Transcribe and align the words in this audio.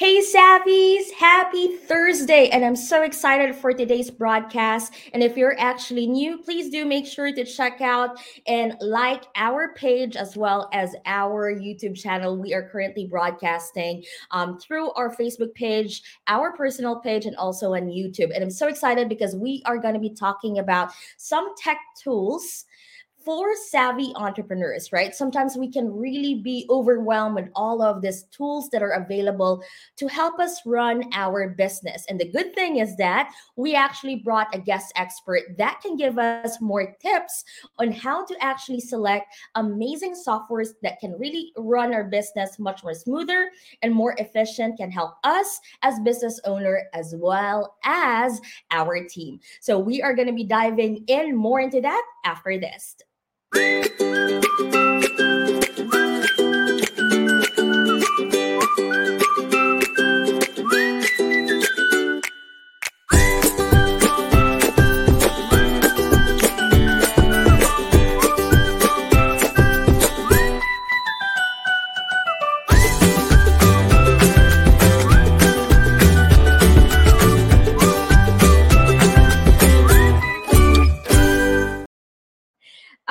Hey, 0.00 0.22
Savvies! 0.22 1.12
Happy 1.12 1.76
Thursday! 1.76 2.48
And 2.48 2.64
I'm 2.64 2.74
so 2.74 3.02
excited 3.02 3.54
for 3.54 3.74
today's 3.74 4.10
broadcast. 4.10 4.94
And 5.12 5.22
if 5.22 5.36
you're 5.36 5.60
actually 5.60 6.06
new, 6.06 6.38
please 6.38 6.70
do 6.70 6.86
make 6.86 7.04
sure 7.04 7.30
to 7.30 7.44
check 7.44 7.82
out 7.82 8.18
and 8.46 8.78
like 8.80 9.24
our 9.36 9.74
page 9.74 10.16
as 10.16 10.38
well 10.38 10.70
as 10.72 10.96
our 11.04 11.54
YouTube 11.54 12.00
channel. 12.00 12.34
We 12.34 12.54
are 12.54 12.66
currently 12.70 13.08
broadcasting 13.08 14.02
um, 14.30 14.58
through 14.58 14.90
our 14.92 15.14
Facebook 15.14 15.52
page, 15.52 16.02
our 16.28 16.56
personal 16.56 17.00
page, 17.00 17.26
and 17.26 17.36
also 17.36 17.74
on 17.74 17.88
YouTube. 17.88 18.34
And 18.34 18.42
I'm 18.42 18.50
so 18.50 18.68
excited 18.68 19.06
because 19.06 19.36
we 19.36 19.62
are 19.66 19.76
going 19.76 19.92
to 19.92 20.00
be 20.00 20.14
talking 20.14 20.60
about 20.60 20.92
some 21.18 21.54
tech 21.58 21.76
tools 22.02 22.64
for 23.24 23.54
savvy 23.54 24.12
entrepreneurs, 24.16 24.92
right? 24.92 25.14
Sometimes 25.14 25.56
we 25.56 25.70
can 25.70 25.94
really 25.94 26.36
be 26.36 26.66
overwhelmed 26.70 27.34
with 27.34 27.48
all 27.54 27.82
of 27.82 28.00
these 28.00 28.24
tools 28.24 28.70
that 28.70 28.82
are 28.82 28.92
available 28.92 29.62
to 29.96 30.06
help 30.06 30.38
us 30.38 30.60
run 30.64 31.04
our 31.12 31.50
business. 31.50 32.06
And 32.08 32.18
the 32.18 32.30
good 32.30 32.54
thing 32.54 32.78
is 32.78 32.96
that 32.96 33.32
we 33.56 33.74
actually 33.74 34.16
brought 34.16 34.54
a 34.54 34.58
guest 34.58 34.92
expert 34.96 35.56
that 35.58 35.80
can 35.82 35.96
give 35.96 36.18
us 36.18 36.60
more 36.60 36.96
tips 37.00 37.44
on 37.78 37.92
how 37.92 38.24
to 38.24 38.36
actually 38.40 38.80
select 38.80 39.34
amazing 39.54 40.14
softwares 40.14 40.70
that 40.82 40.98
can 41.00 41.12
really 41.18 41.52
run 41.56 41.92
our 41.92 42.04
business 42.04 42.58
much 42.58 42.82
more 42.82 42.94
smoother 42.94 43.50
and 43.82 43.94
more 43.94 44.14
efficient, 44.18 44.78
can 44.78 44.90
help 44.90 45.14
us 45.24 45.60
as 45.82 46.00
business 46.00 46.40
owner 46.44 46.84
as 46.94 47.14
well 47.16 47.76
as 47.84 48.40
our 48.70 49.04
team. 49.04 49.40
So 49.60 49.78
we 49.78 50.00
are 50.00 50.14
going 50.14 50.28
to 50.28 50.34
be 50.34 50.44
diving 50.44 51.04
in 51.06 51.36
more 51.36 51.60
into 51.60 51.80
that 51.80 52.02
after 52.24 52.58
this. 52.58 52.96
Música 53.52 53.90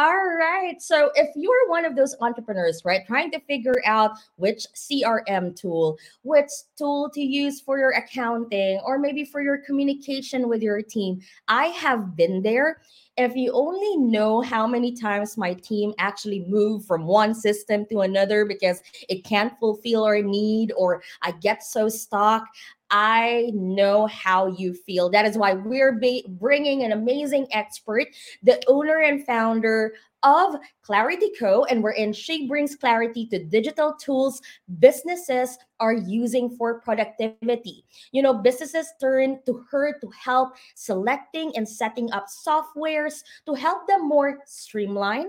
right. 0.06 0.82
So 0.82 1.12
if 1.16 1.30
you're 1.36 1.70
one 1.70 1.86
of 1.86 1.96
those 1.96 2.16
entrepreneurs, 2.22 2.84
right, 2.86 3.06
trying 3.06 3.32
to 3.32 3.40
figure 3.42 3.82
out 3.86 4.12
which 4.38 4.66
CRM 4.76 5.56
tool, 5.56 5.98
which 6.24 6.50
tool 6.78 7.10
to 7.14 7.22
use 7.22 7.60
for 7.60 7.78
your 7.78 7.92
accounting, 7.92 8.80
or 8.86 8.98
maybe 8.98 9.26
for 9.26 9.42
your 9.42 9.58
communication 9.58 10.48
with 10.48 10.62
your 10.62 10.82
team, 10.82 11.20
I 11.48 11.68
have 11.68 12.16
been 12.16 12.42
there. 12.42 12.82
If 13.18 13.36
you 13.36 13.52
only 13.52 13.98
know 13.98 14.42
how 14.42 14.66
many 14.66 14.94
times 14.94 15.38
my 15.38 15.54
team 15.54 15.94
actually 15.98 16.46
moved 16.48 16.86
from 16.86 17.06
one 17.06 17.36
system 17.36 17.86
to 17.88 18.02
another 18.02 18.46
because 18.46 18.82
it 19.10 19.26
can't 19.26 19.60
fulfill 19.60 20.06
our 20.06 20.22
need 20.22 20.72
or 20.78 21.04
I 21.22 21.32
get 21.32 21.64
so 21.64 21.90
stuck, 21.90 22.46
I 22.92 23.52
know 23.54 24.08
how 24.08 24.48
you 24.48 24.74
feel. 24.74 25.10
That 25.10 25.26
is 25.26 25.38
why 25.38 25.54
we're 25.54 26.00
bringing 26.28 26.84
an 26.84 26.92
amazing 26.92 27.48
expert, 27.52 28.08
the 28.44 28.62
owner 28.68 29.02
and 29.02 29.26
founder 29.26 29.94
of 30.24 30.56
Clarity 30.82 31.32
Co. 31.40 31.66
And 31.66 31.84
wherein 31.84 32.14
she 32.14 32.48
brings 32.48 32.76
clarity 32.76 33.28
to 33.28 33.44
digital 33.44 33.94
tools 33.94 34.42
businesses 34.80 35.58
are 35.80 35.94
using 35.94 36.50
for 36.58 36.82
productivity. 36.82 37.86
You 38.12 38.22
know, 38.22 38.34
businesses 38.34 38.92
turn 39.00 39.40
to 39.46 39.66
her 39.72 39.98
to 40.00 40.10
help 40.10 40.56
selecting 40.76 41.54
and 41.56 41.68
setting 41.68 42.12
up 42.12 42.26
softwares 42.28 43.24
to 43.46 43.54
help 43.54 43.88
them 43.88 44.08
more 44.08 44.40
streamline 44.46 45.28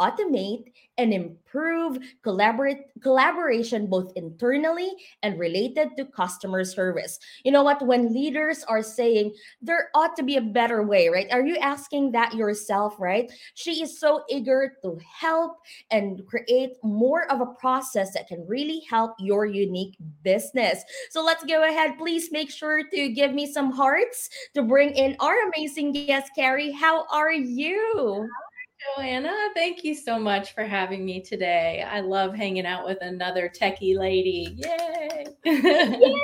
automate, 0.00 0.72
and 0.98 1.14
improve 1.14 1.98
collaborate, 2.22 2.78
collaboration 3.02 3.86
both 3.86 4.12
internally 4.16 4.90
and 5.22 5.38
related 5.38 5.90
to 5.96 6.04
customer 6.04 6.64
service. 6.64 7.18
You 7.44 7.52
know 7.52 7.62
what? 7.62 7.80
When 7.86 8.12
leaders 8.12 8.64
are 8.64 8.82
saying 8.82 9.34
there 9.62 9.90
ought 9.94 10.16
to 10.16 10.22
be 10.24 10.36
a 10.36 10.42
better 10.42 10.82
way, 10.82 11.08
right? 11.08 11.28
Are 11.30 11.46
you 11.46 11.56
asking 11.58 12.12
that 12.12 12.34
yourself, 12.34 12.96
right? 12.98 13.30
She 13.54 13.80
is 13.80 13.98
so 13.98 14.24
eager 14.28 14.76
to 14.82 14.98
help 15.20 15.58
and 15.90 16.26
create 16.26 16.72
more 16.82 17.30
of 17.30 17.40
a 17.40 17.46
process 17.46 18.12
that 18.14 18.26
can 18.26 18.44
really 18.46 18.82
help 18.90 19.12
your 19.20 19.46
unique 19.46 19.96
business. 20.24 20.82
So 21.10 21.24
let's 21.24 21.44
go 21.44 21.66
ahead. 21.66 21.96
Please 21.96 22.32
make 22.32 22.50
sure 22.50 22.82
to 22.82 23.08
give 23.10 23.32
me 23.32 23.50
some 23.50 23.70
hearts 23.70 24.28
to 24.54 24.62
bring 24.62 24.90
in 24.90 25.16
our 25.20 25.36
amazing 25.48 25.92
guest, 25.92 26.32
Carrie. 26.36 26.72
How 26.72 27.06
are 27.10 27.32
you? 27.32 28.28
Joanna, 28.78 29.34
thank 29.56 29.82
you 29.82 29.92
so 29.92 30.20
much 30.20 30.54
for 30.54 30.64
having 30.64 31.04
me 31.04 31.20
today. 31.20 31.84
I 31.88 31.98
love 31.98 32.34
hanging 32.34 32.64
out 32.64 32.84
with 32.84 32.98
another 33.00 33.48
techie 33.48 33.98
lady. 33.98 34.56
Yay! 34.56 35.26
Yay! 35.44 36.14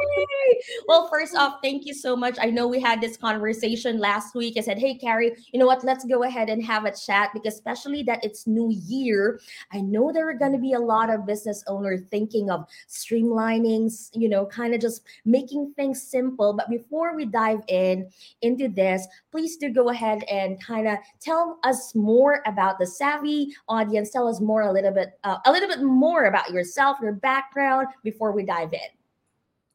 Well, 0.86 1.08
first 1.08 1.34
off, 1.34 1.58
thank 1.62 1.84
you 1.86 1.94
so 1.94 2.16
much. 2.16 2.36
I 2.40 2.46
know 2.46 2.66
we 2.66 2.80
had 2.80 3.00
this 3.00 3.16
conversation 3.16 3.98
last 3.98 4.34
week. 4.34 4.54
I 4.56 4.60
said, 4.60 4.78
hey, 4.78 4.94
Carrie, 4.94 5.34
you 5.52 5.58
know 5.58 5.66
what? 5.66 5.84
Let's 5.84 6.04
go 6.04 6.22
ahead 6.22 6.48
and 6.48 6.64
have 6.64 6.84
a 6.84 6.92
chat 6.92 7.30
because, 7.32 7.54
especially 7.54 8.02
that 8.04 8.24
it's 8.24 8.46
New 8.46 8.70
Year, 8.70 9.40
I 9.72 9.80
know 9.80 10.12
there 10.12 10.28
are 10.28 10.34
going 10.34 10.52
to 10.52 10.58
be 10.58 10.72
a 10.74 10.78
lot 10.78 11.10
of 11.10 11.26
business 11.26 11.64
owners 11.66 12.02
thinking 12.10 12.50
of 12.50 12.66
streamlining, 12.88 13.92
you 14.14 14.28
know, 14.28 14.46
kind 14.46 14.74
of 14.74 14.80
just 14.80 15.02
making 15.24 15.72
things 15.76 16.02
simple. 16.02 16.52
But 16.52 16.70
before 16.70 17.14
we 17.16 17.24
dive 17.26 17.60
in 17.68 18.10
into 18.42 18.68
this, 18.68 19.06
please 19.30 19.56
do 19.56 19.70
go 19.70 19.90
ahead 19.90 20.24
and 20.24 20.62
kind 20.62 20.88
of 20.88 20.98
tell 21.20 21.58
us 21.64 21.94
more 21.94 22.42
about 22.46 22.78
the 22.78 22.86
savvy 22.86 23.54
audience. 23.68 24.10
Tell 24.10 24.28
us 24.28 24.40
more 24.40 24.62
a 24.62 24.72
little 24.72 24.92
bit, 24.92 25.18
uh, 25.24 25.38
a 25.46 25.52
little 25.52 25.68
bit 25.68 25.82
more 25.82 26.24
about 26.24 26.50
yourself, 26.50 26.98
your 27.00 27.12
background 27.12 27.88
before 28.02 28.32
we 28.32 28.44
dive 28.44 28.72
in. 28.72 28.80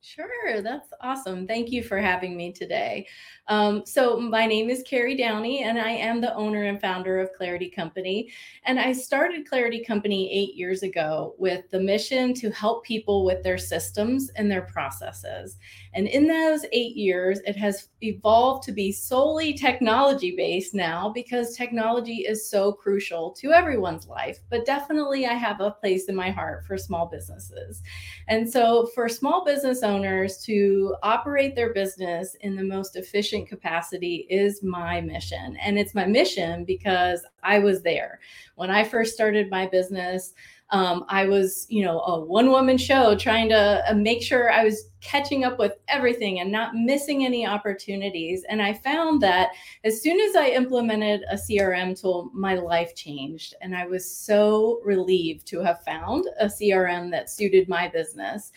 Sure, 0.01 0.61
that's 0.61 0.93
awesome. 1.01 1.45
Thank 1.45 1.73
you 1.73 1.83
for 1.83 1.97
having 1.97 2.37
me 2.37 2.53
today. 2.53 3.05
Um, 3.47 3.85
so, 3.85 4.17
my 4.17 4.45
name 4.45 4.69
is 4.69 4.81
Carrie 4.87 5.17
Downey, 5.17 5.63
and 5.63 5.77
I 5.77 5.89
am 5.89 6.21
the 6.21 6.33
owner 6.35 6.63
and 6.63 6.79
founder 6.79 7.19
of 7.19 7.33
Clarity 7.33 7.69
Company. 7.69 8.31
And 8.63 8.79
I 8.79 8.93
started 8.93 9.45
Clarity 9.45 9.83
Company 9.83 10.31
eight 10.31 10.55
years 10.55 10.83
ago 10.83 11.35
with 11.37 11.69
the 11.69 11.81
mission 11.81 12.33
to 12.35 12.49
help 12.51 12.85
people 12.85 13.25
with 13.25 13.43
their 13.43 13.57
systems 13.57 14.29
and 14.37 14.49
their 14.49 14.61
processes. 14.61 15.57
And 15.93 16.07
in 16.07 16.27
those 16.27 16.65
eight 16.71 16.95
years, 16.95 17.39
it 17.45 17.55
has 17.57 17.89
evolved 18.01 18.63
to 18.63 18.71
be 18.71 18.91
solely 18.91 19.53
technology 19.53 20.35
based 20.35 20.73
now 20.75 21.09
because 21.09 21.55
technology 21.55 22.25
is 22.27 22.49
so 22.49 22.71
crucial 22.71 23.31
to 23.39 23.51
everyone's 23.51 24.07
life. 24.07 24.39
But 24.49 24.65
definitely, 24.65 25.25
I 25.25 25.33
have 25.33 25.61
a 25.61 25.71
place 25.71 26.07
in 26.07 26.15
my 26.15 26.29
heart 26.29 26.65
for 26.65 26.77
small 26.77 27.07
businesses. 27.07 27.81
And 28.27 28.49
so, 28.49 28.87
for 28.93 29.09
small 29.09 29.43
business 29.43 29.81
owners 29.81 30.37
to 30.45 30.95
operate 31.01 31.55
their 31.55 31.73
business 31.73 32.35
in 32.41 32.55
the 32.55 32.63
most 32.63 32.95
efficient 32.95 33.47
capacity 33.47 34.27
is 34.29 34.61
my 34.61 35.01
mission. 35.01 35.57
And 35.57 35.79
it's 35.79 35.95
my 35.95 36.05
mission 36.05 36.65
because 36.65 37.25
I 37.43 37.59
was 37.59 37.81
there. 37.81 38.19
When 38.55 38.69
I 38.69 38.83
first 38.83 39.13
started 39.13 39.49
my 39.49 39.67
business, 39.67 40.33
um, 40.71 41.05
I 41.09 41.25
was, 41.25 41.65
you 41.69 41.83
know, 41.83 42.01
a 42.01 42.19
one 42.19 42.51
woman 42.51 42.77
show 42.77 43.15
trying 43.15 43.49
to 43.49 43.83
uh, 43.89 43.93
make 43.95 44.21
sure 44.21 44.51
I 44.51 44.63
was 44.63 44.89
catching 45.01 45.43
up 45.43 45.57
with 45.57 45.73
everything 45.87 46.41
and 46.41 46.51
not 46.51 46.75
missing 46.75 47.25
any 47.25 47.47
opportunities. 47.47 48.43
And 48.49 48.61
I 48.61 48.73
found 48.73 49.21
that 49.21 49.49
as 49.83 50.01
soon 50.01 50.19
as 50.19 50.35
I 50.35 50.49
implemented 50.49 51.23
a 51.29 51.35
CRM 51.35 51.99
tool, 51.99 52.29
my 52.33 52.55
life 52.55 52.95
changed. 52.95 53.55
And 53.61 53.75
I 53.75 53.87
was 53.87 54.09
so 54.09 54.81
relieved 54.83 55.47
to 55.47 55.61
have 55.61 55.83
found 55.83 56.25
a 56.39 56.45
CRM 56.45 57.09
that 57.11 57.29
suited 57.29 57.69
my 57.69 57.87
business. 57.87 58.51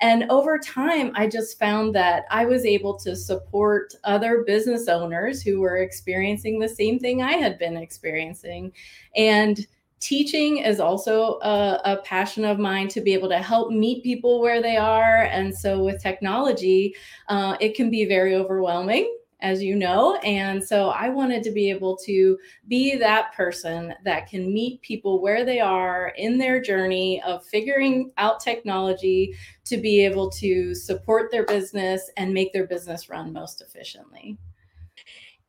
And 0.00 0.30
over 0.30 0.58
time, 0.58 1.10
I 1.16 1.26
just 1.26 1.58
found 1.58 1.94
that 1.96 2.24
I 2.30 2.44
was 2.44 2.64
able 2.64 2.96
to 3.00 3.16
support 3.16 3.92
other 4.04 4.44
business 4.46 4.88
owners 4.88 5.42
who 5.42 5.60
were 5.60 5.78
experiencing 5.78 6.58
the 6.60 6.68
same 6.68 6.98
thing 7.00 7.20
I 7.20 7.32
had 7.32 7.58
been 7.58 7.76
experiencing. 7.76 8.72
And 9.16 9.66
teaching 10.00 10.58
is 10.58 10.80
also 10.80 11.38
a, 11.40 11.80
a, 11.84 11.96
passion 11.98 12.44
of 12.44 12.58
mine 12.58 12.88
to 12.88 13.00
be 13.00 13.12
able 13.12 13.28
to 13.28 13.38
help 13.38 13.70
meet 13.70 14.02
people 14.02 14.40
where 14.40 14.62
they 14.62 14.76
are. 14.76 15.24
And 15.24 15.56
so 15.56 15.82
with 15.82 16.02
technology 16.02 16.94
uh, 17.28 17.56
it 17.60 17.74
can 17.74 17.90
be 17.90 18.04
very 18.04 18.34
overwhelming 18.34 19.12
as 19.40 19.62
you 19.62 19.76
know. 19.76 20.16
And 20.16 20.62
so 20.62 20.90
i 20.90 21.08
wanted 21.08 21.42
to 21.44 21.50
be 21.50 21.70
able 21.70 21.96
to 22.04 22.38
be 22.66 22.96
that 22.96 23.32
person 23.34 23.94
that 24.04 24.28
can 24.28 24.52
meet 24.52 24.80
people 24.82 25.20
where 25.20 25.44
they 25.44 25.60
are 25.60 26.12
in 26.16 26.38
their 26.38 26.60
journey 26.60 27.22
of 27.22 27.44
figuring 27.44 28.10
out 28.18 28.40
technology 28.40 29.34
to 29.64 29.76
be 29.76 30.04
able 30.04 30.30
to 30.30 30.74
support 30.74 31.30
their 31.30 31.44
business 31.44 32.10
and 32.16 32.32
make 32.32 32.52
their 32.52 32.66
business 32.66 33.08
run 33.08 33.32
most 33.32 33.60
efficiently 33.60 34.38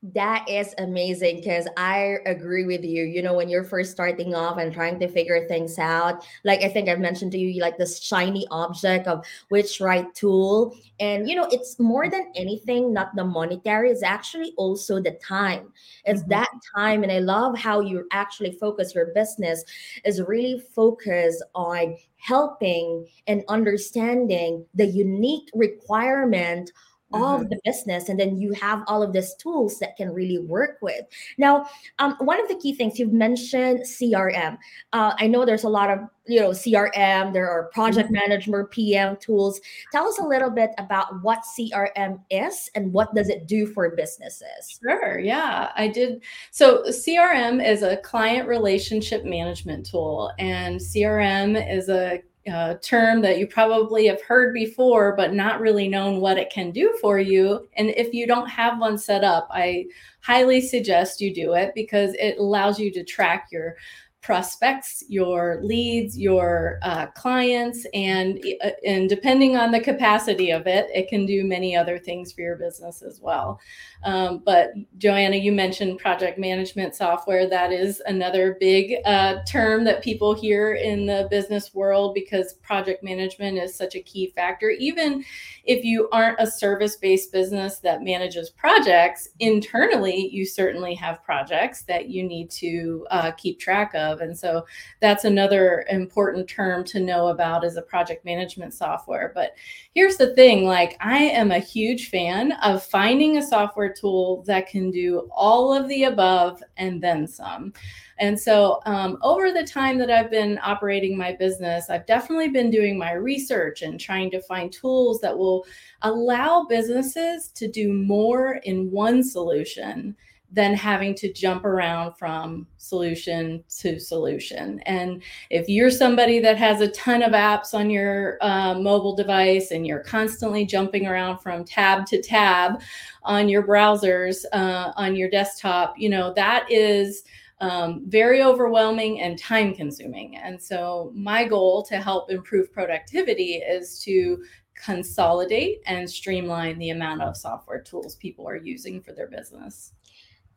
That 0.01 0.48
is 0.48 0.74
amazing 0.78 1.42
because 1.42 1.68
I 1.75 2.19
agree 2.25 2.63
with 2.63 2.86
you. 2.86 3.04
You 3.04 3.22
know, 3.22 3.34
when 3.34 3.50
you're 3.50 3.66
first 3.66 3.92
starting 3.92 4.34
off 4.34 4.57
and 4.57 4.74
trying 4.74 4.98
to 5.01 5.10
figure 5.10 5.46
things 5.46 5.78
out, 5.78 6.25
like 6.46 6.62
I 6.62 6.69
think 6.69 6.88
I've 6.88 7.01
mentioned 7.01 7.34
to 7.34 7.38
you, 7.38 7.62
like 7.62 7.78
this 7.78 8.01
shiny 8.01 8.48
object 8.50 9.07
of 9.07 9.25
which 9.50 9.81
right 9.81 10.07
tool. 10.16 10.74
And, 11.01 11.30
you 11.30 11.36
know, 11.36 11.50
it's 11.51 11.80
more 11.80 12.10
than 12.10 12.31
anything, 12.38 12.94
not 12.94 13.13
the 13.13 13.25
monetary, 13.25 13.90
it's 13.90 14.01
actually 14.01 14.54
also 14.56 15.01
the 15.01 15.19
time. 15.22 15.74
It's 16.06 16.22
mm-hmm. 16.22 16.30
that 16.30 16.50
time. 16.74 17.04
And 17.04 17.12
I 17.12 17.19
love 17.19 17.57
how 17.57 17.81
you 17.81 18.07
actually 18.13 18.54
focus 18.54 18.95
your 18.95 19.07
business 19.07 19.66
is 20.06 20.22
really 20.22 20.63
focused 20.74 21.44
on 21.56 21.98
helping 22.16 23.06
and 23.28 23.44
understanding 23.50 24.66
the 24.75 24.86
unique 24.86 25.50
requirement 25.54 26.72
mm-hmm. 27.11 27.44
of 27.44 27.50
the 27.50 27.59
business 27.63 28.09
and 28.09 28.19
then 28.19 28.38
you 28.38 28.53
have 28.53 28.83
all 28.88 29.01
of 29.01 29.13
these 29.13 29.33
tools 29.35 29.79
that 29.79 29.97
can 29.97 30.11
really 30.11 30.39
work 30.39 30.77
with. 30.81 31.06
Now 31.38 31.67
um, 32.00 32.15
one 32.19 32.41
of 32.41 32.47
the 32.47 32.56
key 32.56 32.73
things 32.73 33.00
you've 33.00 33.13
mentioned 33.13 33.79
crm 33.79 34.57
uh, 34.94 35.13
i 35.17 35.27
know 35.27 35.45
there's 35.45 35.63
a 35.63 35.69
lot 35.69 35.89
of 35.89 36.00
you 36.27 36.39
know 36.39 36.50
crm 36.50 37.33
there 37.33 37.50
are 37.50 37.69
project 37.73 38.07
mm-hmm. 38.07 38.29
management 38.29 38.69
pm 38.71 39.17
tools. 39.17 39.59
Tell 39.91 40.07
us 40.07 40.19
a 40.19 40.23
little 40.23 40.50
bit 40.50 40.71
about 40.77 41.21
what 41.23 41.39
crm 41.57 42.19
is 42.29 42.69
and 42.75 42.91
what 42.94 43.13
does 43.15 43.29
it 43.29 43.47
do 43.47 43.65
for 43.67 43.89
businesses? 43.95 44.79
Sure 44.81 45.19
yeah 45.19 45.71
i 45.75 45.88
did. 45.88 46.21
So 46.51 46.83
crm 46.83 47.65
is 47.65 47.81
a 47.81 47.97
client 47.97 48.47
relationship 48.47 49.25
management 49.25 49.85
tool 49.85 50.31
and 50.39 50.79
crm 50.79 51.57
is 51.71 51.89
a 51.89 52.21
uh, 52.50 52.75
term 52.81 53.22
that 53.22 53.38
you 53.38 53.48
probably 53.48 54.07
have 54.07 54.22
heard 54.22 54.54
before, 54.54 55.16
but 55.16 55.34
not 55.34 55.62
really 55.62 55.88
known 55.88 56.19
what 56.19 56.38
it 56.38 56.50
can 56.50 56.72
do 56.72 56.98
for 57.01 57.19
you. 57.19 57.68
And 57.78 57.90
if 57.90 58.13
you 58.13 58.28
don't 58.28 58.50
have 58.50 58.80
one 58.80 58.98
set 58.98 59.24
up, 59.24 59.48
I 59.51 59.86
highly 60.22 60.62
suggest 60.62 61.22
you 61.22 61.34
do 61.34 61.54
it 61.54 61.72
because 61.75 62.13
it 62.16 62.38
allows 62.38 62.80
you 62.80 62.92
to 62.92 63.04
track 63.04 63.48
your 63.51 63.75
prospects, 64.21 65.04
your 65.07 65.60
leads, 65.63 66.18
your 66.18 66.77
uh, 66.81 67.07
clients, 67.07 67.86
and 67.94 68.44
uh, 68.63 68.71
and 68.86 69.07
depending 69.07 69.56
on 69.56 69.71
the 69.71 69.80
capacity 69.80 70.51
of 70.51 70.68
it, 70.68 70.89
it 70.94 71.07
can 71.07 71.25
do 71.25 71.45
many 71.45 71.75
other 71.75 71.98
things 71.98 72.33
for 72.33 72.42
your 72.42 72.57
business 72.57 73.01
as 73.01 73.21
well. 73.21 73.60
Um, 74.04 74.42
but 74.45 74.71
Joanna, 74.98 75.38
you 75.38 75.51
mentioned 75.51 76.00
project 76.00 76.38
management 76.38 76.95
software. 76.95 77.50
That 77.50 77.71
is 77.71 78.01
another 78.06 78.57
big 78.60 78.95
uh, 79.06 79.38
term 79.48 79.83
that 79.86 80.04
people 80.04 80.33
hear 80.33 80.74
in 80.74 81.06
the 81.06 81.27
business 81.30 81.74
world 81.74 82.13
because 82.13 82.54
project 82.56 83.04
management 83.04 83.57
is 83.57 83.75
such 83.75 83.95
a 83.95 84.01
key 84.01 84.31
factor. 84.36 84.69
Even 84.69 85.24
if 85.63 85.83
you 85.83 86.10
aren't 86.12 86.39
a 86.39 86.48
service-based 86.50 87.31
business 87.31 87.80
that 87.80 88.04
manages 88.04 88.50
projects 88.50 89.30
internally, 89.39 90.30
you 90.31 90.45
certainly 90.45 90.94
have 90.95 91.24
projects 91.24 91.83
that 91.83 92.10
you 92.10 92.24
need 92.24 92.50
to 92.50 93.06
uh, 93.12 93.31
keep 93.31 93.60
track 93.60 93.94
of 93.95 94.08
of. 94.11 94.21
And 94.21 94.38
so 94.38 94.65
that's 95.00 95.23
another 95.23 95.85
important 95.89 96.47
term 96.47 96.83
to 96.85 97.00
know 97.00 97.27
about 97.27 97.63
as 97.63 97.77
a 97.77 97.81
project 97.81 98.25
management 98.25 98.73
software. 98.73 99.31
But 99.33 99.53
here's 99.94 100.17
the 100.17 100.33
thing 100.35 100.65
like, 100.65 100.97
I 101.00 101.17
am 101.17 101.51
a 101.51 101.59
huge 101.59 102.09
fan 102.09 102.53
of 102.63 102.83
finding 102.83 103.38
a 103.38 103.45
software 103.45 103.94
tool 103.94 104.44
that 104.47 104.67
can 104.67 104.91
do 104.91 105.29
all 105.31 105.73
of 105.73 105.88
the 105.88 106.06
above 106.06 106.61
and 106.77 107.01
then 107.01 107.27
some. 107.27 107.73
And 108.19 108.38
so, 108.38 108.81
um, 108.85 109.17
over 109.21 109.51
the 109.53 109.63
time 109.63 109.97
that 110.00 110.11
I've 110.11 110.29
been 110.29 110.59
operating 110.61 111.17
my 111.17 111.33
business, 111.33 111.89
I've 111.89 112.06
definitely 112.06 112.50
been 112.50 112.69
doing 112.69 112.97
my 112.97 113.13
research 113.13 113.81
and 113.81 113.97
trying 113.97 114.29
to 114.31 114.41
find 114.41 114.71
tools 114.71 115.21
that 115.21 115.38
will 115.38 115.65
allow 116.01 116.65
businesses 116.65 117.50
to 117.56 117.69
do 117.69 117.94
more 117.94 118.56
in 118.65 118.91
one 118.91 119.23
solution 119.23 120.17
than 120.51 120.74
having 120.74 121.13
to 121.13 121.31
jump 121.31 121.63
around 121.63 122.13
from 122.13 122.66
solution 122.78 123.63
to 123.80 124.00
solution. 124.00 124.80
And 124.81 125.22
if 125.50 125.69
you're 125.69 125.92
somebody 125.92 126.40
that 126.40 126.57
has 126.57 126.81
a 126.81 126.90
ton 126.90 127.22
of 127.22 127.34
apps 127.34 127.74
on 127.74 127.90
your 127.90 128.38
uh, 128.42 128.74
mobile 128.74 129.16
device 129.16 129.72
and 129.72 129.86
you're 129.86 130.04
constantly 130.04 130.66
jumping 130.66 131.06
around 131.06 131.40
from 131.40 131.66
tab 131.66 132.06
to 132.07 132.22
tab 132.22 132.81
on 133.24 133.48
your 133.48 133.63
browsers 133.63 134.44
uh, 134.51 134.92
on 134.96 135.16
your 135.16 135.30
desktop, 135.30 135.96
you 135.98 136.10
know, 136.10 136.34
that 136.34 136.69
is. 136.72 137.24
Um, 137.62 138.06
very 138.07 138.42
overwhelming 138.42 139.19
and 139.19 139.38
time 139.38 139.75
consuming. 139.75 140.38
And 140.38 140.63
so, 140.63 141.12
my 141.13 141.45
goal 141.45 141.84
to 141.88 141.98
help 141.98 142.31
improve 142.31 142.72
productivity 142.72 143.56
is 143.56 144.00
to 144.06 144.42
consolidate 144.81 145.81
and 145.86 146.10
streamline 146.10 146.80
the 146.80 146.92
amount 146.92 147.22
of 147.22 147.36
software 147.36 147.81
tools 147.81 148.16
people 148.16 148.48
are 148.48 148.56
using 148.56 149.02
for 149.02 149.12
their 149.12 149.28
business. 149.28 149.92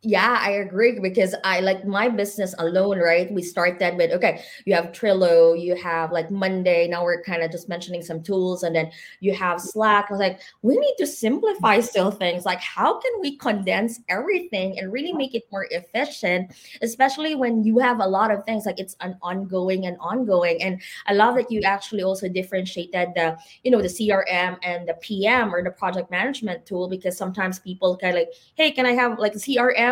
Yeah, 0.05 0.37
I 0.41 0.51
agree 0.51 0.99
because 0.99 1.33
I 1.45 1.61
like 1.61 1.87
my 1.87 2.09
business 2.09 2.57
alone, 2.59 2.99
right? 2.99 3.31
We 3.33 3.41
started 3.41 3.97
with 3.97 4.11
okay, 4.11 4.43
you 4.65 4.75
have 4.75 4.87
Trello, 4.87 5.55
you 5.55 5.77
have 5.77 6.11
like 6.11 6.29
Monday. 6.29 6.89
Now 6.89 7.05
we're 7.05 7.23
kind 7.23 7.41
of 7.41 7.53
just 7.53 7.69
mentioning 7.69 8.03
some 8.03 8.21
tools, 8.21 8.65
and 8.65 8.75
then 8.75 8.91
you 9.21 9.33
have 9.33 9.61
Slack. 9.61 10.07
I 10.09 10.13
was 10.13 10.19
like, 10.19 10.41
we 10.63 10.77
need 10.77 10.95
to 10.99 11.07
simplify 11.07 11.79
still 11.79 12.11
things. 12.11 12.45
Like, 12.45 12.61
how 12.61 12.99
can 12.99 13.13
we 13.21 13.37
condense 13.37 14.01
everything 14.09 14.77
and 14.81 14.93
really 14.93 15.13
make 15.13 15.37
it 15.37 15.45
more 15.53 15.69
efficient, 15.71 16.53
especially 16.83 17.37
when 17.37 17.63
you 17.63 17.79
have 17.79 18.01
a 18.01 18.07
lot 18.07 18.33
of 18.33 18.45
things 18.45 18.67
like 18.67 18.81
it's 18.81 18.97
an 19.03 19.17
ongoing 19.23 19.87
and 19.87 19.97
ongoing. 20.01 20.61
And 20.65 20.83
I 21.07 21.13
love 21.13 21.37
that 21.37 21.49
you 21.49 21.63
actually 21.63 22.03
also 22.03 22.29
differentiated 22.29 23.11
the, 23.15 23.39
you 23.63 23.71
know, 23.71 23.81
the 23.81 23.89
CRM 23.89 24.59
and 24.65 24.89
the 24.89 24.95
PM 24.95 25.55
or 25.55 25.63
the 25.63 25.71
project 25.71 26.11
management 26.11 26.67
tool 26.67 26.89
because 26.89 27.17
sometimes 27.17 27.61
people 27.61 27.97
kind 27.97 28.17
of 28.17 28.23
like, 28.23 28.33
hey, 28.57 28.73
can 28.73 28.85
I 28.85 28.93
have 28.95 29.21
like 29.21 29.35
a 29.35 29.39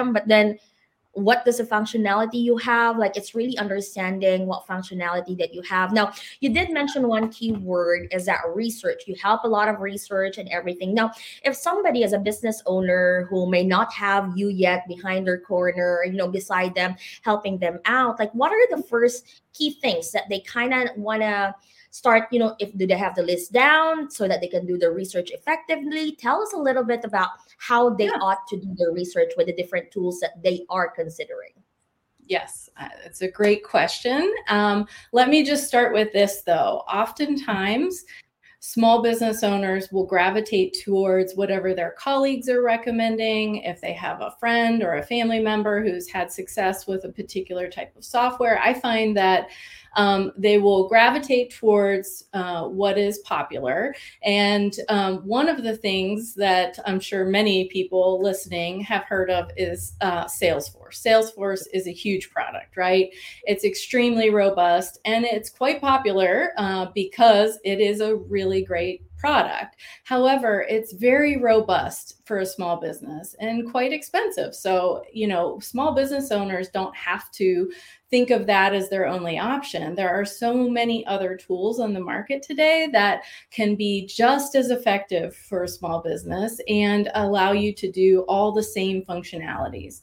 CRM? 0.00 0.12
but 0.12 0.28
then 0.28 0.58
what 1.12 1.44
does 1.44 1.58
the 1.58 1.64
functionality 1.64 2.40
you 2.40 2.56
have? 2.58 2.96
Like 2.96 3.16
it's 3.16 3.34
really 3.34 3.58
understanding 3.58 4.46
what 4.46 4.66
functionality 4.66 5.36
that 5.38 5.52
you 5.52 5.60
have. 5.62 5.92
Now 5.92 6.12
you 6.38 6.54
did 6.54 6.70
mention 6.70 7.08
one 7.08 7.30
key 7.30 7.52
word 7.52 8.08
is 8.12 8.26
that 8.26 8.40
research. 8.54 9.02
You 9.08 9.16
help 9.20 9.42
a 9.42 9.48
lot 9.48 9.68
of 9.68 9.80
research 9.80 10.38
and 10.38 10.48
everything. 10.50 10.94
Now 10.94 11.10
if 11.44 11.56
somebody 11.56 12.04
is 12.04 12.12
a 12.12 12.18
business 12.18 12.62
owner 12.64 13.26
who 13.28 13.50
may 13.50 13.64
not 13.64 13.92
have 13.92 14.32
you 14.36 14.48
yet 14.48 14.86
behind 14.86 15.26
their 15.26 15.40
corner 15.40 16.04
you 16.04 16.12
know 16.12 16.28
beside 16.28 16.74
them 16.74 16.94
helping 17.22 17.58
them 17.58 17.80
out 17.84 18.18
like 18.18 18.32
what 18.32 18.52
are 18.52 18.76
the 18.76 18.82
first 18.84 19.42
key 19.52 19.72
things 19.80 20.12
that 20.12 20.28
they 20.28 20.40
kind 20.40 20.72
of 20.72 20.96
want 20.96 21.22
to 21.22 21.54
start 21.90 22.24
you 22.30 22.38
know 22.38 22.54
if 22.58 22.76
do 22.76 22.86
they 22.86 22.96
have 22.96 23.14
the 23.14 23.22
list 23.22 23.52
down 23.52 24.10
so 24.10 24.28
that 24.28 24.40
they 24.40 24.48
can 24.48 24.64
do 24.64 24.78
the 24.78 24.90
research 24.90 25.30
effectively 25.32 26.16
tell 26.16 26.40
us 26.40 26.52
a 26.52 26.56
little 26.56 26.84
bit 26.84 27.04
about 27.04 27.30
how 27.58 27.90
they 27.90 28.06
yeah. 28.06 28.18
ought 28.20 28.46
to 28.48 28.56
do 28.56 28.74
their 28.78 28.92
research 28.92 29.32
with 29.36 29.46
the 29.46 29.52
different 29.54 29.90
tools 29.90 30.20
that 30.20 30.42
they 30.42 30.64
are 30.70 30.90
considering 30.90 31.52
Yes, 32.30 32.70
uh, 32.76 32.88
it's 33.04 33.22
a 33.22 33.28
great 33.28 33.64
question. 33.64 34.32
Um, 34.46 34.86
let 35.10 35.28
me 35.28 35.44
just 35.44 35.66
start 35.66 35.92
with 35.92 36.12
this 36.12 36.42
though. 36.42 36.84
Oftentimes, 36.86 38.04
small 38.60 39.02
business 39.02 39.42
owners 39.42 39.90
will 39.90 40.06
gravitate 40.06 40.76
towards 40.84 41.34
whatever 41.34 41.74
their 41.74 41.96
colleagues 41.98 42.48
are 42.48 42.62
recommending. 42.62 43.56
If 43.64 43.80
they 43.80 43.94
have 43.94 44.20
a 44.20 44.36
friend 44.38 44.82
or 44.84 44.94
a 44.94 45.02
family 45.02 45.40
member 45.40 45.82
who's 45.82 46.08
had 46.08 46.30
success 46.30 46.86
with 46.86 47.04
a 47.04 47.08
particular 47.08 47.68
type 47.68 47.96
of 47.96 48.04
software, 48.04 48.60
I 48.62 48.74
find 48.74 49.16
that 49.16 49.48
um, 49.96 50.32
they 50.36 50.58
will 50.58 50.88
gravitate 50.88 51.54
towards 51.54 52.24
uh, 52.32 52.64
what 52.64 52.98
is 52.98 53.18
popular. 53.18 53.94
And 54.22 54.74
um, 54.88 55.18
one 55.26 55.48
of 55.48 55.62
the 55.62 55.76
things 55.76 56.34
that 56.34 56.78
I'm 56.86 57.00
sure 57.00 57.24
many 57.24 57.68
people 57.68 58.22
listening 58.22 58.80
have 58.82 59.04
heard 59.04 59.30
of 59.30 59.50
is 59.56 59.94
uh, 60.00 60.24
Salesforce. 60.24 61.02
Salesforce 61.02 61.64
is 61.72 61.86
a 61.86 61.92
huge 61.92 62.30
product, 62.30 62.76
right? 62.76 63.10
It's 63.44 63.64
extremely 63.64 64.30
robust 64.30 64.98
and 65.04 65.24
it's 65.24 65.50
quite 65.50 65.80
popular 65.80 66.52
uh, 66.56 66.86
because 66.94 67.58
it 67.64 67.80
is 67.80 68.00
a 68.00 68.16
really 68.16 68.62
great 68.62 69.02
product. 69.20 69.76
However, 70.04 70.62
it's 70.68 70.94
very 70.94 71.36
robust 71.36 72.22
for 72.24 72.38
a 72.38 72.46
small 72.46 72.80
business 72.80 73.36
and 73.38 73.70
quite 73.70 73.92
expensive. 73.92 74.54
So, 74.54 75.04
you 75.12 75.26
know, 75.26 75.60
small 75.60 75.94
business 75.94 76.32
owners 76.32 76.70
don't 76.70 76.96
have 76.96 77.30
to 77.32 77.70
think 78.10 78.30
of 78.30 78.46
that 78.46 78.74
as 78.74 78.88
their 78.88 79.06
only 79.06 79.38
option. 79.38 79.94
There 79.94 80.10
are 80.10 80.24
so 80.24 80.68
many 80.68 81.06
other 81.06 81.36
tools 81.36 81.78
on 81.78 81.92
the 81.92 82.00
market 82.00 82.42
today 82.42 82.88
that 82.92 83.22
can 83.50 83.76
be 83.76 84.06
just 84.06 84.54
as 84.54 84.70
effective 84.70 85.34
for 85.34 85.62
a 85.62 85.68
small 85.68 86.02
business 86.02 86.60
and 86.68 87.10
allow 87.14 87.52
you 87.52 87.72
to 87.74 87.90
do 87.90 88.22
all 88.28 88.52
the 88.52 88.62
same 88.62 89.02
functionalities. 89.02 90.02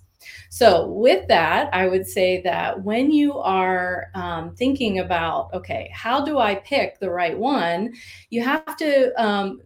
So, 0.49 0.87
with 0.87 1.27
that, 1.27 1.73
I 1.73 1.87
would 1.87 2.07
say 2.07 2.41
that 2.41 2.81
when 2.81 3.11
you 3.11 3.37
are 3.37 4.07
um, 4.15 4.55
thinking 4.55 4.99
about, 4.99 5.53
okay, 5.53 5.89
how 5.93 6.25
do 6.25 6.39
I 6.39 6.55
pick 6.55 6.99
the 6.99 7.09
right 7.09 7.37
one, 7.37 7.93
you 8.29 8.41
have 8.43 8.75
to 8.77 9.13
um, 9.21 9.61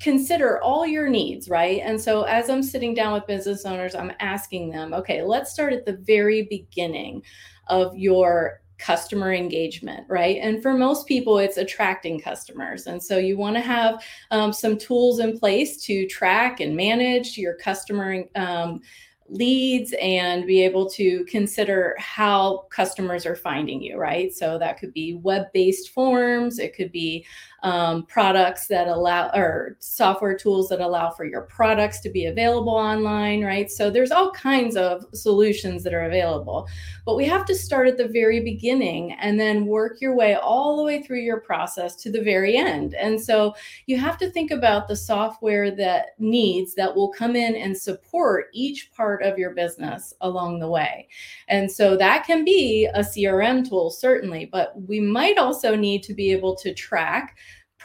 consider 0.00 0.60
all 0.62 0.86
your 0.86 1.08
needs, 1.08 1.48
right? 1.48 1.80
And 1.84 2.00
so 2.00 2.22
as 2.22 2.48
I'm 2.48 2.62
sitting 2.62 2.94
down 2.94 3.12
with 3.12 3.26
business 3.26 3.66
owners, 3.66 3.94
I'm 3.94 4.12
asking 4.20 4.70
them, 4.70 4.94
okay, 4.94 5.22
let's 5.22 5.52
start 5.52 5.72
at 5.72 5.84
the 5.84 5.96
very 5.96 6.42
beginning 6.42 7.22
of 7.68 7.96
your 7.96 8.60
customer 8.78 9.32
engagement, 9.32 10.06
right? 10.08 10.38
And 10.40 10.62
for 10.62 10.72
most 10.72 11.06
people, 11.06 11.38
it's 11.38 11.56
attracting 11.56 12.20
customers. 12.20 12.86
And 12.86 13.02
so 13.02 13.18
you 13.18 13.36
want 13.36 13.56
to 13.56 13.60
have 13.60 14.02
um, 14.30 14.52
some 14.52 14.78
tools 14.78 15.18
in 15.18 15.38
place 15.38 15.82
to 15.84 16.06
track 16.06 16.60
and 16.60 16.76
manage 16.76 17.36
your 17.36 17.54
customer 17.54 18.24
um, 18.36 18.80
leads 19.28 19.94
and 20.00 20.46
be 20.46 20.62
able 20.62 20.88
to 20.88 21.24
consider 21.26 21.94
how 21.98 22.66
customers 22.70 23.26
are 23.26 23.36
finding 23.36 23.82
you, 23.82 23.98
right? 23.98 24.32
So 24.32 24.58
that 24.58 24.78
could 24.78 24.92
be 24.94 25.14
web 25.14 25.46
based 25.52 25.90
forms, 25.90 26.58
it 26.58 26.74
could 26.74 26.92
be 26.92 27.26
um, 27.62 28.04
products 28.06 28.68
that 28.68 28.86
allow 28.86 29.30
or 29.34 29.76
software 29.80 30.36
tools 30.36 30.68
that 30.68 30.80
allow 30.80 31.10
for 31.10 31.24
your 31.24 31.42
products 31.42 32.00
to 32.00 32.10
be 32.10 32.26
available 32.26 32.74
online, 32.74 33.44
right? 33.44 33.70
So 33.70 33.90
there's 33.90 34.12
all 34.12 34.30
kinds 34.30 34.76
of 34.76 35.04
solutions 35.12 35.82
that 35.82 35.92
are 35.92 36.04
available. 36.04 36.68
But 37.04 37.16
we 37.16 37.24
have 37.24 37.44
to 37.46 37.54
start 37.54 37.88
at 37.88 37.96
the 37.96 38.06
very 38.06 38.40
beginning 38.40 39.12
and 39.14 39.40
then 39.40 39.66
work 39.66 40.00
your 40.00 40.14
way 40.14 40.36
all 40.36 40.76
the 40.76 40.84
way 40.84 41.02
through 41.02 41.20
your 41.20 41.40
process 41.40 41.96
to 41.96 42.12
the 42.12 42.22
very 42.22 42.56
end. 42.56 42.94
And 42.94 43.20
so 43.20 43.54
you 43.86 43.98
have 43.98 44.18
to 44.18 44.30
think 44.30 44.52
about 44.52 44.86
the 44.86 44.96
software 44.96 45.70
that 45.72 46.10
needs 46.18 46.74
that 46.74 46.94
will 46.94 47.08
come 47.08 47.34
in 47.34 47.56
and 47.56 47.76
support 47.76 48.48
each 48.52 48.92
part 48.92 49.22
of 49.22 49.38
your 49.38 49.50
business 49.50 50.14
along 50.20 50.60
the 50.60 50.68
way. 50.68 51.08
And 51.48 51.70
so 51.70 51.96
that 51.96 52.24
can 52.24 52.44
be 52.44 52.86
a 52.94 53.00
CRM 53.00 53.68
tool, 53.68 53.90
certainly, 53.90 54.46
but 54.46 54.80
we 54.82 55.00
might 55.00 55.38
also 55.38 55.74
need 55.74 56.02
to 56.04 56.14
be 56.14 56.30
able 56.30 56.54
to 56.56 56.72
track 56.72 57.36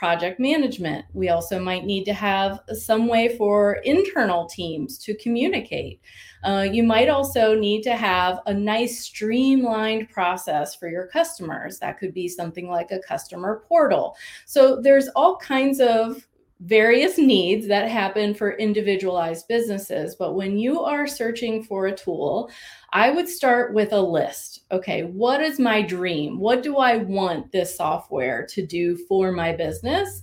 project 0.03 0.37
management. 0.37 1.05
We 1.13 1.29
also 1.29 1.61
might 1.61 1.85
need 1.85 2.03
to 2.03 2.13
have 2.13 2.59
some 2.73 3.07
way 3.07 3.37
for 3.37 3.75
internal 3.85 4.47
teams 4.47 4.97
to 4.97 5.15
communicate. 5.15 6.01
Uh, 6.43 6.67
you 6.69 6.83
might 6.83 7.07
also 7.07 7.55
need 7.55 7.83
to 7.83 7.95
have 7.95 8.41
a 8.45 8.53
nice 8.53 8.99
streamlined 8.99 10.09
process 10.09 10.75
for 10.75 10.89
your 10.89 11.07
customers. 11.07 11.79
That 11.79 11.99
could 11.99 12.13
be 12.13 12.27
something 12.27 12.67
like 12.67 12.91
a 12.91 12.99
customer 12.99 13.63
portal. 13.65 14.17
So 14.45 14.81
there's 14.81 15.07
all 15.15 15.37
kinds 15.37 15.79
of 15.79 16.27
various 16.65 17.17
needs 17.17 17.67
that 17.67 17.89
happen 17.89 18.33
for 18.33 18.53
individualized 18.53 19.47
businesses. 19.47 20.15
But 20.15 20.33
when 20.33 20.57
you 20.57 20.79
are 20.81 21.07
searching 21.07 21.63
for 21.63 21.87
a 21.87 21.95
tool, 21.95 22.49
I 22.93 23.09
would 23.09 23.27
start 23.27 23.73
with 23.73 23.91
a 23.91 24.01
list. 24.01 24.61
Okay, 24.71 25.03
what 25.03 25.41
is 25.41 25.59
my 25.59 25.81
dream? 25.81 26.39
What 26.39 26.63
do 26.63 26.77
I 26.77 26.97
want 26.97 27.51
this 27.51 27.75
software 27.75 28.45
to 28.47 28.65
do 28.65 28.95
for 29.07 29.31
my 29.31 29.53
business, 29.53 30.21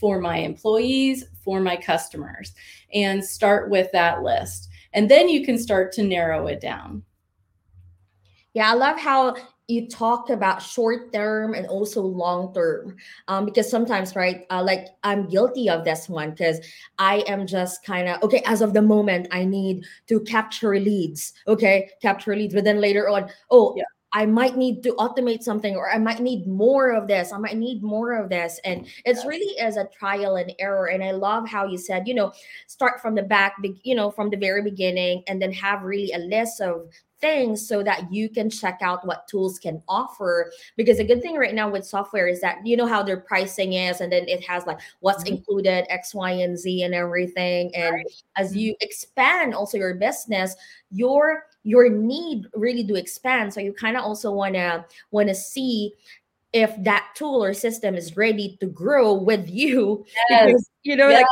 for 0.00 0.20
my 0.20 0.38
employees, 0.38 1.26
for 1.44 1.60
my 1.60 1.76
customers? 1.76 2.54
And 2.94 3.22
start 3.22 3.68
with 3.68 3.92
that 3.92 4.22
list. 4.22 4.68
And 4.94 5.10
then 5.10 5.28
you 5.28 5.44
can 5.44 5.58
start 5.58 5.92
to 5.92 6.02
narrow 6.02 6.46
it 6.46 6.60
down. 6.60 7.02
Yeah, 8.54 8.70
I 8.70 8.74
love 8.74 8.98
how 8.98 9.36
you 9.68 9.88
talk 9.88 10.30
about 10.30 10.60
short 10.60 11.12
term 11.12 11.54
and 11.54 11.66
also 11.66 12.02
long 12.02 12.52
term 12.52 12.96
um, 13.28 13.44
because 13.44 13.70
sometimes 13.70 14.16
right 14.16 14.44
uh, 14.50 14.62
like 14.62 14.88
i'm 15.02 15.28
guilty 15.28 15.68
of 15.68 15.84
this 15.84 16.08
one 16.08 16.30
because 16.30 16.58
i 16.98 17.24
am 17.26 17.46
just 17.46 17.84
kind 17.84 18.08
of 18.08 18.22
okay 18.22 18.42
as 18.44 18.60
of 18.60 18.74
the 18.74 18.82
moment 18.82 19.28
i 19.30 19.44
need 19.44 19.84
to 20.08 20.20
capture 20.20 20.78
leads 20.78 21.32
okay 21.46 21.88
capture 22.00 22.36
leads 22.36 22.54
but 22.54 22.64
then 22.64 22.80
later 22.80 23.08
on 23.08 23.28
oh 23.50 23.74
yeah. 23.76 23.84
I 24.14 24.26
might 24.26 24.56
need 24.56 24.82
to 24.82 24.92
automate 24.96 25.42
something, 25.42 25.74
or 25.74 25.90
I 25.90 25.96
might 25.96 26.20
need 26.20 26.46
more 26.46 26.90
of 26.90 27.08
this. 27.08 27.32
I 27.32 27.38
might 27.38 27.56
need 27.56 27.82
more 27.82 28.12
of 28.12 28.28
this. 28.28 28.60
And 28.64 28.86
it's 29.06 29.24
really 29.24 29.58
as 29.58 29.78
a 29.78 29.86
trial 29.86 30.36
and 30.36 30.52
error. 30.58 30.88
And 30.88 31.02
I 31.02 31.12
love 31.12 31.48
how 31.48 31.64
you 31.64 31.78
said, 31.78 32.06
you 32.06 32.12
know, 32.12 32.30
start 32.66 33.00
from 33.00 33.14
the 33.14 33.22
back, 33.22 33.56
you 33.82 33.94
know, 33.94 34.10
from 34.10 34.28
the 34.28 34.36
very 34.36 34.62
beginning, 34.62 35.22
and 35.28 35.40
then 35.40 35.50
have 35.52 35.82
really 35.82 36.12
a 36.12 36.18
list 36.18 36.60
of 36.60 36.90
things 37.22 37.66
so 37.66 37.82
that 37.82 38.12
you 38.12 38.28
can 38.28 38.50
check 38.50 38.80
out 38.82 39.06
what 39.06 39.26
tools 39.28 39.58
can 39.58 39.80
offer 39.88 40.52
because 40.76 40.98
a 40.98 41.04
good 41.04 41.22
thing 41.22 41.36
right 41.36 41.54
now 41.54 41.70
with 41.70 41.86
software 41.86 42.26
is 42.26 42.40
that 42.40 42.58
you 42.66 42.76
know 42.76 42.86
how 42.86 43.02
their 43.02 43.20
pricing 43.20 43.74
is 43.74 44.02
and 44.02 44.12
then 44.12 44.28
it 44.28 44.44
has 44.44 44.66
like 44.66 44.80
what's 45.00 45.24
mm-hmm. 45.24 45.36
included 45.36 45.86
x 45.88 46.14
y 46.14 46.32
and 46.32 46.58
z 46.58 46.82
and 46.82 46.94
everything 46.94 47.74
and 47.74 47.94
right. 47.94 48.22
as 48.36 48.50
mm-hmm. 48.50 48.58
you 48.58 48.76
expand 48.80 49.54
also 49.54 49.78
your 49.78 49.94
business 49.94 50.54
your 50.90 51.44
your 51.62 51.88
need 51.88 52.44
really 52.54 52.82
do 52.82 52.96
expand 52.96 53.54
so 53.54 53.60
you 53.60 53.72
kind 53.72 53.96
of 53.96 54.02
also 54.02 54.32
want 54.32 54.54
to 54.54 54.84
want 55.12 55.28
to 55.28 55.34
see 55.34 55.94
if 56.52 56.74
that 56.82 57.06
tool 57.14 57.42
or 57.42 57.54
system 57.54 57.94
is 57.94 58.16
ready 58.16 58.58
to 58.60 58.66
grow 58.66 59.14
with 59.14 59.48
you 59.48 60.04
yes. 60.28 60.46
because 60.46 60.70
you 60.82 60.96
know 60.96 61.08
yes. 61.08 61.24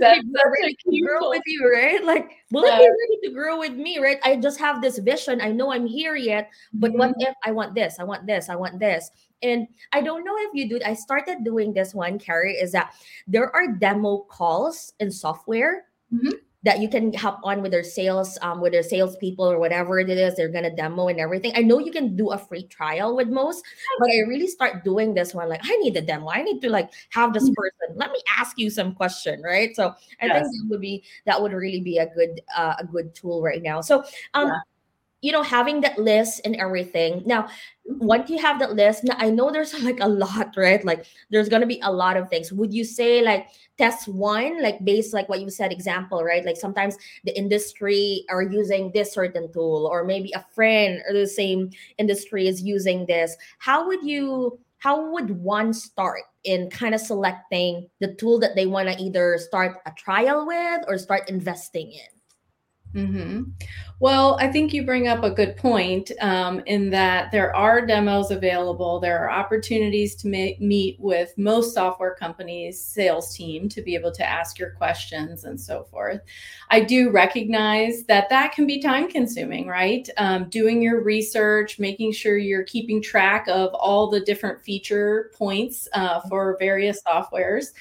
like 0.00 0.22
ready 0.50 0.76
to 0.76 1.00
grow 1.00 1.30
with 1.30 1.42
you 1.46 1.70
right 1.72 2.04
like 2.04 2.30
will 2.50 2.64
yes. 2.64 2.80
it 2.80 2.84
be 2.84 2.88
ready 2.88 3.28
to 3.28 3.34
grow 3.34 3.58
with 3.58 3.72
me 3.72 3.98
right 3.98 4.18
i 4.24 4.34
just 4.36 4.58
have 4.58 4.82
this 4.82 4.98
vision 4.98 5.40
i 5.40 5.50
know 5.50 5.72
i'm 5.72 5.86
here 5.86 6.16
yet 6.16 6.50
but 6.72 6.90
mm-hmm. 6.90 6.98
what 6.98 7.14
if 7.18 7.34
i 7.44 7.50
want 7.52 7.74
this 7.74 7.98
i 8.00 8.04
want 8.04 8.26
this 8.26 8.48
i 8.48 8.56
want 8.56 8.78
this 8.78 9.10
and 9.42 9.68
i 9.92 10.00
don't 10.00 10.24
know 10.24 10.36
if 10.38 10.50
you 10.54 10.68
do 10.68 10.80
i 10.84 10.92
started 10.92 11.44
doing 11.44 11.72
this 11.72 11.94
one 11.94 12.18
carrie 12.18 12.54
is 12.54 12.72
that 12.72 12.94
there 13.26 13.54
are 13.54 13.74
demo 13.74 14.18
calls 14.28 14.92
in 14.98 15.10
software 15.10 15.84
mm-hmm 16.12 16.30
that 16.62 16.80
you 16.80 16.88
can 16.88 17.12
hop 17.12 17.40
on 17.44 17.62
with 17.62 17.70
their 17.70 17.84
sales, 17.84 18.38
um, 18.42 18.60
with 18.60 18.72
their 18.72 18.82
salespeople 18.82 19.44
or 19.44 19.58
whatever 19.58 19.98
it 19.98 20.10
is, 20.10 20.34
they're 20.34 20.48
gonna 20.48 20.74
demo 20.74 21.08
and 21.08 21.20
everything. 21.20 21.52
I 21.54 21.60
know 21.60 21.78
you 21.78 21.92
can 21.92 22.16
do 22.16 22.30
a 22.30 22.38
free 22.38 22.64
trial 22.64 23.14
with 23.14 23.28
most, 23.28 23.64
but 23.98 24.10
I 24.10 24.18
really 24.28 24.48
start 24.48 24.84
doing 24.84 25.14
this 25.14 25.34
one. 25.34 25.48
Like, 25.48 25.60
I 25.62 25.76
need 25.76 25.96
a 25.96 26.02
demo. 26.02 26.28
I 26.28 26.42
need 26.42 26.60
to 26.62 26.70
like 26.70 26.90
have 27.10 27.32
this 27.32 27.44
mm-hmm. 27.44 27.54
person. 27.54 27.96
Let 27.96 28.10
me 28.10 28.20
ask 28.36 28.58
you 28.58 28.70
some 28.70 28.94
question, 28.94 29.42
right? 29.42 29.74
So 29.76 29.94
I 30.20 30.26
yes. 30.26 30.42
think 30.42 30.52
that 30.52 30.66
would 30.70 30.80
be 30.80 31.04
that 31.24 31.40
would 31.40 31.52
really 31.52 31.80
be 31.80 31.98
a 31.98 32.06
good 32.06 32.40
uh, 32.56 32.74
a 32.78 32.84
good 32.84 33.14
tool 33.14 33.42
right 33.42 33.62
now. 33.62 33.80
So 33.80 34.04
um. 34.34 34.48
Yeah 34.48 34.60
you 35.22 35.32
know 35.32 35.42
having 35.42 35.80
that 35.80 35.98
list 35.98 36.40
and 36.44 36.56
everything. 36.56 37.22
Now 37.26 37.48
once 37.84 38.28
you 38.28 38.38
have 38.38 38.58
that 38.58 38.74
list 38.74 39.04
now 39.04 39.14
i 39.18 39.30
know 39.30 39.50
there's 39.50 39.72
like 39.82 40.00
a 40.00 40.08
lot 40.08 40.54
right? 40.56 40.84
Like 40.84 41.06
there's 41.30 41.48
to 41.48 41.66
be 41.66 41.80
a 41.82 41.92
lot 41.92 42.16
of 42.16 42.28
things. 42.28 42.52
Would 42.52 42.72
you 42.72 42.84
say 42.84 43.22
like 43.22 43.48
test 43.78 44.08
one 44.08 44.62
like 44.62 44.84
based 44.84 45.14
like 45.14 45.28
what 45.28 45.40
you 45.40 45.50
said 45.50 45.72
example 45.72 46.22
right? 46.22 46.44
Like 46.44 46.56
sometimes 46.56 46.96
the 47.24 47.36
industry 47.36 48.24
are 48.28 48.42
using 48.42 48.90
this 48.92 49.12
certain 49.12 49.52
tool 49.52 49.88
or 49.90 50.04
maybe 50.04 50.32
a 50.32 50.44
friend 50.54 51.02
or 51.08 51.14
the 51.14 51.26
same 51.26 51.70
industry 51.98 52.48
is 52.48 52.62
using 52.62 53.06
this. 53.06 53.36
How 53.58 53.86
would 53.86 54.02
you 54.02 54.58
how 54.78 55.10
would 55.10 55.30
one 55.30 55.72
start 55.72 56.22
in 56.44 56.70
kind 56.70 56.94
of 56.94 57.00
selecting 57.00 57.88
the 58.00 58.14
tool 58.14 58.38
that 58.38 58.54
they 58.54 58.66
want 58.66 58.88
to 58.88 59.02
either 59.02 59.38
start 59.38 59.78
a 59.86 59.90
trial 59.92 60.46
with 60.46 60.84
or 60.86 60.98
start 60.98 61.28
investing 61.28 61.90
in 61.90 62.15
Mm-hmm. 62.96 63.42
Well, 64.00 64.38
I 64.40 64.50
think 64.50 64.72
you 64.72 64.86
bring 64.86 65.06
up 65.06 65.22
a 65.22 65.30
good 65.30 65.56
point 65.56 66.10
um, 66.22 66.60
in 66.64 66.88
that 66.90 67.30
there 67.30 67.54
are 67.54 67.84
demos 67.84 68.30
available. 68.30 69.00
There 69.00 69.18
are 69.22 69.30
opportunities 69.30 70.14
to 70.16 70.28
ma- 70.28 70.66
meet 70.66 70.98
with 70.98 71.36
most 71.36 71.74
software 71.74 72.14
companies' 72.14 72.82
sales 72.82 73.34
team 73.34 73.68
to 73.70 73.82
be 73.82 73.94
able 73.94 74.12
to 74.12 74.26
ask 74.26 74.58
your 74.58 74.70
questions 74.70 75.44
and 75.44 75.60
so 75.60 75.84
forth. 75.84 76.22
I 76.70 76.80
do 76.80 77.10
recognize 77.10 78.04
that 78.04 78.30
that 78.30 78.52
can 78.52 78.66
be 78.66 78.80
time 78.80 79.10
consuming, 79.10 79.66
right? 79.66 80.08
Um, 80.16 80.48
doing 80.48 80.80
your 80.80 81.02
research, 81.02 81.78
making 81.78 82.12
sure 82.12 82.38
you're 82.38 82.64
keeping 82.64 83.02
track 83.02 83.46
of 83.48 83.74
all 83.74 84.10
the 84.10 84.20
different 84.20 84.62
feature 84.62 85.32
points 85.36 85.86
uh, 85.92 86.20
for 86.28 86.56
various 86.58 87.02
softwares. 87.02 87.72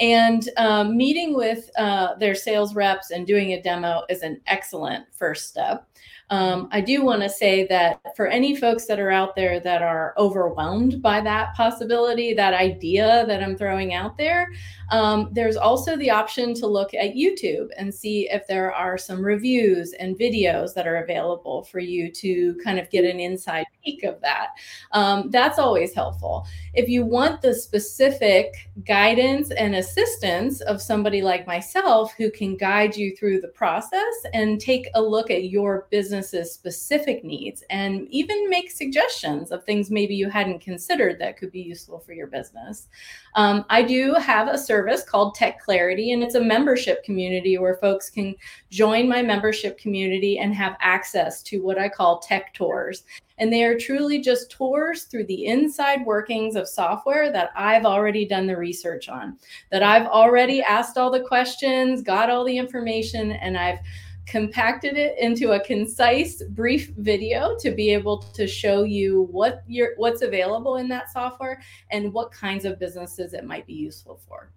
And 0.00 0.48
um, 0.56 0.96
meeting 0.96 1.34
with 1.34 1.70
uh, 1.78 2.14
their 2.16 2.34
sales 2.34 2.74
reps 2.74 3.10
and 3.10 3.26
doing 3.26 3.52
a 3.52 3.62
demo 3.62 4.02
is 4.08 4.22
an 4.22 4.40
excellent 4.46 5.06
first 5.12 5.48
step. 5.48 5.86
Um, 6.30 6.68
I 6.72 6.80
do 6.80 7.04
want 7.04 7.22
to 7.22 7.28
say 7.28 7.66
that 7.66 8.00
for 8.16 8.26
any 8.26 8.56
folks 8.56 8.86
that 8.86 8.98
are 8.98 9.10
out 9.10 9.36
there 9.36 9.60
that 9.60 9.82
are 9.82 10.14
overwhelmed 10.16 11.02
by 11.02 11.20
that 11.20 11.54
possibility, 11.54 12.32
that 12.32 12.54
idea 12.54 13.24
that 13.26 13.42
I'm 13.42 13.56
throwing 13.56 13.92
out 13.92 14.16
there, 14.16 14.50
um, 14.90 15.30
there's 15.32 15.56
also 15.56 15.96
the 15.96 16.10
option 16.10 16.54
to 16.54 16.66
look 16.66 16.94
at 16.94 17.14
YouTube 17.14 17.68
and 17.76 17.92
see 17.92 18.28
if 18.30 18.46
there 18.46 18.72
are 18.72 18.98
some 18.98 19.24
reviews 19.24 19.92
and 19.94 20.18
videos 20.18 20.74
that 20.74 20.86
are 20.86 20.96
available 20.96 21.64
for 21.64 21.78
you 21.78 22.10
to 22.12 22.58
kind 22.64 22.78
of 22.78 22.90
get 22.90 23.04
an 23.04 23.20
inside 23.20 23.66
peek 23.84 24.04
of 24.04 24.20
that. 24.20 24.48
Um, 24.92 25.30
that's 25.30 25.58
always 25.58 25.94
helpful. 25.94 26.46
If 26.74 26.88
you 26.88 27.04
want 27.04 27.42
the 27.42 27.54
specific 27.54 28.68
guidance 28.84 29.50
and 29.50 29.76
assistance 29.76 30.60
of 30.62 30.82
somebody 30.82 31.22
like 31.22 31.46
myself 31.46 32.12
who 32.16 32.30
can 32.30 32.56
guide 32.56 32.96
you 32.96 33.14
through 33.16 33.40
the 33.40 33.48
process 33.48 34.14
and 34.32 34.60
take 34.60 34.88
a 34.94 35.02
look 35.02 35.30
at 35.30 35.50
your 35.50 35.86
business's 35.90 36.52
specific 36.52 37.24
needs 37.24 37.62
and 37.70 38.08
even 38.10 38.48
make 38.50 38.70
suggestions 38.70 39.50
of 39.50 39.64
things 39.64 39.90
maybe 39.90 40.14
you 40.14 40.28
hadn't 40.28 40.60
considered 40.60 41.18
that 41.18 41.36
could 41.36 41.50
be 41.50 41.60
useful 41.60 41.98
for 41.98 42.12
your 42.12 42.26
business. 42.26 42.88
Um, 43.34 43.64
I 43.68 43.82
do 43.82 44.14
have 44.14 44.48
a 44.48 44.58
service 44.74 45.04
called 45.04 45.36
Tech 45.36 45.60
Clarity, 45.60 46.10
and 46.10 46.20
it's 46.24 46.34
a 46.34 46.40
membership 46.40 47.04
community 47.04 47.58
where 47.58 47.76
folks 47.76 48.10
can 48.10 48.34
join 48.70 49.08
my 49.08 49.22
membership 49.22 49.78
community 49.78 50.40
and 50.40 50.52
have 50.52 50.76
access 50.80 51.44
to 51.44 51.62
what 51.62 51.78
I 51.78 51.88
call 51.88 52.18
tech 52.18 52.52
tours. 52.54 53.04
And 53.38 53.52
they 53.52 53.62
are 53.62 53.78
truly 53.78 54.20
just 54.20 54.50
tours 54.50 55.04
through 55.04 55.26
the 55.26 55.46
inside 55.46 56.04
workings 56.04 56.56
of 56.56 56.66
software 56.66 57.30
that 57.30 57.50
I've 57.54 57.84
already 57.84 58.26
done 58.26 58.48
the 58.48 58.56
research 58.56 59.08
on, 59.08 59.38
that 59.70 59.84
I've 59.84 60.08
already 60.08 60.60
asked 60.60 60.98
all 60.98 61.12
the 61.12 61.20
questions, 61.20 62.02
got 62.02 62.28
all 62.28 62.44
the 62.44 62.58
information, 62.58 63.30
and 63.30 63.56
I've 63.56 63.78
compacted 64.26 64.96
it 64.96 65.18
into 65.18 65.52
a 65.52 65.60
concise 65.60 66.42
brief 66.50 66.92
video 66.96 67.56
to 67.58 67.70
be 67.70 67.90
able 67.90 68.18
to 68.18 68.46
show 68.46 68.82
you 68.82 69.28
what 69.30 69.62
your 69.66 69.90
what's 69.96 70.22
available 70.22 70.76
in 70.76 70.88
that 70.88 71.10
software 71.12 71.60
and 71.90 72.12
what 72.12 72.32
kinds 72.32 72.64
of 72.64 72.78
businesses 72.78 73.34
it 73.34 73.44
might 73.44 73.66
be 73.66 73.74
useful 73.74 74.20
for 74.26 74.50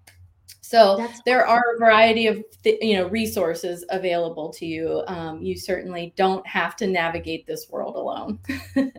So 0.62 0.98
That's 0.98 1.22
there 1.24 1.48
awesome. 1.48 1.64
are 1.64 1.76
a 1.76 1.80
variety 1.80 2.28
of 2.28 2.44
th- 2.64 2.80
you 2.82 2.96
know 2.98 3.08
resources 3.08 3.86
available 3.90 4.52
to 4.54 4.66
you. 4.66 5.04
Um, 5.08 5.42
you 5.42 5.58
certainly 5.58 6.14
don't 6.16 6.46
have 6.46 6.76
to 6.78 6.88
navigate 6.88 7.46
this 7.46 7.70
world 7.70 7.96
alone. 7.96 8.40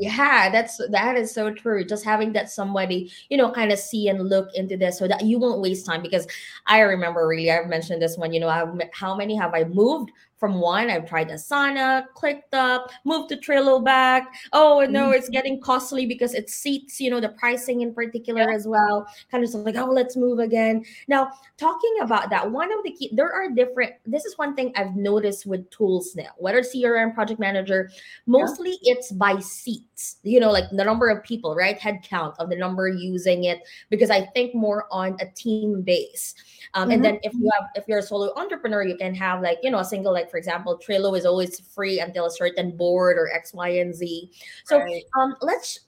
yeah 0.00 0.50
that's 0.50 0.80
that 0.90 1.16
is 1.16 1.32
so 1.32 1.52
true 1.52 1.84
just 1.84 2.04
having 2.04 2.32
that 2.32 2.50
somebody 2.50 3.12
you 3.28 3.36
know 3.36 3.50
kind 3.50 3.70
of 3.70 3.78
see 3.78 4.08
and 4.08 4.28
look 4.28 4.48
into 4.54 4.76
this 4.76 4.98
so 4.98 5.06
that 5.06 5.24
you 5.24 5.38
won't 5.38 5.60
waste 5.60 5.84
time 5.84 6.02
because 6.02 6.26
i 6.66 6.80
remember 6.80 7.26
really 7.26 7.50
i've 7.50 7.68
mentioned 7.68 8.00
this 8.00 8.16
one 8.16 8.32
you 8.32 8.40
know 8.40 8.48
I've, 8.48 8.68
how 8.92 9.14
many 9.14 9.36
have 9.36 9.54
i 9.54 9.64
moved 9.64 10.10
from 10.44 10.60
one. 10.60 10.90
I've 10.90 11.08
tried 11.08 11.30
Asana, 11.30 12.04
ClickUp, 12.14 12.88
moved 13.06 13.30
to 13.30 13.36
Trello 13.38 13.82
back. 13.82 14.30
Oh 14.52 14.86
no, 14.86 15.04
mm-hmm. 15.04 15.14
it's 15.14 15.30
getting 15.30 15.58
costly 15.58 16.04
because 16.04 16.34
it 16.34 16.50
seats, 16.50 17.00
you 17.00 17.08
know, 17.08 17.18
the 17.18 17.30
pricing 17.30 17.80
in 17.80 17.94
particular 17.94 18.50
yeah. 18.50 18.54
as 18.54 18.66
well. 18.68 19.06
Kind 19.30 19.42
of 19.42 19.54
like, 19.54 19.76
oh, 19.76 19.86
let's 19.86 20.18
move 20.18 20.40
again. 20.40 20.84
Now, 21.08 21.30
talking 21.56 21.94
about 22.02 22.28
that, 22.28 22.50
one 22.50 22.70
of 22.70 22.84
the 22.84 22.92
key, 22.92 23.08
there 23.14 23.32
are 23.32 23.48
different. 23.48 23.94
This 24.04 24.26
is 24.26 24.36
one 24.36 24.54
thing 24.54 24.70
I've 24.76 24.96
noticed 24.96 25.46
with 25.46 25.70
tools 25.70 26.14
now, 26.14 26.32
whether 26.36 26.60
CRM, 26.60 27.14
project 27.14 27.40
manager, 27.40 27.88
mostly 28.26 28.76
yeah. 28.82 28.92
it's 28.92 29.12
by 29.12 29.38
seats. 29.38 29.93
You 30.22 30.40
know, 30.40 30.50
like 30.50 30.64
the 30.70 30.84
number 30.84 31.08
of 31.08 31.22
people, 31.22 31.54
right? 31.54 31.78
Head 31.78 32.00
count 32.02 32.34
of 32.38 32.50
the 32.50 32.56
number 32.56 32.88
using 32.88 33.44
it 33.44 33.62
because 33.90 34.10
I 34.10 34.26
think 34.26 34.54
more 34.54 34.86
on 34.90 35.16
a 35.20 35.26
team 35.26 35.82
base. 35.82 36.34
Um, 36.74 36.84
mm-hmm. 36.84 36.92
And 36.92 37.04
then 37.04 37.18
if 37.22 37.32
you 37.34 37.50
have, 37.54 37.68
if 37.74 37.84
you're 37.86 37.98
a 37.98 38.02
solo 38.02 38.32
entrepreneur, 38.36 38.82
you 38.82 38.96
can 38.96 39.14
have 39.14 39.42
like 39.42 39.58
you 39.62 39.70
know 39.70 39.78
a 39.78 39.84
single 39.84 40.12
like 40.12 40.30
for 40.30 40.36
example, 40.36 40.78
Trello 40.78 41.16
is 41.16 41.24
always 41.24 41.60
free 41.60 42.00
until 42.00 42.26
a 42.26 42.30
certain 42.30 42.76
board 42.76 43.16
or 43.18 43.32
X, 43.32 43.54
Y, 43.54 43.68
and 43.68 43.94
Z. 43.94 44.30
So 44.64 44.80
right. 44.80 45.02
um, 45.18 45.34
let's 45.40 45.80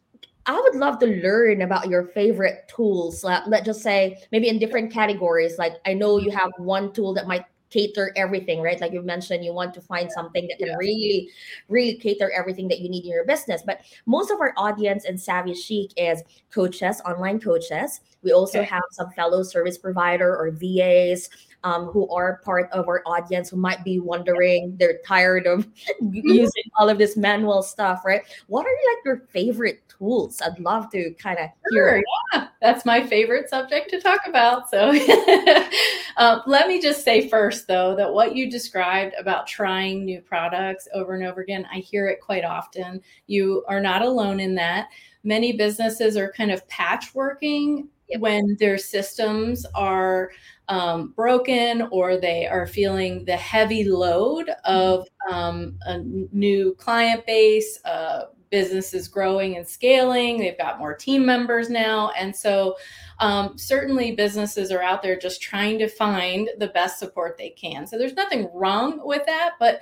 I 0.47 0.61
would 0.61 0.77
love 0.77 1.01
to 1.01 1.07
learn 1.07 1.63
about 1.63 1.89
your 1.89 2.05
favorite 2.05 2.69
tools. 2.69 3.25
Let, 3.25 3.49
let's 3.49 3.67
just 3.67 3.83
say 3.83 4.19
maybe 4.31 4.49
in 4.49 4.61
different 4.61 4.93
categories. 4.93 5.59
Like 5.59 5.75
I 5.85 5.93
know 5.93 6.19
you 6.19 6.31
have 6.31 6.53
one 6.57 6.93
tool 6.93 7.13
that 7.15 7.27
might 7.27 7.45
cater 7.71 8.13
everything, 8.17 8.61
right? 8.61 8.81
Like 8.81 8.93
you 8.93 9.03
mentioned, 9.03 9.45
you 9.45 9.53
want 9.53 9.75
to 9.75 9.81
find 9.81 10.11
something 10.11 10.47
that 10.49 10.59
can 10.59 10.69
yeah. 10.69 10.77
really, 10.79 11.31
really 11.69 11.95
cater 11.95 12.31
everything 12.31 12.69
that 12.69 12.81
you 12.81 12.89
need 12.89 13.05
in 13.05 13.11
your 13.11 13.25
business. 13.25 13.63
But 13.65 13.81
most 14.07 14.31
of 14.31 14.41
our 14.41 14.53
audience 14.57 15.05
in 15.05 15.19
Savvy 15.19 15.55
Chic 15.55 15.93
is 15.97 16.23
coaches, 16.53 17.01
online 17.05 17.41
coaches. 17.41 18.01
We 18.23 18.33
also 18.33 18.61
okay. 18.61 18.69
have 18.69 18.83
some 18.91 19.11
fellow 19.11 19.43
service 19.43 19.79
provider 19.79 20.37
or 20.37 20.51
VAs 20.51 21.29
um, 21.67 21.87
who 21.87 22.09
are 22.11 22.41
part 22.45 22.71
of 22.71 22.87
our 22.89 23.03
audience 23.07 23.51
who 23.51 23.57
might 23.57 23.83
be 23.83 23.99
wondering, 23.99 24.77
they're 24.79 24.99
tired 25.05 25.47
of 25.47 25.67
mm-hmm. 26.03 26.13
using 26.13 26.63
all 26.79 26.89
of 26.89 26.97
this 26.99 27.17
manual 27.17 27.63
stuff, 27.63 28.05
right? 28.05 28.23
What 28.47 28.67
are 28.67 28.71
like 28.71 29.05
your 29.05 29.27
favorite 29.31 29.83
tools? 29.89 30.41
I'd 30.41 30.61
love 30.61 30.91
to 30.93 31.13
kind 31.15 31.39
of 31.39 31.51
hear. 31.71 31.89
Sure, 31.89 32.03
yeah, 32.33 32.49
that's 32.61 32.85
my 32.85 33.05
favorite 33.05 33.51
subject 33.51 33.91
to 33.91 34.01
talk 34.01 34.21
about. 34.29 34.71
So 34.71 34.91
um, 36.17 36.43
let 36.47 36.69
me 36.69 36.81
just 36.81 37.05
say 37.05 37.29
first, 37.29 37.56
though, 37.65 37.97
that 37.97 38.13
what 38.13 38.37
you 38.37 38.51
described 38.51 39.15
about 39.19 39.47
trying 39.47 40.05
new 40.05 40.21
products 40.21 40.89
over 40.95 41.15
and 41.15 41.25
over 41.25 41.41
again, 41.41 41.67
I 41.73 41.79
hear 41.79 42.09
it 42.09 42.21
quite 42.21 42.45
often. 42.45 43.01
You 43.27 43.65
are 43.69 43.81
not 43.81 44.03
alone 44.03 44.41
in 44.41 44.55
that. 44.57 44.89
Many 45.25 45.53
businesses 45.53 46.17
are 46.17 46.33
kind 46.33 46.51
of 46.51 46.67
patchworking 46.69 47.89
yep. 48.09 48.21
when 48.21 48.57
their 48.59 48.79
systems 48.79 49.67
are 49.75 50.31
um, 50.69 51.13
broken 51.17 51.83
or 51.91 52.17
they 52.17 52.47
are 52.47 52.67
feeling 52.67 53.25
the 53.25 53.37
heavy 53.37 53.85
load 53.85 54.51
of 54.65 55.07
um, 55.31 55.79
a 55.83 55.99
new 55.99 56.75
client 56.75 57.25
base. 57.27 57.81
Uh, 57.85 58.27
business 58.51 58.95
is 58.95 59.09
growing 59.09 59.57
and 59.57 59.67
scaling. 59.67 60.39
They've 60.39 60.59
got 60.59 60.79
more 60.79 60.95
team 60.95 61.25
members 61.25 61.71
now. 61.71 62.11
And 62.19 62.35
so, 62.35 62.77
um, 63.19 63.57
certainly, 63.57 64.13
businesses 64.13 64.71
are 64.71 64.83
out 64.83 65.03
there 65.03 65.19
just 65.19 65.41
trying 65.41 65.79
to 65.79 65.89
find 65.89 66.51
the 66.59 66.69
best 66.69 66.99
support 66.99 67.37
they 67.37 67.51
can. 67.51 67.87
So, 67.87 67.99
there's 67.99 68.15
nothing 68.15 68.49
wrong 68.53 69.01
with 69.05 69.25
that. 69.27 69.53
But 69.59 69.81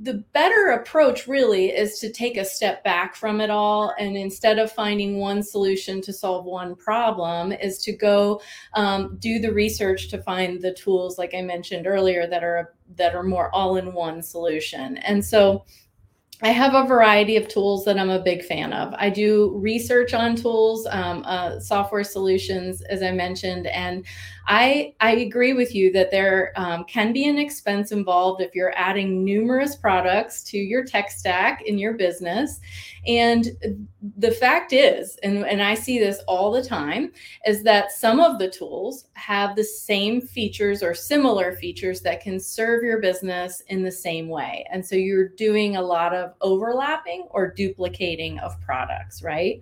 the 0.00 0.14
better 0.34 0.68
approach 0.68 1.26
really 1.26 1.68
is 1.68 1.98
to 1.98 2.12
take 2.12 2.36
a 2.36 2.44
step 2.44 2.84
back 2.84 3.14
from 3.14 3.40
it 3.40 3.48
all 3.48 3.94
and 3.98 4.16
instead 4.16 4.58
of 4.58 4.70
finding 4.70 5.18
one 5.18 5.42
solution 5.42 6.02
to 6.02 6.12
solve 6.12 6.44
one 6.44 6.74
problem 6.74 7.50
is 7.50 7.78
to 7.78 7.92
go 7.92 8.40
um, 8.74 9.16
do 9.18 9.38
the 9.38 9.52
research 9.52 10.08
to 10.08 10.22
find 10.22 10.60
the 10.60 10.74
tools 10.74 11.16
like 11.16 11.34
i 11.34 11.40
mentioned 11.40 11.86
earlier 11.86 12.26
that 12.26 12.44
are 12.44 12.74
that 12.94 13.14
are 13.14 13.22
more 13.22 13.54
all 13.54 13.76
in 13.76 13.94
one 13.94 14.22
solution 14.22 14.98
and 14.98 15.24
so 15.24 15.64
I 16.42 16.50
have 16.50 16.74
a 16.74 16.86
variety 16.86 17.36
of 17.36 17.48
tools 17.48 17.84
that 17.86 17.98
I'm 17.98 18.10
a 18.10 18.20
big 18.22 18.44
fan 18.44 18.72
of. 18.74 18.94
I 18.98 19.08
do 19.08 19.56
research 19.56 20.12
on 20.12 20.36
tools, 20.36 20.86
um, 20.90 21.22
uh, 21.24 21.58
software 21.60 22.04
solutions, 22.04 22.82
as 22.82 23.02
I 23.02 23.10
mentioned, 23.10 23.66
and 23.68 24.04
I 24.48 24.94
I 25.00 25.12
agree 25.16 25.54
with 25.54 25.74
you 25.74 25.92
that 25.92 26.10
there 26.10 26.52
um, 26.56 26.84
can 26.84 27.12
be 27.12 27.28
an 27.28 27.38
expense 27.38 27.90
involved 27.90 28.40
if 28.40 28.54
you're 28.54 28.76
adding 28.76 29.24
numerous 29.24 29.74
products 29.74 30.44
to 30.44 30.58
your 30.58 30.84
tech 30.84 31.10
stack 31.10 31.62
in 31.62 31.78
your 31.78 31.94
business. 31.94 32.60
And 33.06 33.46
the 34.18 34.30
fact 34.30 34.72
is, 34.72 35.16
and, 35.22 35.44
and 35.46 35.62
I 35.62 35.74
see 35.74 35.98
this 35.98 36.20
all 36.26 36.50
the 36.50 36.62
time, 36.62 37.12
is 37.46 37.62
that 37.64 37.92
some 37.92 38.20
of 38.20 38.38
the 38.38 38.50
tools 38.50 39.06
have 39.14 39.54
the 39.54 39.64
same 39.64 40.20
features 40.20 40.82
or 40.82 40.94
similar 40.94 41.54
features 41.56 42.00
that 42.02 42.20
can 42.20 42.38
serve 42.40 42.82
your 42.82 43.00
business 43.00 43.62
in 43.68 43.82
the 43.82 43.92
same 43.92 44.28
way. 44.28 44.64
And 44.72 44.84
so 44.84 44.96
you're 44.96 45.28
doing 45.28 45.76
a 45.76 45.82
lot 45.82 46.14
of 46.14 46.34
overlapping 46.40 47.26
or 47.30 47.52
duplicating 47.52 48.38
of 48.40 48.60
products, 48.60 49.22
right? 49.22 49.60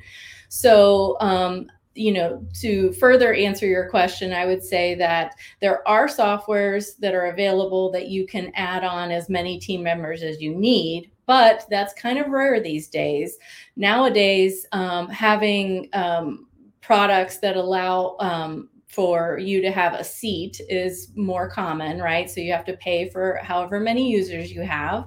So 0.48 1.16
um, 1.20 1.68
you 1.94 2.12
know, 2.12 2.44
to 2.60 2.92
further 2.94 3.34
answer 3.34 3.66
your 3.66 3.88
question, 3.88 4.32
I 4.32 4.46
would 4.46 4.62
say 4.62 4.94
that 4.96 5.34
there 5.60 5.86
are 5.86 6.08
softwares 6.08 6.98
that 6.98 7.14
are 7.14 7.26
available 7.26 7.90
that 7.92 8.08
you 8.08 8.26
can 8.26 8.50
add 8.54 8.84
on 8.84 9.10
as 9.10 9.28
many 9.28 9.58
team 9.58 9.82
members 9.82 10.22
as 10.22 10.40
you 10.40 10.54
need, 10.54 11.10
but 11.26 11.64
that's 11.70 11.94
kind 11.94 12.18
of 12.18 12.28
rare 12.28 12.60
these 12.60 12.88
days. 12.88 13.38
Nowadays, 13.76 14.66
um, 14.72 15.08
having 15.08 15.88
um, 15.92 16.46
products 16.80 17.38
that 17.38 17.56
allow 17.56 18.16
um, 18.20 18.68
for 18.88 19.38
you 19.38 19.60
to 19.60 19.72
have 19.72 19.94
a 19.94 20.04
seat 20.04 20.60
is 20.68 21.10
more 21.16 21.48
common, 21.48 21.98
right? 21.98 22.30
So 22.30 22.40
you 22.40 22.52
have 22.52 22.64
to 22.66 22.76
pay 22.76 23.08
for 23.08 23.40
however 23.42 23.80
many 23.80 24.10
users 24.10 24.52
you 24.52 24.62
have. 24.62 25.06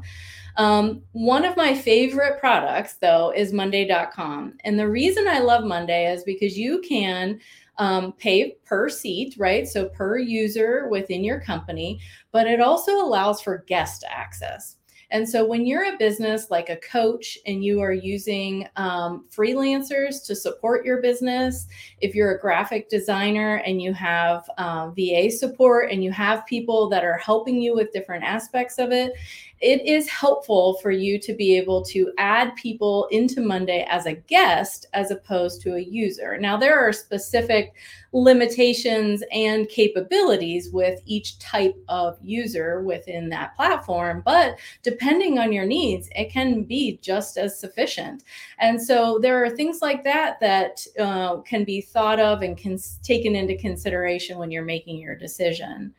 Um, 0.58 1.04
one 1.12 1.46
of 1.46 1.56
my 1.56 1.76
favorite 1.76 2.39
products, 2.39 2.96
though, 2.96 3.32
is 3.32 3.54
Monday.com. 3.54 4.58
And 4.63 4.78
the 4.78 4.89
reason 4.89 5.28
I 5.28 5.39
love 5.39 5.63
Monday 5.63 6.12
is 6.12 6.24
because 6.24 6.58
you 6.58 6.82
can 6.82 7.39
um, 7.78 8.13
pay 8.13 8.58
per 8.65 8.89
seat, 8.89 9.36
right? 9.38 9.67
So 9.67 9.89
per 9.89 10.17
user 10.17 10.88
within 10.89 11.24
your 11.24 11.39
company, 11.39 12.00
but 12.32 12.48
it 12.48 12.60
also 12.60 12.93
allows 12.93 13.39
for 13.39 13.63
guest 13.67 14.04
access. 14.10 14.78
And 15.10 15.28
so 15.28 15.46
when 15.46 15.65
you're 15.65 15.93
a 15.93 15.98
business 15.98 16.52
like 16.52 16.70
a 16.70 16.76
coach 16.78 17.38
and 17.46 17.63
you 17.63 17.80
are 17.80 17.93
using 17.93 18.67
um, 18.76 19.26
freelancers 19.34 20.26
to 20.26 20.36
support 20.36 20.86
your 20.86 21.02
business, 21.02 21.67
if 22.02 22.13
you're 22.13 22.36
a 22.36 22.41
graphic 22.41 22.89
designer 22.89 23.62
and 23.65 23.82
you 23.82 23.93
have 23.93 24.50
um, 24.58 24.93
VA 24.96 25.32
support 25.32 25.91
and 25.91 26.04
you 26.04 26.12
have 26.12 26.46
people 26.46 26.89
that 26.89 27.06
are 27.06 27.17
helping 27.17 27.62
you 27.62 27.74
with 27.74 27.93
different 27.93 28.26
aspects 28.26 28.80
of 28.80 28.91
it, 28.91 29.13
it 29.60 29.86
is 29.86 30.08
helpful 30.08 30.76
for 30.82 30.91
you 30.91 31.20
to 31.20 31.34
be 31.34 31.58
able 31.58 31.84
to 31.86 32.12
add 32.17 32.56
people 32.56 33.08
into 33.12 33.41
Monday 33.41 33.86
as 33.89 34.06
a 34.06 34.13
guest 34.13 34.86
as 34.93 35.10
opposed 35.10 35.62
to 35.62 35.76
a 35.76 35.80
user. 35.80 36.38
Now, 36.38 36.58
there 36.58 36.80
are 36.80 36.93
specific 36.93 37.74
limitations 38.13 39.24
and 39.32 39.67
capabilities 39.67 40.70
with 40.72 41.02
each 41.06 41.39
type 41.39 41.76
of 41.89 42.17
user 42.22 42.82
within 42.84 43.30
that 43.30 43.56
platform, 43.56 44.22
but 44.26 44.60
depending 44.84 45.39
on 45.39 45.52
your 45.52 45.65
needs, 45.65 46.10
it 46.15 46.32
can 46.32 46.63
be 46.63 47.00
just 47.02 47.38
as 47.38 47.60
sufficient. 47.60 48.24
And 48.60 48.82
so 48.82 49.20
there 49.20 49.43
are 49.43 49.50
things 49.50 49.82
like 49.82 50.04
that 50.04 50.39
that 50.39 50.86
uh, 51.00 51.38
can 51.38 51.63
be 51.63 51.82
thought 51.82 52.20
of 52.20 52.41
and 52.41 52.58
can 52.58 52.78
taken 53.04 53.36
into 53.36 53.58
consideration 53.58 54.38
when 54.38 54.52
you're 54.52 54.63
making 54.63 55.00
your 55.00 55.15
decision. 55.15 55.93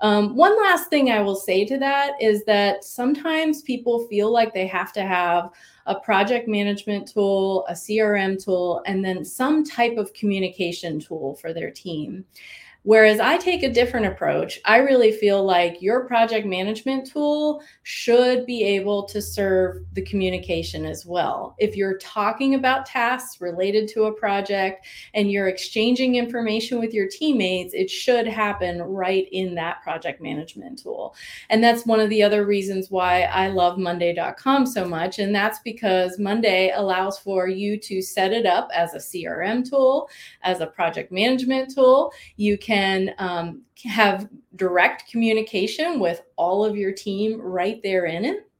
Um, 0.00 0.36
one 0.36 0.56
last 0.56 0.90
thing 0.90 1.10
I 1.10 1.20
will 1.20 1.36
say 1.36 1.64
to 1.64 1.78
that 1.78 2.12
is 2.20 2.44
that 2.44 2.84
sometimes 2.84 3.62
people 3.62 4.06
feel 4.08 4.30
like 4.30 4.52
they 4.52 4.66
have 4.66 4.92
to 4.94 5.02
have 5.02 5.50
a 5.86 5.94
project 5.94 6.48
management 6.48 7.08
tool, 7.08 7.64
a 7.68 7.72
CRM 7.72 8.42
tool, 8.42 8.82
and 8.86 9.04
then 9.04 9.24
some 9.24 9.64
type 9.64 9.96
of 9.96 10.12
communication 10.12 11.00
tool 11.00 11.36
for 11.36 11.52
their 11.52 11.70
team. 11.70 12.24
Whereas 12.86 13.18
I 13.18 13.36
take 13.36 13.64
a 13.64 13.72
different 13.72 14.06
approach. 14.06 14.60
I 14.64 14.76
really 14.76 15.10
feel 15.10 15.44
like 15.44 15.82
your 15.82 16.04
project 16.04 16.46
management 16.46 17.10
tool 17.10 17.60
should 17.82 18.46
be 18.46 18.62
able 18.62 19.02
to 19.06 19.20
serve 19.20 19.84
the 19.94 20.02
communication 20.02 20.86
as 20.86 21.04
well. 21.04 21.56
If 21.58 21.74
you're 21.74 21.98
talking 21.98 22.54
about 22.54 22.86
tasks 22.86 23.40
related 23.40 23.88
to 23.88 24.04
a 24.04 24.12
project 24.12 24.86
and 25.14 25.32
you're 25.32 25.48
exchanging 25.48 26.14
information 26.14 26.78
with 26.78 26.94
your 26.94 27.08
teammates, 27.08 27.74
it 27.74 27.90
should 27.90 28.28
happen 28.28 28.80
right 28.80 29.26
in 29.32 29.56
that 29.56 29.82
project 29.82 30.22
management 30.22 30.80
tool. 30.80 31.16
And 31.50 31.64
that's 31.64 31.86
one 31.86 31.98
of 31.98 32.08
the 32.08 32.22
other 32.22 32.46
reasons 32.46 32.88
why 32.88 33.22
I 33.22 33.48
love 33.48 33.78
Monday.com 33.78 34.64
so 34.64 34.86
much. 34.86 35.18
And 35.18 35.34
that's 35.34 35.58
because 35.64 36.20
Monday 36.20 36.70
allows 36.70 37.18
for 37.18 37.48
you 37.48 37.78
to 37.78 38.00
set 38.00 38.32
it 38.32 38.46
up 38.46 38.68
as 38.72 38.94
a 38.94 38.98
CRM 38.98 39.68
tool, 39.68 40.08
as 40.44 40.60
a 40.60 40.68
project 40.68 41.10
management 41.10 41.74
tool. 41.74 42.12
You 42.36 42.56
can 42.56 42.75
can 42.76 43.14
um, 43.18 43.62
have 43.84 44.28
direct 44.56 45.10
communication 45.10 45.98
with 45.98 46.20
all 46.36 46.62
of 46.62 46.76
your 46.76 46.92
team 46.92 47.40
right 47.40 47.82
there 47.82 48.04
in 48.04 48.24
it. 48.26 48.50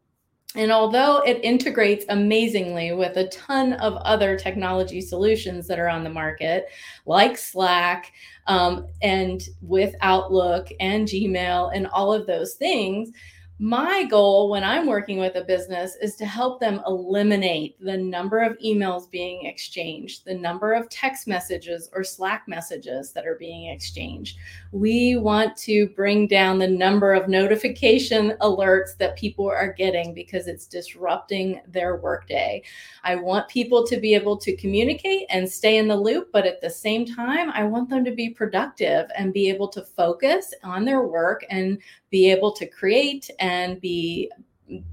And 0.55 0.73
although 0.73 1.19
it 1.19 1.45
integrates 1.45 2.07
amazingly 2.09 2.93
with 2.93 3.19
a 3.19 3.29
ton 3.29 3.75
of 3.75 3.93
other 3.97 4.39
technology 4.39 5.03
solutions 5.03 5.67
that 5.67 5.79
are 5.79 5.91
on 5.91 6.03
the 6.03 6.09
market, 6.09 6.69
like 7.05 7.37
Slack 7.37 8.11
um, 8.47 8.87
and 9.03 9.43
with 9.61 9.95
Outlook 10.01 10.69
and 10.81 11.07
Gmail 11.07 11.73
and 11.75 11.87
all 11.89 12.11
of 12.11 12.27
those 12.27 12.55
things, 12.55 13.11
my 13.59 14.05
goal 14.05 14.51
when 14.51 14.63
I'm 14.63 14.87
working 14.87 15.19
with 15.19 15.37
a 15.37 15.45
business 15.45 15.97
is 16.03 16.15
to 16.17 16.27
help 16.27 16.61
them 16.61 16.83
eliminate 16.87 17.83
the 17.83 17.97
number 17.97 18.41
of 18.41 18.59
emails 18.59 19.11
being 19.11 19.47
exchanged, 19.47 20.27
the 20.27 20.35
number 20.35 20.75
of 20.75 20.91
text 20.91 21.27
messages 21.27 21.89
or 21.95 22.05
Slack 22.05 22.45
messages 22.47 23.13
that 23.13 23.27
are 23.27 23.37
being 23.37 23.71
exchanged. 23.71 24.37
We 24.77 25.17
want 25.17 25.57
to 25.59 25.89
bring 25.97 26.27
down 26.27 26.59
the 26.59 26.69
number 26.69 27.15
of 27.15 27.31
notification 27.31 28.37
alerts 28.43 28.95
that 28.99 29.17
people 29.17 29.49
are 29.49 29.73
getting 29.73 30.13
because 30.13 30.49
it's 30.49 30.67
disrupting 30.67 31.63
their 31.67 31.97
workday. 31.97 32.63
I 33.03 33.15
want 33.15 33.49
people 33.49 33.87
to 33.87 33.99
be 33.99 34.15
able 34.15 34.37
to 34.37 34.55
communicate 34.55 35.29
and 35.31 35.51
stay 35.51 35.79
in 35.79 35.89
the 35.89 35.97
loop, 35.97 36.29
but 36.31 36.45
at 36.45 36.61
the 36.61 36.69
same 36.69 37.07
time, 37.07 37.49
I 37.53 37.65
want 37.65 37.89
them 37.89 38.05
to 38.05 38.11
be 38.11 38.29
productive 38.29 39.09
and 39.17 39.33
be 39.33 39.49
able 39.49 39.69
to 39.69 39.81
focus 39.83 40.53
on 40.63 40.85
their 40.85 41.01
work 41.01 41.47
and 41.49 41.79
be 42.11 42.31
able 42.31 42.53
to 42.53 42.67
create 42.67 43.31
and 43.39 43.81
be 43.81 44.31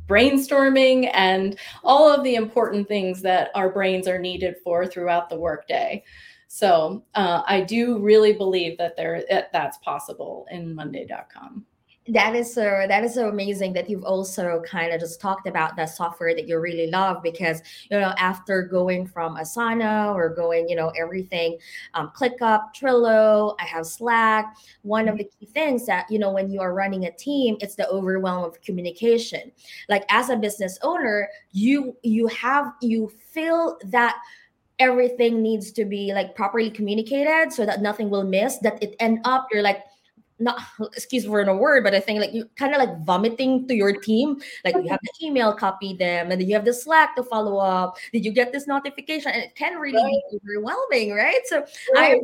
brainstorming 0.07 1.09
and 1.13 1.57
all 1.83 2.09
of 2.09 2.23
the 2.23 2.35
important 2.35 2.87
things 2.87 3.21
that 3.21 3.51
our 3.53 3.69
brains 3.69 4.07
are 4.07 4.19
needed 4.19 4.55
for 4.63 4.87
throughout 4.87 5.29
the 5.29 5.37
workday. 5.37 6.01
So 6.53 7.03
uh, 7.15 7.41
I 7.47 7.61
do 7.61 7.97
really 7.97 8.31
believe 8.31 8.77
that 8.77 8.95
there 8.95 9.23
that's 9.51 9.79
possible 9.79 10.45
in 10.51 10.75
Monday.com 10.75 11.65
that 12.09 12.35
is 12.35 12.53
so 12.53 12.85
that 12.85 13.03
is 13.05 13.13
so 13.13 13.29
amazing 13.29 13.71
that 13.71 13.89
you've 13.89 14.03
also 14.03 14.61
kind 14.69 14.91
of 14.93 14.99
just 14.99 15.21
talked 15.21 15.47
about 15.47 15.77
that 15.77 15.85
software 15.85 16.35
that 16.35 16.49
you 16.49 16.59
really 16.59 16.87
love 16.87 17.23
because 17.23 17.61
you 17.89 17.97
know 17.97 18.13
after 18.17 18.61
going 18.61 19.07
from 19.07 19.37
asana 19.37 20.13
or 20.13 20.27
going 20.27 20.67
you 20.67 20.75
know 20.75 20.91
everything 20.99 21.57
um, 21.93 22.11
clickup 22.13 22.75
trello 22.75 23.55
i 23.61 23.63
have 23.63 23.85
slack. 23.85 24.57
One 24.81 25.07
of 25.07 25.17
the 25.17 25.23
key 25.23 25.45
things 25.45 25.85
that 25.85 26.11
you 26.11 26.19
know 26.19 26.31
when 26.33 26.51
you 26.51 26.59
are 26.59 26.73
running 26.73 27.05
a 27.05 27.11
team 27.11 27.55
it's 27.61 27.75
the 27.75 27.87
overwhelm 27.87 28.43
of 28.43 28.61
communication. 28.61 29.53
Like 29.87 30.03
as 30.09 30.29
a 30.29 30.35
business 30.35 30.77
owner 30.81 31.29
you 31.53 31.95
you 32.03 32.27
have 32.27 32.73
you 32.81 33.13
feel 33.31 33.77
that 33.85 34.17
everything 34.79 35.41
needs 35.41 35.71
to 35.71 35.85
be 35.85 36.13
like 36.13 36.35
properly 36.35 36.69
communicated 36.69 37.53
so 37.53 37.65
that 37.65 37.81
nothing 37.81 38.09
will 38.09 38.23
miss 38.23 38.57
that 38.59 38.81
it 38.81 38.95
end 38.99 39.19
up 39.23 39.47
you're 39.51 39.61
like 39.61 39.83
not 40.39 40.59
excuse 40.95 41.25
for 41.25 41.41
a 41.41 41.57
word, 41.57 41.83
but 41.83 41.95
I 41.95 41.99
think 41.99 42.19
like 42.19 42.33
you 42.33 42.49
kind 42.57 42.73
of 42.73 42.79
like 42.79 42.99
vomiting 42.99 43.67
to 43.67 43.73
your 43.73 43.99
team. 43.99 44.41
Like 44.65 44.75
you 44.75 44.89
have 44.89 44.99
the 45.01 45.25
email, 45.25 45.53
copy 45.53 45.95
them, 45.95 46.31
and 46.31 46.39
then 46.39 46.47
you 46.47 46.55
have 46.55 46.65
the 46.65 46.73
Slack 46.73 47.15
to 47.15 47.23
follow 47.23 47.57
up. 47.57 47.97
Did 48.11 48.25
you 48.25 48.31
get 48.31 48.51
this 48.51 48.67
notification? 48.67 49.31
And 49.31 49.43
it 49.43 49.55
can 49.55 49.77
really 49.77 50.03
right. 50.03 50.21
be 50.31 50.39
overwhelming, 50.43 51.13
right? 51.13 51.41
So 51.45 51.59
right. 51.95 52.17
I 52.17 52.21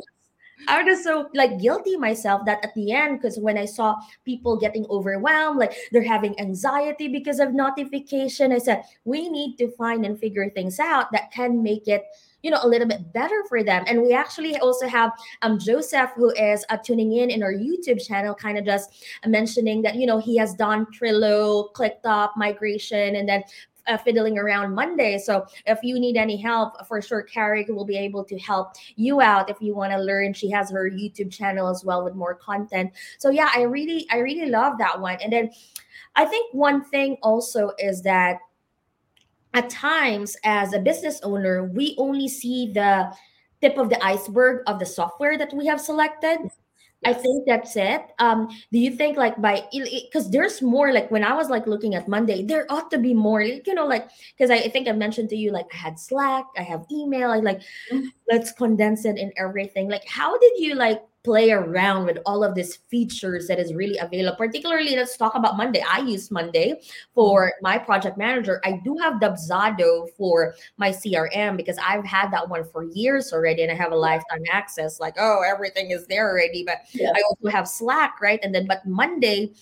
I 0.67 0.83
was 0.83 1.03
so 1.03 1.29
like 1.33 1.57
guilty 1.59 1.95
myself 1.95 2.45
that 2.45 2.63
at 2.65 2.73
the 2.75 2.91
end, 2.91 3.21
because 3.21 3.39
when 3.39 3.57
I 3.57 3.63
saw 3.63 3.95
people 4.25 4.57
getting 4.57 4.85
overwhelmed, 4.89 5.57
like 5.57 5.73
they're 5.91 6.03
having 6.03 6.38
anxiety 6.38 7.07
because 7.07 7.39
of 7.39 7.53
notification, 7.53 8.51
I 8.51 8.57
said, 8.57 8.83
we 9.05 9.29
need 9.29 9.55
to 9.57 9.71
find 9.71 10.05
and 10.05 10.19
figure 10.19 10.49
things 10.49 10.79
out 10.79 11.13
that 11.13 11.31
can 11.31 11.63
make 11.63 11.88
it 11.88 12.03
you 12.41 12.52
know 12.52 12.60
a 12.63 12.67
little 12.67 12.88
bit 12.88 13.12
better 13.13 13.43
for 13.47 13.63
them 13.63 13.84
and 13.88 14.02
we 14.02 14.13
actually 14.13 14.58
also 14.58 14.88
have 14.88 15.12
um 15.41 15.60
joseph 15.60 16.12
who 16.15 16.32
is 16.32 16.65
uh, 16.69 16.78
tuning 16.78 17.13
in 17.13 17.30
in 17.30 17.43
our 17.43 17.54
youtube 17.54 18.06
channel 18.06 18.34
kind 18.34 18.58
of 18.58 18.65
just 18.65 19.06
mentioning 19.25 19.82
that 19.82 19.95
you 19.95 20.06
know 20.06 20.17
he 20.19 20.38
has 20.38 20.54
done 20.54 20.86
trello 20.88 21.71
clickup 21.73 22.32
migration 22.38 23.15
and 23.15 23.28
then 23.28 23.43
uh, 23.88 23.97
fiddling 23.97 24.38
around 24.38 24.73
Monday. 24.73 25.17
So 25.17 25.45
if 25.65 25.80
you 25.82 25.99
need 25.99 26.15
any 26.15 26.38
help, 26.38 26.86
for 26.88 27.02
sure, 27.02 27.23
Carrie 27.23 27.65
will 27.67 27.86
be 27.86 27.97
able 27.97 28.23
to 28.25 28.38
help 28.38 28.73
you 28.95 29.19
out 29.19 29.49
if 29.49 29.58
you 29.62 29.73
want 29.75 29.91
to 29.91 29.99
learn. 29.99 30.34
She 30.34 30.49
has 30.52 30.69
her 30.71 30.89
YouTube 30.89 31.32
channel 31.32 31.67
as 31.67 31.84
well 31.84 32.04
with 32.04 32.15
more 32.15 32.36
content. 32.36 32.91
So 33.17 33.30
yeah, 33.30 33.49
I 33.56 33.63
really, 33.63 34.06
I 34.12 34.17
really 34.17 34.49
love 34.49 34.78
that 34.78 34.99
one. 34.99 35.17
And 35.23 35.34
then 35.34 35.49
I 36.15 36.25
think 36.25 36.54
one 36.54 36.84
thing 36.84 37.17
also 37.21 37.71
is 37.80 38.02
that 38.04 38.38
at 39.53 39.69
times 39.69 40.35
as 40.43 40.73
a 40.73 40.79
business 40.79 41.19
owner 41.23 41.63
we 41.63 41.95
only 41.97 42.27
see 42.27 42.71
the 42.73 43.12
tip 43.62 43.77
of 43.77 43.89
the 43.89 44.03
iceberg 44.03 44.63
of 44.67 44.79
the 44.79 44.85
software 44.85 45.38
that 45.38 45.53
we 45.53 45.65
have 45.65 45.81
selected. 45.81 46.49
I 47.05 47.13
think 47.13 47.47
that's 47.47 47.77
it. 47.77 48.01
Um 48.19 48.49
do 48.71 48.79
you 48.79 48.91
think 48.91 49.15
like 49.17 49.41
by 49.41 49.63
because 49.71 50.29
there's 50.31 50.62
more 50.62 50.91
like 50.91 51.09
when 51.09 51.23
i 51.23 51.31
was 51.31 51.49
like 51.49 51.65
looking 51.65 51.95
at 51.95 52.09
monday 52.09 52.43
there 52.43 52.65
ought 52.69 52.91
to 52.91 52.97
be 52.97 53.13
more 53.13 53.41
you 53.41 53.73
know 53.73 53.88
like 53.88 54.09
because 54.35 54.51
I, 54.51 54.55
I, 54.55 54.69
think 54.69 54.89
i 54.89 54.91
mentioned 54.91 55.29
to 55.29 55.38
you 55.38 55.51
like 55.51 55.67
i 55.73 55.77
had 55.77 55.97
slack 55.97 56.43
i 56.57 56.62
have 56.62 56.85
email 56.91 57.31
i 57.31 57.39
like 57.39 57.62
mm-hmm. 57.89 58.07
let's 58.29 58.51
condense 58.51 59.05
it 59.05 59.17
in 59.17 59.31
everything. 59.38 59.88
Like 59.88 60.05
how 60.07 60.38
did 60.38 60.53
you 60.57 60.75
like 60.75 61.01
play 61.30 61.52
around 61.52 62.08
with 62.08 62.18
all 62.26 62.44
of 62.44 62.56
these 62.56 62.78
features 62.89 63.46
that 63.46 63.60
is 63.60 63.72
really 63.76 64.00
available. 64.00 64.36
Particularly, 64.36 64.96
let's 64.96 65.15
talk 65.15 65.36
about 65.36 65.58
Monday. 65.58 65.84
I 65.88 66.00
use 66.00 66.32
Monday 66.32 66.82
for 67.13 67.52
mm-hmm. 67.52 67.63
my 67.63 67.78
project 67.78 68.18
manager. 68.18 68.60
I 68.65 68.82
do 68.84 68.98
have 68.98 69.22
Dubsado 69.22 70.08
for 70.18 70.56
my 70.78 70.89
CRM 70.89 71.56
because 71.56 71.78
I've 71.78 72.04
had 72.04 72.32
that 72.32 72.50
one 72.50 72.63
for 72.63 72.84
years 72.84 73.32
already 73.32 73.62
and 73.62 73.72
I 73.72 73.76
have 73.76 73.92
a 73.92 73.96
lifetime 73.96 74.42
access. 74.52 75.00
Like, 75.00 75.18
oh, 75.20 75.44
everything 75.46 75.92
is 75.92 76.08
there 76.08 76.28
already. 76.32 76.63
But 76.63 76.80
yeah. 76.94 77.12
I 77.15 77.22
also 77.30 77.56
have 77.56 77.68
Slack, 77.68 78.20
right? 78.20 78.39
And 78.42 78.56
then, 78.56 78.65
but 78.65 78.84
Monday, 78.88 79.54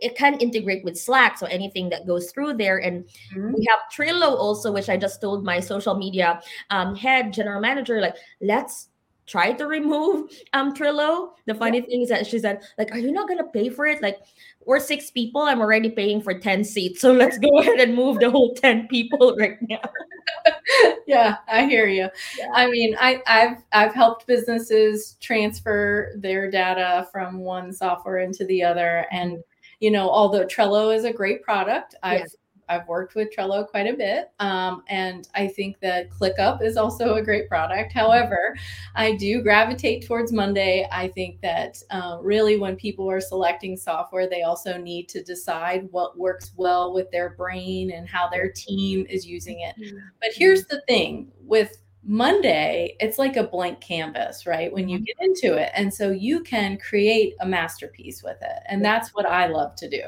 it 0.00 0.16
can 0.16 0.38
integrate 0.40 0.82
with 0.82 0.96
Slack. 0.96 1.36
So 1.36 1.44
anything 1.48 1.90
that 1.90 2.06
goes 2.06 2.32
through 2.32 2.54
there. 2.54 2.78
And 2.78 3.04
mm-hmm. 3.34 3.52
we 3.52 3.66
have 3.68 3.80
Trello 3.94 4.30
also, 4.30 4.72
which 4.72 4.88
I 4.88 4.96
just 4.96 5.20
told 5.20 5.44
my 5.44 5.60
social 5.60 5.94
media 5.94 6.40
um, 6.70 6.96
head 6.96 7.34
general 7.34 7.60
manager, 7.60 8.00
like, 8.00 8.16
let's 8.40 8.88
tried 9.26 9.58
to 9.58 9.66
remove 9.66 10.30
um 10.52 10.74
Trello. 10.74 11.30
The 11.46 11.54
funny 11.54 11.78
yeah. 11.78 11.84
thing 11.84 12.02
is 12.02 12.08
that 12.08 12.26
she 12.26 12.38
said, 12.38 12.62
like, 12.78 12.92
are 12.92 12.98
you 12.98 13.12
not 13.12 13.28
gonna 13.28 13.44
pay 13.44 13.68
for 13.68 13.86
it? 13.86 14.02
Like, 14.02 14.18
we're 14.64 14.80
six 14.80 15.10
people. 15.10 15.42
I'm 15.42 15.60
already 15.60 15.90
paying 15.90 16.20
for 16.20 16.38
10 16.38 16.64
seats. 16.64 17.00
So 17.00 17.12
let's 17.12 17.38
go 17.38 17.48
ahead 17.60 17.80
and 17.80 17.94
move 17.94 18.18
the 18.18 18.30
whole 18.30 18.54
10 18.54 18.88
people 18.88 19.36
right 19.38 19.58
now. 19.68 19.80
yeah, 21.06 21.36
I 21.48 21.66
hear 21.66 21.86
you. 21.86 22.08
Yeah. 22.38 22.48
I 22.52 22.68
mean, 22.68 22.96
I, 23.00 23.22
I've 23.26 23.58
I've 23.72 23.94
helped 23.94 24.26
businesses 24.26 25.16
transfer 25.20 26.12
their 26.16 26.50
data 26.50 27.08
from 27.12 27.38
one 27.38 27.72
software 27.72 28.18
into 28.18 28.44
the 28.44 28.62
other. 28.62 29.06
And 29.10 29.38
you 29.80 29.90
know, 29.90 30.08
although 30.08 30.46
Trello 30.46 30.94
is 30.94 31.04
a 31.04 31.12
great 31.12 31.42
product, 31.42 31.94
I've 32.02 32.20
yes. 32.20 32.36
I've 32.68 32.86
worked 32.88 33.14
with 33.14 33.34
Trello 33.34 33.66
quite 33.66 33.86
a 33.86 33.96
bit, 33.96 34.30
um, 34.40 34.82
and 34.88 35.28
I 35.34 35.48
think 35.48 35.80
that 35.80 36.10
ClickUp 36.10 36.62
is 36.62 36.76
also 36.76 37.14
a 37.14 37.22
great 37.22 37.48
product. 37.48 37.92
However, 37.92 38.56
I 38.94 39.16
do 39.16 39.42
gravitate 39.42 40.06
towards 40.06 40.32
Monday. 40.32 40.88
I 40.90 41.08
think 41.08 41.40
that 41.42 41.82
uh, 41.90 42.18
really 42.20 42.58
when 42.58 42.76
people 42.76 43.10
are 43.10 43.20
selecting 43.20 43.76
software, 43.76 44.28
they 44.28 44.42
also 44.42 44.76
need 44.76 45.08
to 45.10 45.22
decide 45.22 45.88
what 45.90 46.18
works 46.18 46.52
well 46.56 46.92
with 46.92 47.10
their 47.10 47.30
brain 47.30 47.92
and 47.92 48.08
how 48.08 48.28
their 48.28 48.50
team 48.50 49.06
is 49.08 49.26
using 49.26 49.60
it. 49.60 49.76
Mm-hmm. 49.80 49.98
But 50.20 50.30
here's 50.34 50.64
the 50.66 50.82
thing 50.82 51.30
with 51.40 51.82
Monday, 52.08 52.96
it's 53.00 53.18
like 53.18 53.36
a 53.36 53.42
blank 53.42 53.80
canvas, 53.80 54.46
right? 54.46 54.72
When 54.72 54.88
you 54.88 54.98
mm-hmm. 54.98 55.04
get 55.04 55.16
into 55.20 55.56
it. 55.56 55.72
And 55.74 55.92
so 55.92 56.12
you 56.12 56.40
can 56.40 56.78
create 56.78 57.34
a 57.40 57.46
masterpiece 57.46 58.22
with 58.22 58.36
it. 58.42 58.62
And 58.68 58.84
that's 58.84 59.12
what 59.12 59.26
I 59.26 59.48
love 59.48 59.74
to 59.76 59.90
do. 59.90 60.02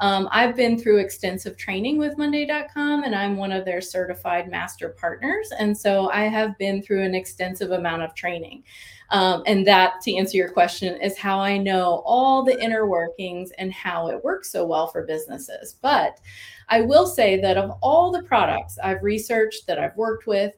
Um, 0.00 0.28
I've 0.32 0.56
been 0.56 0.76
through 0.76 0.98
extensive 0.98 1.56
training 1.56 1.98
with 1.98 2.18
Monday.com, 2.18 3.04
and 3.04 3.14
I'm 3.14 3.36
one 3.36 3.52
of 3.52 3.64
their 3.64 3.80
certified 3.80 4.50
master 4.50 4.88
partners. 4.88 5.52
And 5.56 5.76
so 5.78 6.10
I 6.10 6.22
have 6.22 6.58
been 6.58 6.82
through 6.82 7.04
an 7.04 7.14
extensive 7.14 7.70
amount 7.70 8.02
of 8.02 8.14
training. 8.16 8.64
Um, 9.10 9.44
and 9.46 9.64
that, 9.68 10.00
to 10.02 10.16
answer 10.16 10.36
your 10.36 10.50
question, 10.50 11.00
is 11.00 11.16
how 11.16 11.38
I 11.38 11.58
know 11.58 12.02
all 12.04 12.42
the 12.42 12.60
inner 12.60 12.86
workings 12.86 13.52
and 13.58 13.72
how 13.72 14.08
it 14.08 14.24
works 14.24 14.50
so 14.50 14.66
well 14.66 14.88
for 14.88 15.06
businesses. 15.06 15.76
But 15.80 16.18
I 16.68 16.80
will 16.80 17.06
say 17.06 17.40
that 17.40 17.56
of 17.56 17.78
all 17.82 18.10
the 18.10 18.24
products 18.24 18.78
I've 18.82 19.04
researched 19.04 19.68
that 19.68 19.78
I've 19.78 19.96
worked 19.96 20.26
with, 20.26 20.52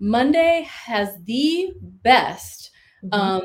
Monday 0.00 0.66
has 0.68 1.16
the 1.24 1.72
best 1.80 2.70
mm-hmm. 3.04 3.18
um, 3.18 3.42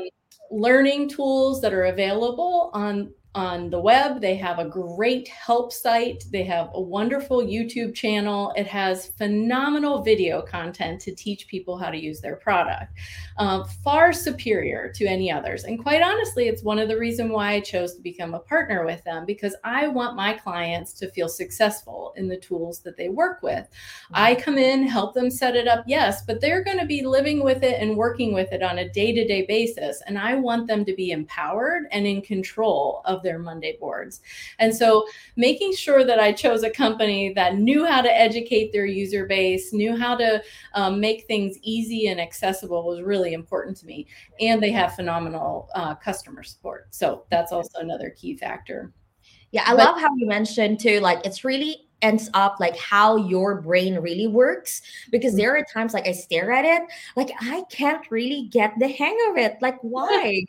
learning 0.50 1.08
tools 1.08 1.60
that 1.60 1.72
are 1.72 1.84
available 1.84 2.70
on 2.74 3.12
on 3.34 3.68
the 3.68 3.80
web. 3.80 4.20
They 4.20 4.36
have 4.36 4.58
a 4.58 4.64
great 4.64 5.26
help 5.28 5.72
site. 5.72 6.24
They 6.30 6.44
have 6.44 6.70
a 6.74 6.80
wonderful 6.80 7.42
YouTube 7.42 7.94
channel. 7.94 8.52
It 8.56 8.66
has 8.68 9.08
phenomenal 9.18 10.02
video 10.02 10.42
content 10.42 11.00
to 11.02 11.14
teach 11.14 11.48
people 11.48 11.76
how 11.76 11.90
to 11.90 11.98
use 11.98 12.20
their 12.20 12.36
product, 12.36 12.92
um, 13.38 13.64
far 13.82 14.12
superior 14.12 14.92
to 14.94 15.06
any 15.06 15.32
others. 15.32 15.64
And 15.64 15.82
quite 15.82 16.02
honestly, 16.02 16.46
it's 16.46 16.62
one 16.62 16.78
of 16.78 16.88
the 16.88 16.98
reasons 16.98 17.32
why 17.32 17.54
I 17.54 17.60
chose 17.60 17.94
to 17.94 18.02
become 18.02 18.34
a 18.34 18.38
partner 18.38 18.84
with 18.84 19.02
them 19.02 19.26
because 19.26 19.56
I 19.64 19.88
want 19.88 20.16
my 20.16 20.34
clients 20.34 20.92
to 20.94 21.10
feel 21.10 21.28
successful 21.28 22.14
in 22.16 22.28
the 22.28 22.36
tools 22.36 22.80
that 22.80 22.96
they 22.96 23.08
work 23.08 23.42
with. 23.42 23.66
I 24.12 24.36
come 24.36 24.58
in, 24.58 24.86
help 24.86 25.14
them 25.14 25.30
set 25.30 25.56
it 25.56 25.66
up, 25.66 25.84
yes, 25.88 26.24
but 26.24 26.40
they're 26.40 26.62
going 26.62 26.78
to 26.78 26.86
be 26.86 27.04
living 27.04 27.42
with 27.42 27.64
it 27.64 27.80
and 27.80 27.96
working 27.96 28.32
with 28.32 28.52
it 28.52 28.62
on 28.62 28.78
a 28.78 28.88
day 28.88 29.12
to 29.12 29.26
day 29.26 29.44
basis. 29.46 30.02
And 30.06 30.18
I 30.18 30.36
want 30.36 30.68
them 30.68 30.84
to 30.84 30.94
be 30.94 31.10
empowered 31.10 31.84
and 31.90 32.06
in 32.06 32.22
control 32.22 33.02
of 33.04 33.23
their 33.24 33.40
Monday 33.40 33.76
boards. 33.80 34.20
And 34.60 34.74
so 34.74 35.06
making 35.36 35.74
sure 35.74 36.04
that 36.04 36.20
I 36.20 36.32
chose 36.32 36.62
a 36.62 36.70
company 36.70 37.32
that 37.34 37.56
knew 37.56 37.84
how 37.84 38.02
to 38.02 38.16
educate 38.16 38.72
their 38.72 38.86
user 38.86 39.26
base, 39.26 39.72
knew 39.72 39.96
how 39.96 40.16
to 40.16 40.42
um, 40.74 41.00
make 41.00 41.24
things 41.24 41.58
easy 41.62 42.06
and 42.06 42.20
accessible 42.20 42.86
was 42.86 43.02
really 43.02 43.32
important 43.32 43.76
to 43.78 43.86
me. 43.86 44.06
And 44.40 44.62
they 44.62 44.70
have 44.70 44.94
phenomenal 44.94 45.68
uh, 45.74 45.96
customer 45.96 46.44
support. 46.44 46.86
So 46.90 47.24
that's 47.30 47.50
also 47.50 47.80
another 47.80 48.10
key 48.10 48.36
factor. 48.36 48.92
Yeah, 49.50 49.62
I 49.66 49.76
but, 49.76 49.84
love 49.84 50.00
how 50.00 50.14
you 50.16 50.26
mentioned 50.26 50.80
too, 50.80 51.00
like 51.00 51.24
it's 51.24 51.44
really 51.44 51.83
ends 52.02 52.28
up 52.34 52.56
like 52.60 52.76
how 52.76 53.16
your 53.16 53.60
brain 53.60 53.96
really 53.96 54.26
works 54.26 54.82
because 55.10 55.32
mm-hmm. 55.32 55.38
there 55.38 55.56
are 55.56 55.64
times 55.72 55.94
like 55.94 56.06
I 56.06 56.12
stare 56.12 56.52
at 56.52 56.64
it 56.64 56.82
like 57.16 57.30
I 57.40 57.62
can't 57.70 58.04
really 58.10 58.48
get 58.50 58.74
the 58.78 58.88
hang 58.88 59.16
of 59.30 59.38
it 59.38 59.56
like 59.60 59.78
why 59.82 60.42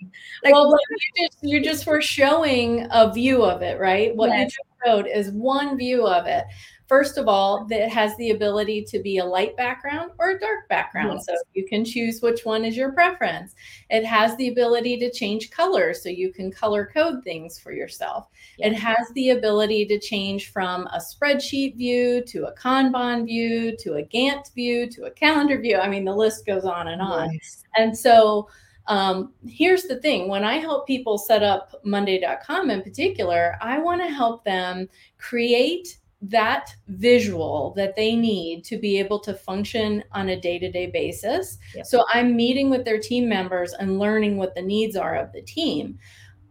like 0.43 0.53
well 0.53 0.69
you 0.89 1.27
just 1.27 1.37
you 1.41 1.63
just 1.63 1.87
were 1.87 2.01
showing 2.01 2.87
a 2.91 3.11
view 3.11 3.43
of 3.43 3.61
it 3.61 3.79
right 3.79 4.15
what 4.15 4.29
yes. 4.29 4.39
you 4.39 4.45
just 4.45 4.59
showed 4.85 5.07
is 5.07 5.31
one 5.31 5.77
view 5.77 6.05
of 6.05 6.25
it 6.27 6.45
First 6.87 7.17
of 7.17 7.27
all, 7.27 7.65
that 7.65 7.89
has 7.89 8.15
the 8.17 8.29
ability 8.29 8.83
to 8.83 8.99
be 8.99 9.17
a 9.17 9.25
light 9.25 9.57
background 9.57 10.11
or 10.19 10.31
a 10.31 10.39
dark 10.39 10.69
background. 10.69 11.13
Yes. 11.15 11.25
So 11.25 11.35
you 11.53 11.65
can 11.65 11.83
choose 11.83 12.21
which 12.21 12.45
one 12.45 12.63
is 12.63 12.77
your 12.77 12.91
preference. 12.91 13.55
It 13.89 14.05
has 14.05 14.35
the 14.37 14.49
ability 14.49 14.97
to 14.99 15.11
change 15.11 15.49
colors, 15.49 16.03
so 16.03 16.09
you 16.09 16.31
can 16.31 16.51
color 16.51 16.89
code 16.93 17.23
things 17.23 17.57
for 17.57 17.71
yourself. 17.71 18.27
Yes. 18.57 18.71
It 18.71 18.75
has 18.75 19.09
the 19.15 19.31
ability 19.31 19.85
to 19.87 19.99
change 19.99 20.51
from 20.51 20.87
a 20.87 20.99
spreadsheet 20.99 21.75
view 21.75 22.23
to 22.27 22.45
a 22.45 22.53
Kanban 22.53 23.25
view 23.25 23.75
to 23.77 23.95
a 23.95 24.03
Gantt 24.03 24.53
view 24.53 24.87
to 24.91 25.05
a 25.05 25.11
calendar 25.11 25.59
view. 25.59 25.77
I 25.77 25.89
mean, 25.89 26.05
the 26.05 26.15
list 26.15 26.45
goes 26.45 26.65
on 26.65 26.89
and 26.89 27.01
on. 27.01 27.33
Yes. 27.33 27.63
And 27.77 27.97
so 27.97 28.47
um, 28.87 29.33
here's 29.47 29.83
the 29.83 29.99
thing 29.99 30.27
when 30.27 30.43
I 30.43 30.57
help 30.57 30.85
people 30.85 31.17
set 31.17 31.41
up 31.41 31.73
Monday.com 31.83 32.69
in 32.69 32.81
particular, 32.83 33.57
I 33.61 33.79
want 33.79 34.01
to 34.01 34.07
help 34.07 34.43
them 34.43 34.87
create 35.17 35.97
that 36.21 36.75
visual 36.87 37.73
that 37.75 37.95
they 37.95 38.15
need 38.15 38.63
to 38.65 38.77
be 38.77 38.97
able 38.97 39.19
to 39.19 39.33
function 39.33 40.03
on 40.11 40.29
a 40.29 40.39
day-to-day 40.39 40.87
basis. 40.87 41.57
Yep. 41.75 41.85
So 41.85 42.05
I'm 42.13 42.35
meeting 42.35 42.69
with 42.69 42.85
their 42.85 42.99
team 42.99 43.29
members 43.29 43.73
and 43.73 43.99
learning 43.99 44.37
what 44.37 44.55
the 44.55 44.61
needs 44.61 44.95
are 44.95 45.15
of 45.15 45.31
the 45.33 45.41
team. 45.41 45.99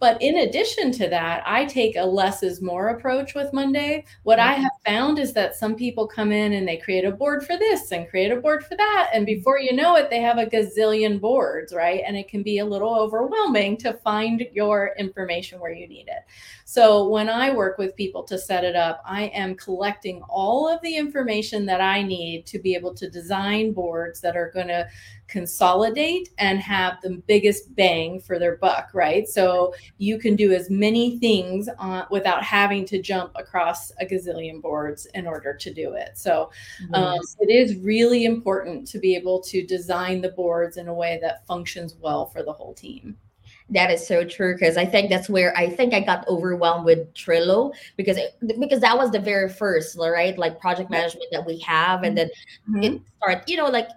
But 0.04 0.20
in 0.20 0.36
addition 0.36 0.92
to 0.92 1.08
that, 1.08 1.42
I 1.46 1.64
take 1.64 1.96
a 1.96 2.04
less 2.04 2.42
is 2.42 2.60
more 2.60 2.88
approach 2.88 3.34
with 3.34 3.54
Monday. 3.54 4.04
What 4.24 4.38
I 4.38 4.52
mm-hmm. 4.52 4.64
have 4.64 4.72
found 4.84 5.18
is 5.18 5.32
that 5.32 5.56
some 5.56 5.74
people 5.74 6.06
come 6.06 6.30
in 6.30 6.52
and 6.52 6.68
they 6.68 6.76
create 6.76 7.06
a 7.06 7.10
board 7.10 7.46
for 7.46 7.56
this 7.56 7.90
and 7.90 8.06
create 8.06 8.30
a 8.30 8.36
board 8.36 8.66
for 8.66 8.76
that. 8.76 9.08
And 9.14 9.26
mm-hmm. 9.26 9.36
before 9.36 9.58
you 9.58 9.74
know 9.74 9.96
it, 9.96 10.10
they 10.10 10.20
have 10.20 10.36
a 10.36 10.44
gazillion 10.44 11.22
boards, 11.22 11.72
right? 11.72 12.02
And 12.06 12.18
it 12.18 12.28
can 12.28 12.42
be 12.42 12.58
a 12.58 12.66
little 12.66 12.94
overwhelming 12.94 13.78
to 13.78 13.94
find 13.94 14.46
your 14.52 14.94
information 14.98 15.58
where 15.58 15.72
you 15.72 15.88
need 15.88 16.08
it. 16.08 16.24
So 16.66 17.08
when 17.08 17.30
I 17.30 17.50
work 17.50 17.78
with 17.78 17.96
people 17.96 18.24
to 18.24 18.36
set 18.36 18.62
it 18.62 18.76
up, 18.76 19.00
I 19.06 19.28
am 19.28 19.54
collecting 19.54 20.20
all 20.28 20.68
of 20.68 20.82
the 20.82 20.98
information 20.98 21.64
that 21.64 21.80
I 21.80 22.02
need 22.02 22.44
to 22.48 22.58
be 22.58 22.74
able 22.74 22.92
to 22.92 23.08
design 23.08 23.72
boards 23.72 24.20
that 24.20 24.36
are 24.36 24.50
going 24.50 24.68
to 24.68 24.86
consolidate 25.26 26.30
and 26.38 26.58
have 26.60 27.00
the 27.02 27.22
biggest 27.26 27.74
bang 27.74 28.20
for 28.20 28.38
their 28.38 28.56
buck, 28.56 28.90
right? 28.92 29.26
So 29.28 29.74
you 29.98 30.18
can 30.18 30.36
do 30.36 30.52
as 30.52 30.70
many 30.70 31.18
things 31.18 31.68
uh, 31.78 32.04
without 32.10 32.42
having 32.42 32.84
to 32.86 33.00
jump 33.00 33.32
across 33.34 33.90
a 34.00 34.06
gazillion 34.06 34.60
boards 34.60 35.06
in 35.14 35.26
order 35.26 35.54
to 35.54 35.72
do 35.72 35.94
it. 35.94 36.16
So 36.16 36.50
um, 36.92 37.20
it 37.40 37.50
is 37.50 37.76
really 37.78 38.24
important 38.24 38.86
to 38.88 38.98
be 38.98 39.14
able 39.16 39.40
to 39.42 39.66
design 39.66 40.20
the 40.20 40.30
boards 40.30 40.76
in 40.76 40.88
a 40.88 40.94
way 40.94 41.18
that 41.22 41.46
functions 41.46 41.96
well 42.00 42.26
for 42.26 42.42
the 42.42 42.52
whole 42.52 42.74
team. 42.74 43.16
That 43.70 43.90
is 43.90 44.06
so 44.06 44.24
true 44.24 44.54
because 44.54 44.76
I 44.76 44.84
think 44.84 45.08
that's 45.08 45.30
where 45.30 45.56
I 45.56 45.70
think 45.70 45.94
I 45.94 46.00
got 46.00 46.28
overwhelmed 46.28 46.84
with 46.84 47.12
Trello 47.14 47.72
because 47.96 48.18
it, 48.18 48.36
because 48.60 48.80
that 48.80 48.96
was 48.96 49.10
the 49.10 49.18
very 49.18 49.48
first 49.48 49.96
right 49.98 50.36
like 50.36 50.60
project 50.60 50.90
management 50.90 51.26
that 51.32 51.46
we 51.46 51.58
have 51.60 52.02
and 52.02 52.16
then 52.16 52.28
mm-hmm. 52.68 52.82
it 52.82 53.02
start 53.16 53.48
you 53.48 53.56
know 53.56 53.68
like 53.68 53.88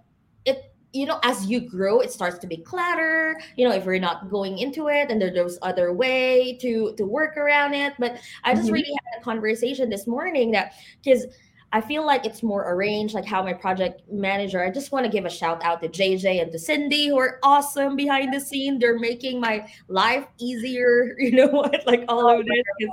you 0.93 1.06
know, 1.06 1.19
as 1.23 1.45
you 1.47 1.60
grow, 1.60 2.00
it 2.00 2.12
starts 2.12 2.39
to 2.39 2.47
be 2.47 2.58
clutter. 2.58 3.39
You 3.56 3.67
know, 3.67 3.76
if 3.76 3.86
we're 3.86 4.00
not 4.00 4.30
going 4.30 4.58
into 4.60 4.88
it, 4.88 5.12
and 5.12 5.21
there's 5.21 5.60
other 5.62 5.93
way 5.93 6.58
to 6.62 6.93
to 6.95 7.06
work 7.06 7.38
around 7.38 7.73
it. 7.73 7.93
But 8.00 8.19
I 8.43 8.54
just 8.54 8.65
mm-hmm. 8.65 8.73
really 8.73 8.91
had 8.91 9.21
a 9.21 9.23
conversation 9.23 9.89
this 9.89 10.08
morning 10.08 10.52
that 10.52 10.73
because 11.04 11.26
I 11.73 11.82
feel 11.82 12.06
like 12.06 12.26
it's 12.26 12.43
more 12.43 12.71
arranged, 12.71 13.13
like 13.13 13.26
how 13.26 13.43
my 13.43 13.52
project 13.52 14.02
manager. 14.10 14.63
I 14.63 14.71
just 14.71 14.93
want 14.93 15.06
to 15.06 15.12
give 15.12 15.26
a 15.26 15.30
shout 15.30 15.62
out 15.65 15.82
to 15.82 15.89
JJ 15.89 16.41
and 16.41 16.52
to 16.54 16.58
Cindy, 16.58 17.10
who 17.10 17.19
are 17.19 17.39
awesome 17.43 17.97
behind 17.97 18.34
the 18.34 18.39
scene. 18.39 18.80
They're 18.80 18.97
making 18.97 19.41
my 19.41 19.67
life 19.88 20.26
easier. 20.38 21.15
You 21.28 21.32
know 21.32 21.47
what? 21.47 21.86
Like 21.86 22.06
all 22.08 22.28
oh, 22.28 22.39
of 22.39 22.45
this. 22.45 22.89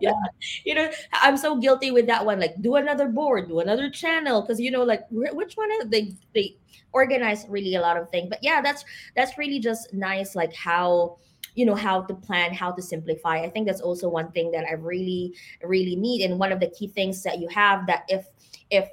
Yeah. 0.00 0.12
you 0.64 0.74
know, 0.74 0.90
I'm 1.14 1.38
so 1.38 1.56
guilty 1.56 1.90
with 1.90 2.06
that 2.08 2.26
one. 2.26 2.38
Like, 2.38 2.60
do 2.60 2.76
another 2.76 3.08
board, 3.08 3.48
do 3.48 3.60
another 3.60 3.88
channel, 3.88 4.42
because 4.42 4.60
you 4.60 4.70
know, 4.70 4.82
like 4.82 5.04
which 5.10 5.54
one 5.54 5.70
is 5.80 5.88
they 5.88 6.14
they 6.34 6.56
organize 6.92 7.46
really 7.48 7.74
a 7.74 7.80
lot 7.80 7.96
of 7.96 8.10
things. 8.10 8.28
But 8.28 8.38
yeah, 8.42 8.60
that's 8.60 8.84
that's 9.14 9.38
really 9.38 9.58
just 9.58 9.92
nice, 9.92 10.34
like 10.34 10.54
how 10.54 11.18
you 11.54 11.66
know 11.66 11.74
how 11.74 12.02
to 12.02 12.14
plan 12.14 12.52
how 12.52 12.70
to 12.70 12.80
simplify 12.80 13.40
i 13.40 13.48
think 13.48 13.66
that's 13.66 13.80
also 13.80 14.08
one 14.08 14.30
thing 14.32 14.50
that 14.50 14.64
i 14.66 14.74
really 14.74 15.34
really 15.64 15.96
need 15.96 16.22
and 16.22 16.38
one 16.38 16.52
of 16.52 16.60
the 16.60 16.68
key 16.68 16.86
things 16.86 17.22
that 17.22 17.40
you 17.40 17.48
have 17.48 17.86
that 17.86 18.04
if 18.08 18.26
if 18.70 18.88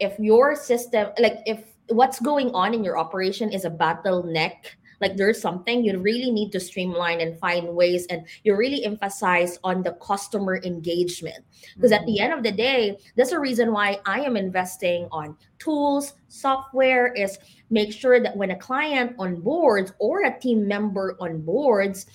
if 0.00 0.18
your 0.18 0.54
system 0.54 1.08
like 1.18 1.38
if 1.46 1.62
what's 1.88 2.20
going 2.20 2.50
on 2.52 2.74
in 2.74 2.84
your 2.84 2.98
operation 2.98 3.50
is 3.52 3.64
a 3.64 3.70
bottleneck 3.70 4.76
like 5.00 5.16
there's 5.16 5.40
something 5.40 5.84
you 5.84 5.98
really 5.98 6.30
need 6.30 6.52
to 6.52 6.60
streamline 6.60 7.20
and 7.20 7.38
find 7.38 7.66
ways 7.68 8.06
and 8.06 8.26
you 8.44 8.54
really 8.56 8.84
emphasize 8.84 9.58
on 9.64 9.82
the 9.82 9.92
customer 9.92 10.60
engagement 10.64 11.44
because 11.74 11.90
mm-hmm. 11.90 12.00
at 12.00 12.06
the 12.06 12.12
mm-hmm. 12.12 12.24
end 12.24 12.32
of 12.32 12.42
the 12.42 12.52
day 12.52 12.96
that's 13.16 13.32
a 13.32 13.40
reason 13.40 13.72
why 13.72 13.98
i 14.06 14.20
am 14.20 14.36
investing 14.36 15.08
on 15.10 15.36
tools 15.58 16.14
software 16.28 17.12
is 17.14 17.38
make 17.70 17.92
sure 17.92 18.20
that 18.20 18.36
when 18.36 18.50
a 18.50 18.56
client 18.56 19.14
on 19.18 19.40
boards 19.40 19.92
or 19.98 20.24
a 20.24 20.40
team 20.40 20.66
member 20.66 21.16
on 21.20 21.40
boards 21.40 22.06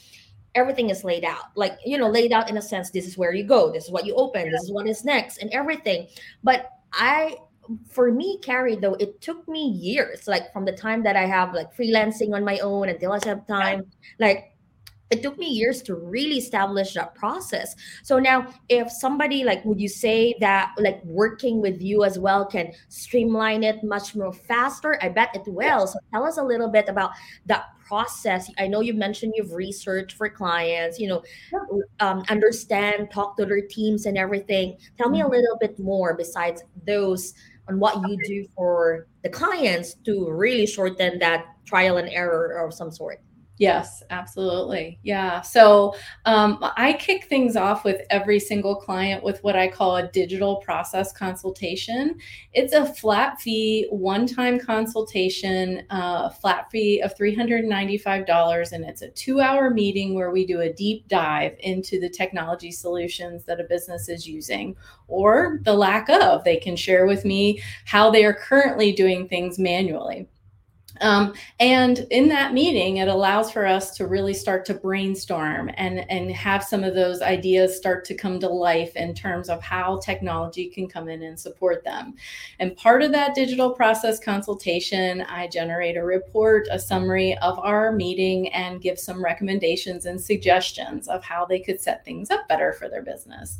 everything 0.55 0.89
is 0.89 1.03
laid 1.03 1.25
out 1.25 1.45
like 1.55 1.77
you 1.85 1.97
know 1.97 2.09
laid 2.09 2.31
out 2.31 2.49
in 2.49 2.57
a 2.57 2.61
sense 2.61 2.89
this 2.89 3.05
is 3.05 3.17
where 3.17 3.33
you 3.33 3.43
go 3.43 3.71
this 3.71 3.85
is 3.85 3.91
what 3.91 4.05
you 4.05 4.15
open 4.15 4.49
this 4.51 4.63
is 4.63 4.71
what 4.71 4.87
is 4.87 5.03
next 5.03 5.37
and 5.37 5.51
everything 5.51 6.07
but 6.43 6.69
i 6.93 7.35
for 7.89 8.11
me, 8.11 8.39
Carrie, 8.39 8.75
though, 8.75 8.95
it 8.95 9.21
took 9.21 9.47
me 9.47 9.69
years, 9.69 10.27
like 10.27 10.51
from 10.53 10.65
the 10.65 10.71
time 10.71 11.03
that 11.03 11.15
I 11.15 11.25
have 11.25 11.53
like 11.53 11.75
freelancing 11.75 12.33
on 12.33 12.43
my 12.43 12.59
own 12.59 12.89
until 12.89 13.11
I 13.11 13.19
have 13.25 13.47
time, 13.47 13.85
like 14.19 14.55
it 15.11 15.21
took 15.21 15.37
me 15.37 15.47
years 15.47 15.81
to 15.83 15.95
really 15.95 16.37
establish 16.37 16.93
that 16.93 17.13
process. 17.15 17.75
So 18.03 18.17
now 18.17 18.47
if 18.69 18.91
somebody 18.91 19.43
like 19.43 19.63
would 19.63 19.79
you 19.79 19.87
say 19.87 20.35
that 20.39 20.73
like 20.77 21.03
working 21.03 21.61
with 21.61 21.81
you 21.81 22.03
as 22.03 22.17
well 22.17 22.45
can 22.45 22.73
streamline 22.89 23.63
it 23.63 23.83
much 23.83 24.15
more 24.15 24.33
faster? 24.33 24.97
I 25.01 25.09
bet 25.09 25.35
it 25.35 25.43
will. 25.47 25.87
So 25.87 25.99
tell 26.11 26.25
us 26.25 26.37
a 26.37 26.43
little 26.43 26.69
bit 26.69 26.89
about 26.89 27.11
that 27.45 27.65
process. 27.87 28.49
I 28.57 28.67
know 28.67 28.81
you 28.81 28.95
mentioned 28.95 29.33
you've 29.35 29.53
researched 29.53 30.17
for 30.17 30.27
clients 30.27 30.99
you 30.99 31.07
know 31.07 31.23
um, 31.99 32.23
understand 32.29 33.11
talk 33.11 33.37
to 33.37 33.45
their 33.45 33.61
teams 33.61 34.07
and 34.07 34.17
everything. 34.17 34.77
Tell 34.97 35.09
me 35.09 35.21
a 35.21 35.23
mm-hmm. 35.23 35.33
little 35.33 35.57
bit 35.59 35.77
more 35.77 36.15
besides 36.15 36.63
those 36.87 37.35
on 37.67 37.79
what 37.79 38.07
you 38.07 38.17
do 38.25 38.47
for 38.55 39.07
the 39.23 39.29
clients 39.29 39.95
to 40.05 40.29
really 40.29 40.65
shorten 40.65 41.19
that 41.19 41.45
trial 41.65 41.97
and 41.97 42.09
error 42.09 42.65
of 42.65 42.73
some 42.73 42.91
sort 42.91 43.21
Yes, 43.57 44.03
absolutely. 44.09 44.99
Yeah. 45.03 45.39
So 45.39 45.95
um, 46.25 46.57
I 46.75 46.91
kick 46.91 47.25
things 47.25 47.55
off 47.55 47.85
with 47.85 48.01
every 48.09 48.37
single 48.37 48.75
client 48.75 49.23
with 49.23 49.41
what 49.45 49.55
I 49.55 49.69
call 49.69 49.95
a 49.95 50.09
digital 50.09 50.57
process 50.57 51.13
consultation. 51.13 52.17
It's 52.51 52.73
a 52.73 52.85
flat 52.85 53.39
fee, 53.39 53.87
one 53.91 54.27
time 54.27 54.59
consultation, 54.59 55.83
uh, 55.89 56.31
flat 56.31 56.69
fee 56.69 56.99
of 57.01 57.15
$395. 57.15 58.71
And 58.73 58.83
it's 58.83 59.01
a 59.01 59.09
two 59.11 59.39
hour 59.39 59.69
meeting 59.69 60.15
where 60.15 60.31
we 60.31 60.45
do 60.45 60.59
a 60.59 60.73
deep 60.73 61.07
dive 61.07 61.55
into 61.59 61.97
the 61.97 62.09
technology 62.09 62.71
solutions 62.71 63.45
that 63.45 63.61
a 63.61 63.63
business 63.63 64.09
is 64.09 64.27
using 64.27 64.75
or 65.07 65.61
the 65.63 65.73
lack 65.73 66.09
of. 66.09 66.43
They 66.43 66.57
can 66.57 66.75
share 66.75 67.05
with 67.05 67.23
me 67.23 67.61
how 67.85 68.11
they 68.11 68.25
are 68.25 68.33
currently 68.33 68.91
doing 68.91 69.29
things 69.29 69.57
manually. 69.57 70.27
Um, 71.01 71.33
and 71.59 72.07
in 72.11 72.29
that 72.29 72.53
meeting, 72.53 72.97
it 72.97 73.07
allows 73.07 73.51
for 73.51 73.65
us 73.65 73.95
to 73.97 74.07
really 74.07 74.33
start 74.33 74.65
to 74.65 74.73
brainstorm 74.73 75.69
and, 75.75 76.09
and 76.09 76.31
have 76.31 76.63
some 76.63 76.83
of 76.83 76.95
those 76.95 77.21
ideas 77.21 77.75
start 77.75 78.05
to 78.05 78.15
come 78.15 78.39
to 78.39 78.47
life 78.47 78.95
in 78.95 79.13
terms 79.13 79.49
of 79.49 79.61
how 79.61 79.99
technology 79.99 80.69
can 80.69 80.87
come 80.87 81.09
in 81.09 81.23
and 81.23 81.39
support 81.39 81.83
them. 81.83 82.13
And 82.59 82.77
part 82.77 83.01
of 83.01 83.11
that 83.11 83.35
digital 83.35 83.71
process 83.71 84.19
consultation, 84.19 85.21
I 85.21 85.47
generate 85.47 85.97
a 85.97 86.03
report, 86.03 86.67
a 86.71 86.79
summary 86.79 87.37
of 87.39 87.59
our 87.59 87.91
meeting, 87.91 88.47
and 88.49 88.81
give 88.81 88.99
some 88.99 89.23
recommendations 89.23 90.05
and 90.05 90.19
suggestions 90.19 91.07
of 91.07 91.23
how 91.23 91.45
they 91.45 91.59
could 91.59 91.81
set 91.81 92.05
things 92.05 92.31
up 92.31 92.47
better 92.47 92.73
for 92.73 92.87
their 92.87 93.03
business. 93.03 93.57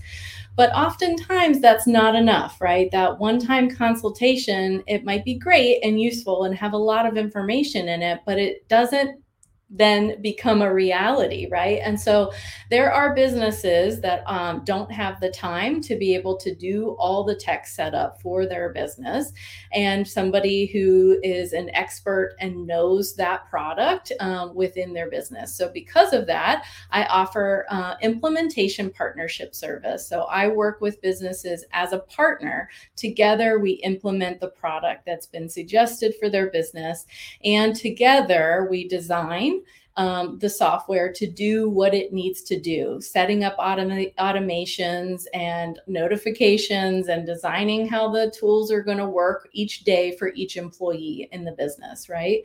But 0.55 0.73
oftentimes 0.73 1.59
that's 1.59 1.85
not 1.85 2.15
enough, 2.15 2.61
right? 2.61 2.89
That 2.91 3.19
one 3.19 3.39
time 3.39 3.69
consultation, 3.69 4.83
it 4.87 5.03
might 5.03 5.25
be 5.25 5.35
great 5.35 5.81
and 5.83 5.99
useful 5.99 6.45
and 6.45 6.55
have 6.55 6.73
a 6.73 6.77
lot 6.77 7.05
of 7.05 7.17
information 7.17 7.89
in 7.89 8.01
it, 8.01 8.21
but 8.25 8.39
it 8.39 8.67
doesn't 8.69 9.21
then 9.69 10.21
become 10.21 10.62
a 10.62 10.73
reality, 10.73 11.47
right? 11.51 11.80
And 11.84 11.99
so 11.99 12.32
there 12.69 12.93
are 12.93 13.15
businesses 13.15 13.99
that 14.01 14.23
um, 14.28 14.63
don't 14.63 14.91
have 14.91 15.19
the 15.19 15.32
time 15.32 15.82
to 15.82 15.95
be 15.95 16.13
able 16.13 16.38
to 16.38 16.54
do 16.54 16.95
all 16.99 17.23
the 17.23 17.36
tech 17.36 17.65
setup 17.65 18.21
for 18.21 18.45
their 18.45 18.69
business. 18.69 19.32
And 19.73 20.08
somebody 20.08 20.67
who 20.67 21.19
is 21.23 21.54
an 21.54 21.69
expert 21.73 22.36
and 22.39 22.67
knows 22.67 23.15
that 23.15 23.49
product 23.49 24.12
um, 24.19 24.54
within 24.54 24.93
their 24.93 25.10
business. 25.10 25.56
So, 25.56 25.69
because 25.73 26.13
of 26.13 26.28
that, 26.28 26.65
I 26.91 27.06
offer 27.06 27.65
uh, 27.69 27.95
implementation 28.01 28.91
partnership 28.91 29.56
service. 29.56 30.08
So, 30.08 30.23
I 30.23 30.47
work 30.47 30.80
with 30.80 31.01
businesses 31.01 31.65
as 31.71 31.91
a 31.91 31.99
partner. 31.99 32.69
Together, 32.95 33.60
we 33.60 33.71
implement 33.71 34.39
the 34.39 34.49
product 34.49 35.06
that's 35.06 35.28
been 35.28 35.49
suggested 35.49 36.13
for 36.19 36.30
their 36.30 36.51
business. 36.51 37.06
And 37.43 37.75
together, 37.75 38.67
we 38.69 38.88
design 38.88 39.54
um, 39.97 40.38
the 40.39 40.49
software 40.49 41.12
to 41.13 41.25
do 41.25 41.69
what 41.69 41.93
it 41.93 42.12
needs 42.12 42.41
to 42.43 42.60
do, 42.60 42.99
setting 43.01 43.43
up 43.43 43.58
automa- 43.58 44.13
automations 44.15 45.23
and 45.34 45.79
notifications 45.88 47.08
and 47.08 47.25
designing 47.25 47.88
how 47.88 48.10
the 48.12 48.34
tools 48.38 48.71
are 48.71 48.84
going 48.84 48.97
to 48.97 49.08
work 49.08 49.47
each 49.53 49.86
day 49.86 50.15
for 50.17 50.34
each 50.34 50.58
employee 50.58 51.29
in 51.31 51.45
the 51.45 51.53
business, 51.53 52.10
right? 52.10 52.41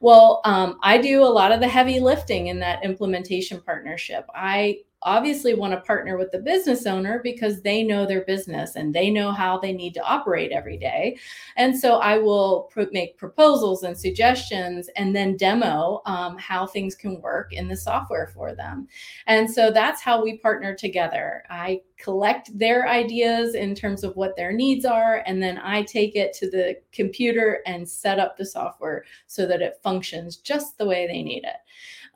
Well, 0.00 0.40
um, 0.44 0.78
I 0.82 0.98
do 0.98 1.22
a 1.22 1.26
lot 1.26 1.52
of 1.52 1.60
the 1.60 1.68
heavy 1.68 2.00
lifting 2.00 2.46
in 2.46 2.58
that 2.60 2.84
implementation 2.84 3.60
partnership. 3.60 4.26
I 4.34 4.78
obviously 5.04 5.54
want 5.54 5.72
to 5.72 5.80
partner 5.80 6.16
with 6.16 6.32
the 6.32 6.38
business 6.38 6.86
owner 6.86 7.20
because 7.22 7.62
they 7.62 7.82
know 7.82 8.06
their 8.06 8.24
business 8.24 8.76
and 8.76 8.94
they 8.94 9.10
know 9.10 9.30
how 9.30 9.58
they 9.58 9.72
need 9.72 9.94
to 9.94 10.02
operate 10.02 10.50
every 10.50 10.76
day. 10.76 11.16
And 11.56 11.78
so 11.78 11.96
I 11.96 12.18
will 12.18 12.68
pr- 12.70 12.82
make 12.92 13.18
proposals 13.18 13.82
and 13.82 13.96
suggestions 13.96 14.88
and 14.96 15.14
then 15.14 15.36
demo 15.36 16.02
um, 16.06 16.38
how 16.38 16.66
things 16.66 16.94
can 16.94 17.20
work 17.20 17.52
in 17.52 17.68
the 17.68 17.76
software 17.76 18.26
for 18.26 18.54
them. 18.54 18.88
And 19.26 19.50
so 19.50 19.70
that's 19.70 20.00
how 20.00 20.22
we 20.22 20.38
partner 20.38 20.74
together. 20.74 21.44
I 21.50 21.82
collect 21.96 22.56
their 22.56 22.88
ideas 22.88 23.54
in 23.54 23.74
terms 23.74 24.04
of 24.04 24.16
what 24.16 24.36
their 24.36 24.52
needs 24.52 24.84
are, 24.84 25.22
and 25.26 25.42
then 25.42 25.58
I 25.58 25.82
take 25.82 26.16
it 26.16 26.32
to 26.34 26.50
the 26.50 26.76
computer 26.92 27.60
and 27.66 27.88
set 27.88 28.18
up 28.18 28.36
the 28.36 28.44
software 28.44 29.04
so 29.26 29.46
that 29.46 29.62
it 29.62 29.80
functions 29.82 30.36
just 30.36 30.76
the 30.76 30.86
way 30.86 31.06
they 31.06 31.22
need 31.22 31.44
it. 31.44 31.56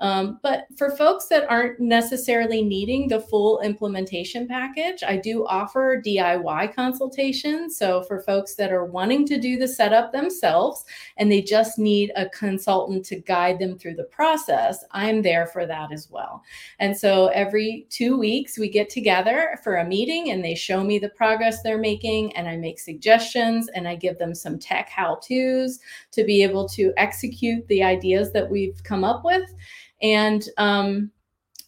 Um, 0.00 0.38
but 0.42 0.66
for 0.76 0.90
folks 0.96 1.26
that 1.26 1.48
aren't 1.50 1.80
necessarily 1.80 2.62
needing 2.62 3.08
the 3.08 3.20
full 3.20 3.61
implementation 3.61 4.46
package, 4.46 5.02
I 5.02 5.16
do 5.16 5.44
offer 5.46 6.00
DIY 6.04 6.74
consultations. 6.74 7.76
So 7.76 8.02
for 8.04 8.20
folks 8.20 8.54
that 8.56 8.72
are 8.72 8.84
wanting 8.84 9.26
to 9.26 9.40
do 9.40 9.58
the 9.58 9.66
setup 9.66 10.12
themselves 10.12 10.84
and 11.16 11.30
they 11.30 11.42
just 11.42 11.78
need 11.78 12.12
a 12.14 12.28
consultant 12.28 13.04
to 13.06 13.16
guide 13.16 13.58
them 13.58 13.76
through 13.76 13.96
the 13.96 14.04
process, 14.04 14.84
I'm 14.92 15.22
there 15.22 15.46
for 15.46 15.66
that 15.66 15.92
as 15.92 16.08
well. 16.11 16.42
And 16.78 16.96
so 16.96 17.28
every 17.28 17.87
two 17.90 18.16
weeks, 18.16 18.58
we 18.58 18.68
get 18.68 18.90
together 18.90 19.58
for 19.64 19.76
a 19.76 19.84
meeting 19.84 20.30
and 20.30 20.44
they 20.44 20.54
show 20.54 20.84
me 20.84 20.98
the 20.98 21.08
progress 21.11 21.62
they're 21.62 21.78
making 21.78 22.37
and 22.37 22.48
I 22.48 22.56
make 22.56 22.78
suggestions 22.78 23.68
and 23.74 23.88
I 23.88 23.96
give 23.96 24.18
them 24.18 24.34
some 24.34 24.58
tech 24.58 24.88
how 24.88 25.16
to's 25.16 25.80
to 26.12 26.24
be 26.24 26.42
able 26.42 26.68
to 26.70 26.92
execute 26.96 27.66
the 27.68 27.82
ideas 27.82 28.32
that 28.32 28.48
we've 28.48 28.80
come 28.84 29.02
up 29.02 29.24
with. 29.24 29.48
And 30.02 30.46
um, 30.56 31.11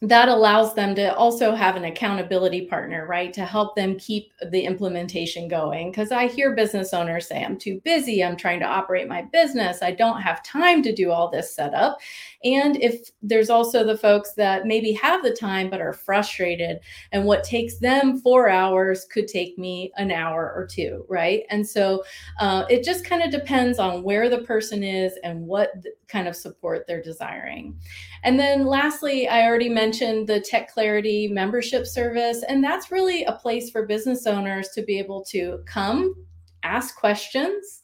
that 0.03 0.31
allows 0.31 0.75
them 0.75 0.95
to 0.95 1.15
also 1.15 1.55
have 1.55 1.77
an 1.77 1.85
accountability 1.85 2.67
partner, 2.67 3.07
right? 3.07 3.35
To 3.35 3.45
help 3.45 3.77
them 3.77 3.99
keep 3.99 4.33
the 4.51 4.63
implementation 4.63 5.47
going. 5.47 5.91
Because 5.91 6.11
I 6.11 6.27
hear 6.27 6.57
business 6.57 6.95
owners 6.95 7.29
say, 7.29 7.45
I'm 7.45 7.59
too 7.59 7.83
busy. 7.85 8.25
I'm 8.25 8.37
trying 8.37 8.61
to 8.61 8.67
operate 8.67 9.09
my 9.09 9.23
business. 9.23 9.83
I 9.83 9.91
don't 9.91 10.23
have 10.23 10.43
time 10.43 10.83
to 10.85 10.95
do 10.95 11.11
all 11.11 11.31
this 11.31 11.55
setup. 11.55 11.99
And 12.43 12.83
if 12.83 13.11
there's 13.21 13.51
also 13.51 13.85
the 13.85 13.99
folks 13.99 14.33
that 14.35 14.67
maybe 14.67 14.93
have 14.93 15.23
the 15.23 15.35
time 15.35 15.69
but 15.69 15.81
are 15.81 15.93
frustrated, 15.93 16.81
and 17.13 17.25
what 17.25 17.45
takes 17.45 17.79
them 17.79 18.19
four 18.19 18.49
hours 18.49 19.05
could 19.05 19.29
take 19.29 19.59
me 19.59 19.93
an 19.97 20.11
hour 20.11 20.53
or 20.57 20.67
two, 20.67 21.05
right? 21.09 21.43
And 21.51 21.67
so 21.69 22.03
uh, 22.39 22.65
it 22.71 22.83
just 22.83 23.05
kind 23.05 23.23
of 23.23 23.31
depends 23.31 23.79
on 23.79 24.03
where 24.03 24.29
the 24.31 24.43
person 24.43 24.83
is 24.83 25.19
and 25.23 25.47
what 25.47 25.73
kind 26.09 26.29
of 26.29 26.35
support 26.35 26.87
they're 26.87 27.03
desiring. 27.03 27.79
And 28.23 28.39
then 28.39 28.65
lastly, 28.65 29.29
I 29.29 29.47
already 29.47 29.69
mentioned 29.69 30.27
the 30.27 30.41
Tech 30.41 30.73
Clarity 30.73 31.29
membership 31.29 31.87
service, 31.87 32.43
and 32.49 32.65
that's 32.65 32.91
really 32.91 33.25
a 33.25 33.33
place 33.33 33.71
for 33.71 33.87
business 33.87 34.27
owners 34.27 34.71
to 34.71 34.83
be 34.83 34.99
able 34.99 35.25
to 35.27 35.61
come, 35.67 36.15
ask 36.63 36.97
questions 36.97 37.83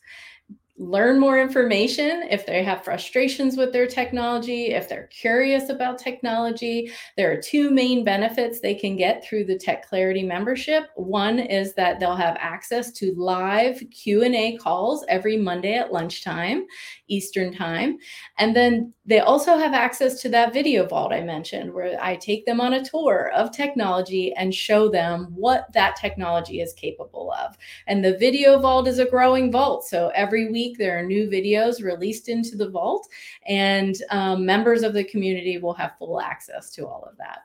learn 0.78 1.18
more 1.18 1.40
information 1.40 2.24
if 2.30 2.44
they 2.44 2.62
have 2.62 2.84
frustrations 2.84 3.56
with 3.56 3.72
their 3.72 3.86
technology, 3.86 4.74
if 4.74 4.88
they're 4.88 5.06
curious 5.06 5.70
about 5.70 5.98
technology. 5.98 6.92
There 7.16 7.32
are 7.32 7.40
two 7.40 7.70
main 7.70 8.04
benefits 8.04 8.60
they 8.60 8.74
can 8.74 8.96
get 8.96 9.24
through 9.24 9.44
the 9.44 9.58
Tech 9.58 9.88
Clarity 9.88 10.22
membership. 10.22 10.84
One 10.94 11.38
is 11.38 11.72
that 11.74 11.98
they'll 11.98 12.16
have 12.16 12.36
access 12.38 12.92
to 12.92 13.14
live 13.16 13.82
Q&A 13.90 14.58
calls 14.58 15.04
every 15.08 15.36
Monday 15.36 15.74
at 15.74 15.92
lunchtime, 15.92 16.66
Eastern 17.08 17.54
Time. 17.54 17.96
And 18.38 18.54
then 18.54 18.92
they 19.06 19.20
also 19.20 19.56
have 19.56 19.72
access 19.72 20.20
to 20.22 20.28
that 20.30 20.52
video 20.52 20.84
vault 20.86 21.12
I 21.12 21.22
mentioned 21.22 21.72
where 21.72 21.96
I 22.02 22.16
take 22.16 22.44
them 22.44 22.60
on 22.60 22.74
a 22.74 22.84
tour 22.84 23.30
of 23.34 23.52
technology 23.52 24.32
and 24.34 24.52
show 24.52 24.88
them 24.88 25.32
what 25.34 25.72
that 25.72 25.96
technology 25.96 26.60
is 26.60 26.72
capable 26.72 27.32
of. 27.32 27.56
And 27.86 28.04
the 28.04 28.18
video 28.18 28.58
vault 28.58 28.88
is 28.88 28.98
a 28.98 29.06
growing 29.06 29.52
vault. 29.52 29.86
So 29.86 30.10
every 30.14 30.50
week 30.50 30.76
there 30.76 30.98
are 30.98 31.02
new 31.02 31.28
videos 31.28 31.82
released 31.82 32.28
into 32.28 32.56
the 32.56 32.68
vault, 32.68 33.08
and 33.46 33.94
um, 34.10 34.44
members 34.44 34.82
of 34.82 34.92
the 34.92 35.04
community 35.04 35.58
will 35.58 35.74
have 35.74 35.96
full 35.98 36.20
access 36.20 36.70
to 36.72 36.86
all 36.86 37.06
of 37.08 37.16
that. 37.18 37.40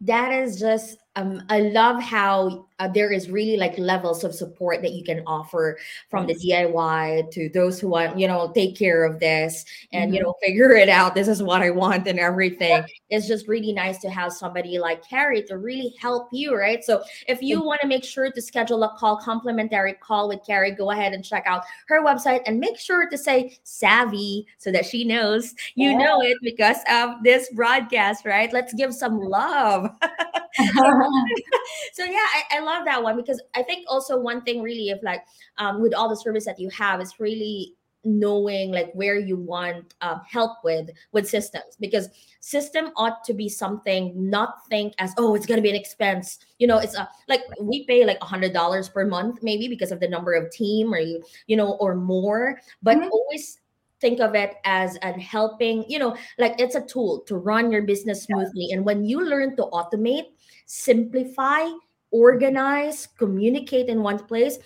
That 0.00 0.32
is 0.32 0.58
just 0.58 0.98
um, 1.16 1.42
I 1.48 1.60
love 1.60 2.00
how 2.00 2.66
uh, 2.78 2.88
there 2.88 3.10
is 3.10 3.30
really 3.30 3.56
like 3.56 3.76
levels 3.78 4.22
of 4.22 4.34
support 4.34 4.82
that 4.82 4.92
you 4.92 5.02
can 5.02 5.22
offer 5.26 5.78
from 6.10 6.26
the 6.26 6.34
DIY 6.34 7.30
to 7.30 7.48
those 7.48 7.80
who 7.80 7.88
want, 7.88 8.18
you 8.18 8.28
know, 8.28 8.52
take 8.54 8.76
care 8.76 9.04
of 9.04 9.18
this 9.18 9.64
and, 9.92 10.08
mm-hmm. 10.08 10.14
you 10.14 10.22
know, 10.22 10.34
figure 10.42 10.72
it 10.72 10.90
out. 10.90 11.14
This 11.14 11.26
is 11.26 11.42
what 11.42 11.62
I 11.62 11.70
want 11.70 12.06
and 12.06 12.18
everything. 12.18 12.68
Yeah. 12.68 12.86
It's 13.08 13.26
just 13.26 13.48
really 13.48 13.72
nice 13.72 13.98
to 14.00 14.10
have 14.10 14.30
somebody 14.30 14.78
like 14.78 15.08
Carrie 15.08 15.42
to 15.44 15.56
really 15.56 15.94
help 15.98 16.28
you, 16.32 16.54
right? 16.54 16.84
So 16.84 17.02
if 17.28 17.40
you 17.40 17.62
want 17.62 17.80
to 17.80 17.88
make 17.88 18.04
sure 18.04 18.30
to 18.30 18.42
schedule 18.42 18.82
a 18.82 18.94
call, 18.98 19.16
complimentary 19.16 19.94
call 19.94 20.28
with 20.28 20.40
Carrie, 20.46 20.72
go 20.72 20.90
ahead 20.90 21.14
and 21.14 21.24
check 21.24 21.44
out 21.46 21.64
her 21.88 22.04
website 22.04 22.42
and 22.44 22.60
make 22.60 22.78
sure 22.78 23.08
to 23.08 23.16
say 23.16 23.56
savvy 23.62 24.46
so 24.58 24.70
that 24.70 24.84
she 24.84 25.04
knows 25.04 25.54
you 25.76 25.90
yeah. 25.90 25.98
know 25.98 26.20
it 26.20 26.36
because 26.42 26.78
of 26.90 27.22
this 27.22 27.48
broadcast, 27.54 28.26
right? 28.26 28.52
Let's 28.52 28.74
give 28.74 28.92
some 28.92 29.18
love. 29.18 29.90
so 31.92 32.04
yeah, 32.04 32.18
I, 32.18 32.42
I, 32.52 32.60
love 32.60 32.84
that 32.84 33.02
one 33.02 33.16
because 33.16 33.42
I 33.54 33.62
think 33.62 33.86
also 33.88 34.18
one 34.18 34.42
thing 34.42 34.62
really 34.62 34.90
of 34.90 35.02
like 35.02 35.22
um, 35.58 35.80
with 35.80 35.94
all 35.94 36.08
the 36.08 36.16
service 36.16 36.44
that 36.44 36.58
you 36.58 36.68
have 36.70 37.00
is 37.00 37.18
really 37.18 37.74
knowing 38.06 38.70
like 38.70 38.92
where 38.92 39.18
you 39.18 39.36
want 39.36 39.94
um, 40.00 40.20
help 40.30 40.52
with 40.62 40.90
with 41.12 41.28
systems 41.28 41.76
because 41.80 42.08
system 42.40 42.90
ought 42.96 43.24
to 43.24 43.34
be 43.34 43.48
something 43.48 44.12
not 44.14 44.66
think 44.68 44.94
as 44.98 45.12
oh 45.18 45.34
it's 45.34 45.44
going 45.44 45.58
to 45.58 45.62
be 45.62 45.70
an 45.70 45.74
expense 45.74 46.38
you 46.58 46.66
know 46.68 46.78
it's 46.78 46.94
a 46.94 47.08
like 47.28 47.40
we 47.60 47.84
pay 47.86 48.04
like 48.04 48.18
a 48.22 48.24
hundred 48.24 48.52
dollars 48.52 48.88
per 48.88 49.04
month 49.04 49.42
maybe 49.42 49.66
because 49.66 49.90
of 49.90 49.98
the 49.98 50.08
number 50.08 50.34
of 50.34 50.48
team 50.52 50.94
or 50.94 51.00
you 51.00 51.22
you 51.48 51.56
know 51.56 51.72
or 51.80 51.96
more 51.96 52.60
but 52.80 52.96
mm-hmm. 52.96 53.08
always 53.10 53.58
think 54.06 54.20
of 54.20 54.34
it 54.34 54.54
as 54.64 54.96
an 55.02 55.18
helping 55.18 55.84
you 55.88 55.98
know 55.98 56.16
like 56.38 56.54
it's 56.60 56.76
a 56.76 56.86
tool 56.86 57.20
to 57.26 57.36
run 57.36 57.72
your 57.72 57.82
business 57.82 58.22
smoothly 58.22 58.68
and 58.70 58.84
when 58.84 59.04
you 59.04 59.20
learn 59.20 59.56
to 59.56 59.64
automate 59.74 60.36
simplify, 60.66 61.68
organize, 62.10 63.06
communicate 63.18 63.88
in 63.88 64.02
one 64.02 64.18
place. 64.26 64.58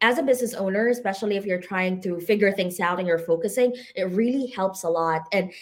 As 0.00 0.16
a 0.18 0.22
business 0.22 0.54
owner, 0.54 0.88
especially 0.88 1.36
if 1.36 1.44
you're 1.44 1.60
trying 1.60 2.00
to 2.02 2.20
figure 2.20 2.52
things 2.52 2.78
out 2.78 3.00
and 3.00 3.08
you're 3.08 3.18
focusing, 3.18 3.74
it 3.96 4.04
really 4.04 4.46
helps 4.46 4.84
a 4.84 4.88
lot. 4.88 5.22
And 5.32 5.52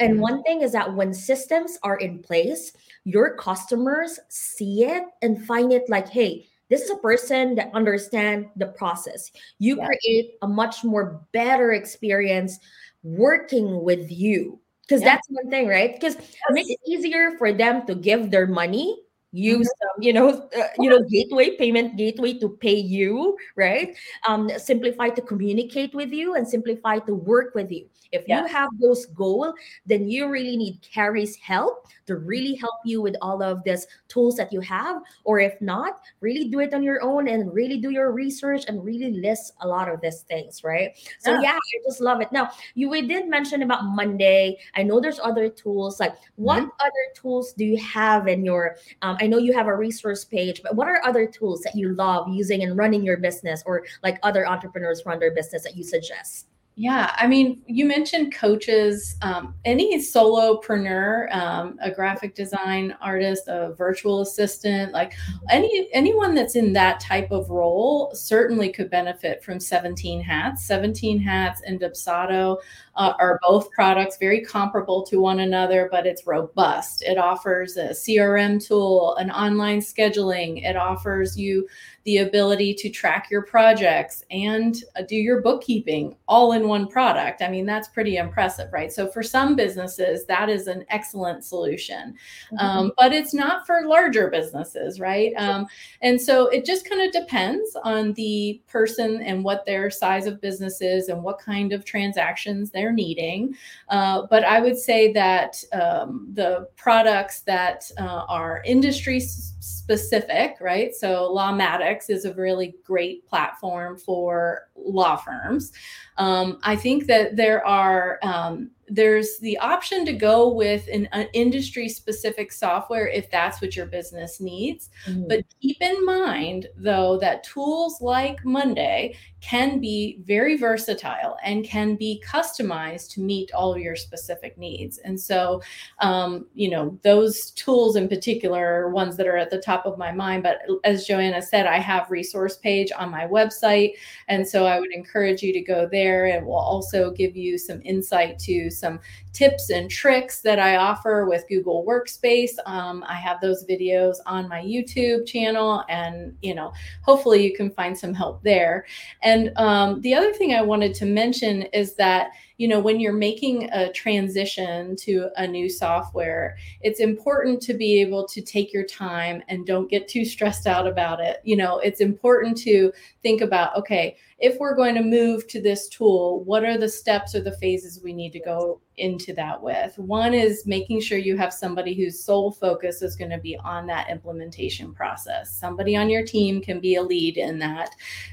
and 0.00 0.14
mm-hmm. 0.14 0.22
one 0.22 0.42
thing 0.44 0.62
is 0.62 0.72
that 0.72 0.94
when 0.94 1.12
systems 1.12 1.78
are 1.82 1.98
in 1.98 2.20
place, 2.20 2.72
your 3.04 3.36
customers 3.36 4.18
see 4.30 4.84
it 4.84 5.04
and 5.20 5.44
find 5.44 5.74
it 5.74 5.82
like, 5.90 6.08
hey, 6.08 6.46
this 6.74 6.82
is 6.82 6.90
a 6.90 6.96
person 6.96 7.54
that 7.54 7.70
understand 7.72 8.50
the 8.56 8.66
process. 8.66 9.30
You 9.60 9.76
yeah. 9.76 9.86
create 9.86 10.34
a 10.42 10.48
much 10.48 10.82
more 10.82 11.22
better 11.30 11.72
experience 11.72 12.58
working 13.04 13.84
with 13.84 14.10
you 14.10 14.58
because 14.82 15.00
yeah. 15.00 15.14
that's 15.14 15.28
one 15.30 15.48
thing 15.50 15.68
right 15.68 15.94
because 15.94 16.16
yes. 16.16 16.40
make 16.50 16.68
it 16.68 16.80
easier 16.84 17.38
for 17.38 17.52
them 17.52 17.86
to 17.86 17.94
give 17.94 18.32
their 18.32 18.48
money 18.48 19.03
use 19.34 19.66
mm-hmm. 19.66 19.98
um, 19.98 20.02
you 20.02 20.12
know 20.12 20.48
uh, 20.56 20.68
you 20.78 20.88
know 20.88 21.02
gateway 21.02 21.56
payment 21.56 21.96
gateway 21.96 22.32
to 22.38 22.48
pay 22.48 22.74
you 22.74 23.36
right 23.56 23.96
um 24.28 24.48
simplify 24.56 25.08
to 25.08 25.20
communicate 25.20 25.92
with 25.94 26.12
you 26.12 26.34
and 26.36 26.46
simplify 26.46 26.98
to 26.98 27.14
work 27.14 27.54
with 27.54 27.70
you 27.70 27.84
if 28.12 28.24
yeah. 28.28 28.40
you 28.42 28.46
have 28.46 28.70
those 28.80 29.06
goals 29.06 29.52
then 29.86 30.08
you 30.08 30.28
really 30.28 30.56
need 30.56 30.78
carrie's 30.82 31.34
help 31.36 31.88
to 32.06 32.16
really 32.16 32.54
help 32.54 32.76
you 32.84 33.02
with 33.02 33.16
all 33.20 33.42
of 33.42 33.64
these 33.64 33.86
tools 34.08 34.36
that 34.36 34.52
you 34.52 34.60
have 34.60 35.02
or 35.24 35.40
if 35.40 35.60
not 35.60 36.00
really 36.20 36.48
do 36.48 36.60
it 36.60 36.72
on 36.72 36.82
your 36.82 37.02
own 37.02 37.26
and 37.26 37.52
really 37.52 37.78
do 37.78 37.90
your 37.90 38.12
research 38.12 38.64
and 38.68 38.84
really 38.84 39.10
list 39.12 39.54
a 39.62 39.66
lot 39.66 39.88
of 39.88 40.00
these 40.00 40.20
things 40.22 40.62
right 40.62 40.92
so 41.18 41.32
yeah, 41.34 41.40
yeah 41.42 41.58
i 41.58 41.76
just 41.84 42.00
love 42.00 42.20
it 42.20 42.30
now 42.30 42.48
you 42.74 42.88
we 42.88 43.02
did 43.02 43.28
mention 43.28 43.62
about 43.62 43.84
monday 43.84 44.56
i 44.76 44.82
know 44.82 45.00
there's 45.00 45.18
other 45.18 45.48
tools 45.48 45.98
like 45.98 46.14
what 46.36 46.60
mm-hmm. 46.60 46.80
other 46.80 47.04
tools 47.16 47.52
do 47.54 47.64
you 47.64 47.76
have 47.78 48.28
in 48.28 48.44
your 48.44 48.76
um, 49.02 49.16
I 49.24 49.26
know 49.26 49.38
you 49.38 49.54
have 49.54 49.68
a 49.68 49.74
resource 49.74 50.22
page, 50.22 50.62
but 50.62 50.76
what 50.76 50.86
are 50.86 51.00
other 51.02 51.26
tools 51.26 51.62
that 51.62 51.74
you 51.74 51.94
love 51.94 52.28
using 52.28 52.62
and 52.62 52.76
running 52.76 53.02
your 53.02 53.16
business 53.16 53.62
or 53.64 53.86
like 54.02 54.18
other 54.22 54.46
entrepreneurs 54.46 55.02
run 55.06 55.18
their 55.18 55.34
business 55.34 55.62
that 55.62 55.74
you 55.74 55.82
suggest? 55.82 56.48
Yeah, 56.76 57.14
I 57.16 57.28
mean, 57.28 57.62
you 57.66 57.84
mentioned 57.84 58.34
coaches. 58.34 59.14
Um, 59.22 59.54
any 59.64 59.96
solopreneur, 60.00 61.32
um, 61.32 61.78
a 61.80 61.88
graphic 61.88 62.34
design 62.34 62.96
artist, 63.00 63.46
a 63.46 63.74
virtual 63.78 64.22
assistant, 64.22 64.92
like 64.92 65.14
any 65.50 65.88
anyone 65.92 66.34
that's 66.34 66.56
in 66.56 66.72
that 66.72 66.98
type 66.98 67.30
of 67.30 67.48
role, 67.48 68.12
certainly 68.12 68.72
could 68.72 68.90
benefit 68.90 69.44
from 69.44 69.60
17 69.60 70.20
Hats. 70.20 70.66
17 70.66 71.20
Hats 71.20 71.62
and 71.64 71.78
Dubsado 71.78 72.58
uh, 72.96 73.12
are 73.20 73.38
both 73.46 73.70
products 73.70 74.16
very 74.18 74.44
comparable 74.44 75.04
to 75.04 75.20
one 75.20 75.40
another, 75.40 75.88
but 75.92 76.06
it's 76.06 76.26
robust. 76.26 77.04
It 77.04 77.18
offers 77.18 77.76
a 77.76 77.90
CRM 77.90 78.64
tool, 78.64 79.14
an 79.14 79.30
online 79.30 79.78
scheduling. 79.78 80.64
It 80.64 80.74
offers 80.74 81.38
you 81.38 81.68
the 82.04 82.18
ability 82.18 82.74
to 82.74 82.90
track 82.90 83.30
your 83.30 83.42
projects 83.42 84.24
and 84.30 84.84
uh, 84.96 85.02
do 85.02 85.16
your 85.16 85.40
bookkeeping 85.40 86.14
all 86.28 86.52
in 86.52 86.68
one 86.68 86.86
product. 86.86 87.40
I 87.40 87.48
mean, 87.48 87.64
that's 87.64 87.88
pretty 87.88 88.18
impressive, 88.18 88.70
right? 88.72 88.92
So, 88.92 89.08
for 89.08 89.22
some 89.22 89.56
businesses, 89.56 90.26
that 90.26 90.50
is 90.50 90.66
an 90.66 90.84
excellent 90.90 91.44
solution, 91.44 92.14
mm-hmm. 92.52 92.58
um, 92.58 92.92
but 92.98 93.12
it's 93.12 93.32
not 93.32 93.66
for 93.66 93.86
larger 93.86 94.28
businesses, 94.28 95.00
right? 95.00 95.32
Um, 95.36 95.66
and 96.02 96.20
so, 96.20 96.48
it 96.48 96.66
just 96.66 96.88
kind 96.88 97.02
of 97.02 97.12
depends 97.12 97.74
on 97.84 98.12
the 98.12 98.60
person 98.68 99.22
and 99.22 99.42
what 99.42 99.64
their 99.64 99.90
size 99.90 100.26
of 100.26 100.42
business 100.42 100.82
is 100.82 101.08
and 101.08 101.22
what 101.22 101.38
kind 101.38 101.72
of 101.72 101.86
transactions 101.86 102.70
they're 102.70 102.92
needing. 102.92 103.56
Uh, 103.88 104.26
but 104.28 104.44
I 104.44 104.60
would 104.60 104.76
say 104.76 105.12
that 105.14 105.62
um, 105.72 106.28
the 106.34 106.68
products 106.76 107.40
that 107.42 107.90
uh, 107.98 108.24
are 108.28 108.62
industry 108.66 109.20
specific, 109.64 110.56
right? 110.60 110.94
So 110.94 111.34
Lawmatics 111.34 112.10
is 112.10 112.24
a 112.24 112.34
really 112.34 112.74
great 112.84 113.26
platform 113.26 113.96
for 113.96 114.68
law 114.76 115.16
firms. 115.16 115.72
Um, 116.18 116.58
I 116.62 116.76
think 116.76 117.06
that 117.06 117.36
there 117.36 117.66
are 117.66 118.18
um, 118.22 118.70
there's 118.88 119.38
the 119.38 119.56
option 119.58 120.04
to 120.04 120.12
go 120.12 120.52
with 120.52 120.86
an, 120.92 121.08
an 121.12 121.28
industry 121.32 121.88
specific 121.88 122.52
software 122.52 123.08
if 123.08 123.30
that's 123.30 123.60
what 123.60 123.74
your 123.74 123.86
business 123.86 124.40
needs. 124.40 124.90
Mm-hmm. 125.06 125.28
But 125.28 125.44
keep 125.60 125.78
in 125.80 126.04
mind, 126.04 126.68
though, 126.76 127.18
that 127.18 127.44
tools 127.44 128.00
like 128.00 128.44
Monday 128.44 129.16
can 129.44 129.78
be 129.78 130.18
very 130.24 130.56
versatile 130.56 131.36
and 131.44 131.66
can 131.66 131.96
be 131.96 132.22
customized 132.26 133.10
to 133.10 133.20
meet 133.20 133.52
all 133.52 133.74
of 133.74 133.78
your 133.78 133.94
specific 133.94 134.56
needs. 134.56 134.96
And 134.98 135.20
so, 135.20 135.60
um, 135.98 136.46
you 136.54 136.70
know, 136.70 136.98
those 137.02 137.50
tools 137.50 137.96
in 137.96 138.08
particular 138.08 138.64
are 138.64 138.90
ones 138.90 139.18
that 139.18 139.26
are 139.26 139.36
at 139.36 139.50
the 139.50 139.60
top 139.60 139.84
of 139.84 139.98
my 139.98 140.10
mind. 140.12 140.44
But 140.44 140.60
as 140.84 141.06
Joanna 141.06 141.42
said, 141.42 141.66
I 141.66 141.78
have 141.78 142.10
resource 142.10 142.56
page 142.56 142.90
on 142.96 143.10
my 143.10 143.26
website. 143.26 143.92
And 144.28 144.48
so 144.48 144.64
I 144.64 144.80
would 144.80 144.92
encourage 144.92 145.42
you 145.42 145.52
to 145.52 145.60
go 145.60 145.86
there. 145.92 146.24
It 146.24 146.42
will 146.42 146.54
also 146.54 147.10
give 147.10 147.36
you 147.36 147.58
some 147.58 147.82
insight 147.84 148.38
to 148.40 148.70
some 148.70 148.98
tips 149.34 149.68
and 149.68 149.90
tricks 149.90 150.40
that 150.42 150.58
I 150.58 150.76
offer 150.76 151.26
with 151.26 151.46
Google 151.48 151.84
Workspace. 151.84 152.52
Um, 152.66 153.04
I 153.06 153.14
have 153.14 153.40
those 153.40 153.66
videos 153.66 154.16
on 154.26 154.48
my 154.48 154.62
YouTube 154.62 155.26
channel, 155.26 155.84
and 155.88 156.36
you 156.40 156.54
know, 156.54 156.72
hopefully 157.02 157.44
you 157.44 157.54
can 157.54 157.70
find 157.72 157.98
some 157.98 158.14
help 158.14 158.42
there. 158.44 158.86
And 159.22 159.33
um, 159.56 160.00
the 160.00 160.14
other 160.14 160.32
thing 160.32 160.54
I 160.54 160.62
wanted 160.62 160.94
to 160.94 161.06
mention 161.06 161.62
is 161.72 161.94
that 161.96 162.32
you 162.56 162.68
know 162.68 162.78
when 162.78 163.00
you're 163.00 163.12
making 163.12 163.68
a 163.72 163.92
transition 163.92 164.94
to 164.96 165.28
a 165.36 165.46
new 165.46 165.68
software 165.68 166.56
it's 166.82 167.00
important 167.00 167.60
to 167.60 167.74
be 167.74 168.00
able 168.00 168.26
to 168.26 168.40
take 168.40 168.72
your 168.72 168.84
time 168.84 169.42
and 169.48 169.66
don't 169.66 169.90
get 169.90 170.08
too 170.08 170.24
stressed 170.24 170.66
out 170.66 170.86
about 170.86 171.20
it. 171.20 171.40
You 171.44 171.56
know 171.56 171.78
it's 171.78 172.00
important 172.00 172.56
to 172.58 172.92
think 173.22 173.40
about 173.40 173.76
okay 173.76 174.16
if 174.38 174.58
we're 174.58 174.76
going 174.76 174.94
to 174.94 175.02
move 175.02 175.46
to 175.48 175.60
this 175.60 175.88
tool 175.88 176.44
what 176.44 176.64
are 176.64 176.78
the 176.78 176.88
steps 176.88 177.34
or 177.34 177.40
the 177.40 177.56
phases 177.58 178.00
we 178.02 178.12
need 178.12 178.32
to 178.32 178.40
go 178.40 178.80
into 178.96 179.32
that 179.34 179.60
with? 179.60 179.98
One 179.98 180.34
is 180.34 180.66
making 180.66 181.00
sure 181.00 181.18
you 181.18 181.36
have 181.36 181.52
somebody 181.52 181.94
whose 181.94 182.22
sole 182.22 182.52
focus 182.52 183.02
is 183.02 183.16
going 183.16 183.30
to 183.30 183.38
be 183.38 183.56
on 183.58 183.86
that 183.86 184.08
implementation 184.10 184.92
process. 184.94 185.54
Somebody 185.54 185.96
on 185.96 186.10
your 186.10 186.24
team 186.24 186.60
can 186.60 186.80
be 186.80 186.96
a 186.96 187.02
lead 187.02 187.36
in 187.36 187.58
that 187.60 187.90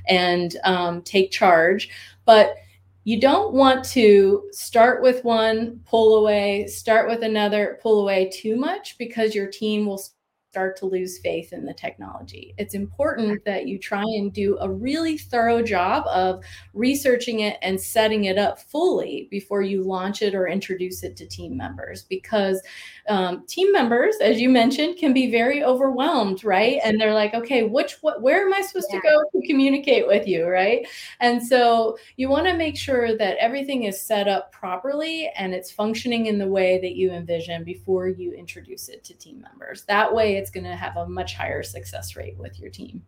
and 0.08 0.56
um, 0.64 1.02
take 1.02 1.32
charge. 1.32 1.90
But 2.26 2.58
you 3.04 3.20
don't 3.20 3.54
want 3.54 3.84
to 3.84 4.48
start 4.52 5.02
with 5.02 5.24
one, 5.24 5.82
pull 5.86 6.20
away, 6.20 6.68
start 6.68 7.10
with 7.10 7.24
another, 7.24 7.80
pull 7.82 8.02
away 8.02 8.30
too 8.30 8.56
much 8.56 8.98
because 8.98 9.34
your 9.34 9.48
team 9.48 9.86
will 9.86 10.04
start 10.52 10.76
to 10.76 10.86
lose 10.86 11.18
faith 11.20 11.54
in 11.54 11.66
the 11.66 11.74
technology. 11.74 12.54
It's 12.58 12.74
important 12.74 13.46
that 13.46 13.68
you 13.68 13.80
try 13.80 14.02
and 14.02 14.34
do 14.34 14.58
a 14.60 14.70
really 14.70 15.18
thorough 15.18 15.62
job 15.62 16.06
of 16.08 16.44
researching 16.74 17.40
it 17.40 17.58
and 17.62 17.80
setting 17.80 18.26
it 18.26 18.38
up 18.38 18.60
fully 18.60 19.30
before 19.32 19.62
you 19.62 19.82
launch 19.82 20.22
it 20.22 20.36
or 20.36 20.50
introduce 20.50 21.04
it 21.04 21.16
to 21.16 21.26
team 21.26 21.56
members 21.56 22.04
because 22.04 22.62
um, 23.08 23.46
team 23.48 23.72
members, 23.72 24.16
as 24.22 24.42
you 24.42 24.50
mentioned, 24.50 24.98
can 24.98 25.14
be 25.14 25.32
very 25.32 25.64
overwhelmed, 25.64 26.44
right? 26.44 26.82
And 26.84 27.00
they're 27.00 27.14
like, 27.14 27.34
okay, 27.34 27.64
which 27.64 27.94
what 28.02 28.22
where 28.22 28.46
am 28.46 28.54
I 28.54 28.60
supposed 28.60 28.90
yeah. 28.92 29.00
to 29.00 29.08
go 29.08 29.24
to 29.32 29.48
communicate 29.48 30.06
with 30.06 30.28
you, 30.28 30.48
right? 30.48 30.86
And 31.22 31.42
so 31.42 31.98
you 32.18 32.28
want 32.28 32.48
to 32.48 32.58
make 32.58 32.76
sure 32.76 33.18
that 33.18 33.38
everything 33.38 33.84
is 33.86 34.02
set 34.02 34.28
up 34.28 34.52
properly 34.52 35.32
and 35.38 35.54
it's 35.54 35.72
functioning 35.72 36.26
in 36.26 36.38
the 36.38 36.48
way 36.48 36.78
that 36.82 36.96
you 36.96 37.12
envision 37.12 37.64
before 37.64 38.10
you 38.10 38.34
introduce 38.34 38.90
it 38.90 39.06
to 39.06 39.14
team 39.14 39.42
members. 39.42 39.84
That 39.84 40.14
way 40.14 40.41
it's 40.42 40.52
going 40.52 40.64
to 40.64 40.76
have 40.76 40.98
a 40.98 41.08
much 41.08 41.36
higher 41.36 41.64
success 41.64 42.16
rate 42.16 42.38
with 42.38 42.60
your 42.60 42.70
team. 42.70 43.04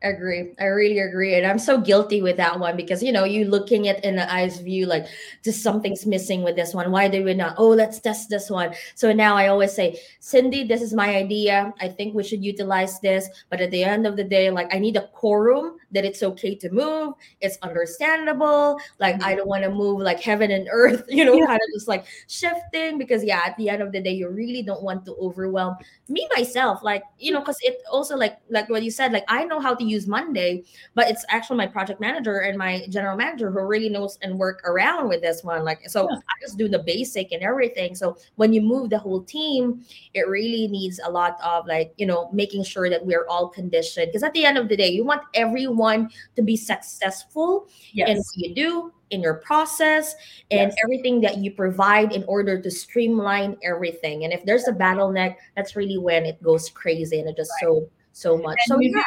Agree. 0.00 0.54
I 0.60 0.66
really 0.66 1.00
agree. 1.00 1.34
And 1.34 1.44
I'm 1.44 1.58
so 1.58 1.80
guilty 1.80 2.22
with 2.22 2.36
that 2.36 2.60
one 2.60 2.76
because, 2.76 3.02
you 3.02 3.10
know, 3.10 3.24
you 3.24 3.46
looking 3.46 3.88
at 3.88 4.04
in 4.04 4.14
the 4.14 4.32
eyes 4.32 4.60
view, 4.60 4.86
like, 4.86 5.06
just 5.42 5.60
something's 5.60 6.06
missing 6.06 6.44
with 6.44 6.54
this 6.54 6.72
one. 6.72 6.92
Why 6.92 7.08
do 7.08 7.24
we 7.24 7.34
not? 7.34 7.56
Oh, 7.58 7.70
let's 7.70 7.98
test 7.98 8.30
this 8.30 8.48
one. 8.48 8.74
So 8.94 9.12
now 9.12 9.36
I 9.36 9.48
always 9.48 9.72
say, 9.72 10.00
Cindy, 10.20 10.62
this 10.62 10.82
is 10.82 10.94
my 10.94 11.16
idea. 11.16 11.74
I 11.80 11.88
think 11.88 12.14
we 12.14 12.22
should 12.22 12.44
utilize 12.44 13.00
this. 13.00 13.28
But 13.50 13.60
at 13.60 13.72
the 13.72 13.82
end 13.82 14.06
of 14.06 14.14
the 14.16 14.22
day, 14.22 14.50
like, 14.50 14.72
I 14.72 14.78
need 14.78 14.96
a 14.96 15.08
quorum 15.08 15.78
that 15.90 16.04
it's 16.04 16.22
okay 16.22 16.54
to 16.54 16.70
move. 16.70 17.14
It's 17.40 17.58
understandable. 17.62 18.78
Like, 19.00 19.16
mm-hmm. 19.16 19.24
I 19.24 19.34
don't 19.34 19.48
want 19.48 19.64
to 19.64 19.70
move 19.70 20.00
like 20.00 20.20
heaven 20.20 20.52
and 20.52 20.68
earth, 20.70 21.06
you 21.08 21.24
know, 21.24 21.34
yeah. 21.34 21.46
kind 21.46 21.60
of 21.60 21.74
just 21.74 21.88
like 21.88 22.04
shifting 22.28 22.98
because, 22.98 23.24
yeah, 23.24 23.40
at 23.44 23.56
the 23.56 23.68
end 23.68 23.82
of 23.82 23.90
the 23.90 24.00
day, 24.00 24.12
you 24.12 24.28
really 24.28 24.62
don't 24.62 24.84
want 24.84 25.04
to 25.06 25.16
overwhelm 25.16 25.76
me 26.08 26.28
myself. 26.36 26.84
Like, 26.84 27.02
you 27.18 27.32
know, 27.32 27.40
because 27.40 27.58
it 27.62 27.82
also, 27.90 28.16
like, 28.16 28.38
like 28.48 28.68
what 28.68 28.84
you 28.84 28.92
said, 28.92 29.10
like, 29.10 29.24
I 29.26 29.44
know 29.44 29.58
how 29.58 29.74
to 29.74 29.87
use 29.88 30.06
Monday, 30.06 30.64
but 30.94 31.08
it's 31.08 31.24
actually 31.28 31.56
my 31.56 31.66
project 31.66 32.00
manager 32.00 32.40
and 32.40 32.58
my 32.58 32.86
general 32.88 33.16
manager 33.16 33.50
who 33.50 33.60
really 33.60 33.88
knows 33.88 34.18
and 34.22 34.38
work 34.38 34.62
around 34.64 35.08
with 35.08 35.22
this 35.22 35.42
one. 35.42 35.64
Like, 35.64 35.88
so 35.88 36.08
yeah. 36.10 36.16
I 36.16 36.32
just 36.40 36.58
do 36.58 36.68
the 36.68 36.80
basic 36.80 37.32
and 37.32 37.42
everything. 37.42 37.94
So 37.94 38.16
when 38.36 38.52
you 38.52 38.60
move 38.60 38.90
the 38.90 38.98
whole 38.98 39.22
team, 39.22 39.84
it 40.14 40.28
really 40.28 40.68
needs 40.68 41.00
a 41.04 41.10
lot 41.10 41.38
of 41.42 41.66
like, 41.66 41.92
you 41.96 42.06
know, 42.06 42.30
making 42.32 42.64
sure 42.64 42.90
that 42.90 43.04
we're 43.04 43.26
all 43.26 43.48
conditioned. 43.48 44.08
Because 44.08 44.22
at 44.22 44.32
the 44.34 44.44
end 44.44 44.58
of 44.58 44.68
the 44.68 44.76
day, 44.76 44.88
you 44.88 45.04
want 45.04 45.22
everyone 45.34 46.10
to 46.36 46.42
be 46.42 46.56
successful 46.56 47.68
yes. 47.92 48.08
in 48.08 48.16
what 48.16 48.36
you 48.36 48.54
do, 48.54 48.92
in 49.10 49.22
your 49.22 49.34
process 49.34 50.14
and 50.50 50.70
yes. 50.70 50.76
everything 50.84 51.20
that 51.20 51.38
you 51.38 51.50
provide 51.50 52.12
in 52.12 52.24
order 52.24 52.60
to 52.60 52.70
streamline 52.70 53.56
everything. 53.62 54.24
And 54.24 54.32
if 54.32 54.44
there's 54.44 54.68
a 54.68 54.72
bottleneck, 54.72 55.36
that's 55.56 55.76
really 55.76 55.98
when 55.98 56.26
it 56.26 56.42
goes 56.42 56.68
crazy 56.70 57.18
and 57.20 57.28
it 57.28 57.36
just 57.36 57.50
right. 57.62 57.68
so 57.68 57.90
so 58.12 58.36
much. 58.36 58.58
And 58.68 58.76
so 58.76 58.80
yeah. 58.80 59.02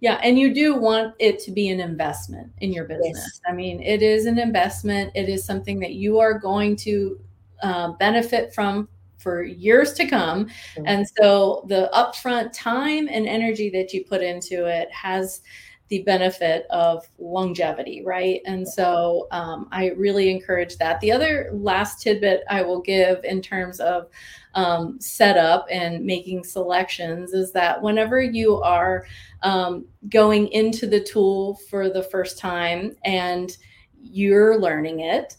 Yeah, 0.00 0.20
and 0.22 0.38
you 0.38 0.52
do 0.52 0.74
want 0.74 1.14
it 1.18 1.38
to 1.40 1.50
be 1.50 1.68
an 1.68 1.80
investment 1.80 2.52
in 2.58 2.72
your 2.72 2.84
business. 2.84 3.16
Yes. 3.16 3.40
I 3.46 3.52
mean, 3.52 3.82
it 3.82 4.02
is 4.02 4.26
an 4.26 4.38
investment. 4.38 5.12
It 5.14 5.28
is 5.28 5.44
something 5.44 5.78
that 5.80 5.94
you 5.94 6.18
are 6.18 6.38
going 6.38 6.76
to 6.76 7.20
uh, 7.62 7.92
benefit 7.92 8.54
from 8.54 8.88
for 9.18 9.42
years 9.42 9.92
to 9.94 10.06
come. 10.06 10.46
Mm-hmm. 10.46 10.84
And 10.86 11.06
so 11.18 11.64
the 11.68 11.90
upfront 11.92 12.52
time 12.52 13.08
and 13.08 13.26
energy 13.26 13.68
that 13.70 13.92
you 13.92 14.04
put 14.04 14.22
into 14.22 14.66
it 14.66 14.90
has 14.92 15.42
the 15.88 16.02
benefit 16.04 16.66
of 16.70 17.06
longevity, 17.18 18.02
right? 18.04 18.40
And 18.46 18.66
so 18.66 19.26
um, 19.32 19.68
I 19.72 19.90
really 19.90 20.30
encourage 20.30 20.76
that. 20.78 21.00
The 21.00 21.12
other 21.12 21.50
last 21.52 22.00
tidbit 22.00 22.44
I 22.48 22.62
will 22.62 22.80
give 22.80 23.22
in 23.24 23.42
terms 23.42 23.80
of 23.80 24.08
um, 24.54 25.00
set 25.00 25.36
up 25.36 25.66
and 25.70 26.04
making 26.04 26.44
selections 26.44 27.32
is 27.32 27.52
that 27.52 27.80
whenever 27.80 28.20
you 28.20 28.56
are 28.56 29.06
um, 29.42 29.86
going 30.08 30.48
into 30.48 30.86
the 30.86 31.00
tool 31.00 31.60
for 31.68 31.88
the 31.88 32.02
first 32.02 32.38
time 32.38 32.96
and 33.04 33.56
you're 34.02 34.60
learning 34.60 35.00
it, 35.00 35.36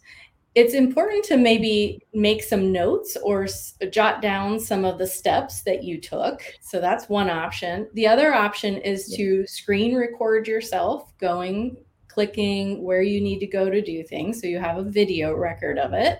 it's 0.54 0.74
important 0.74 1.24
to 1.26 1.38
maybe 1.38 2.02
make 2.14 2.44
some 2.44 2.74
notes 2.74 3.16
or 3.24 3.44
s- 3.44 3.76
jot 3.90 4.22
down 4.22 4.60
some 4.60 4.84
of 4.84 4.98
the 4.98 5.08
steps 5.08 5.64
that 5.64 5.84
you 5.84 6.00
took. 6.00 6.42
So 6.60 6.82
that's 6.82 7.08
one 7.08 7.30
option. 7.30 7.88
The 7.94 8.08
other 8.08 8.34
option 8.34 8.78
is 8.78 9.10
yeah. 9.10 9.18
to 9.18 9.48
screen 9.48 9.96
record 9.96 10.48
yourself 10.48 11.18
going, 11.20 11.78
clicking 12.10 12.84
where 12.84 13.02
you 13.02 13.22
need 13.22 13.40
to 13.40 13.48
go 13.48 13.70
to 13.70 13.82
do 13.82 14.04
things. 14.04 14.42
So 14.42 14.48
you 14.48 14.60
have 14.60 14.78
a 14.78 14.84
video 14.84 15.34
record 15.34 15.80
of 15.80 15.94
it. 15.94 16.20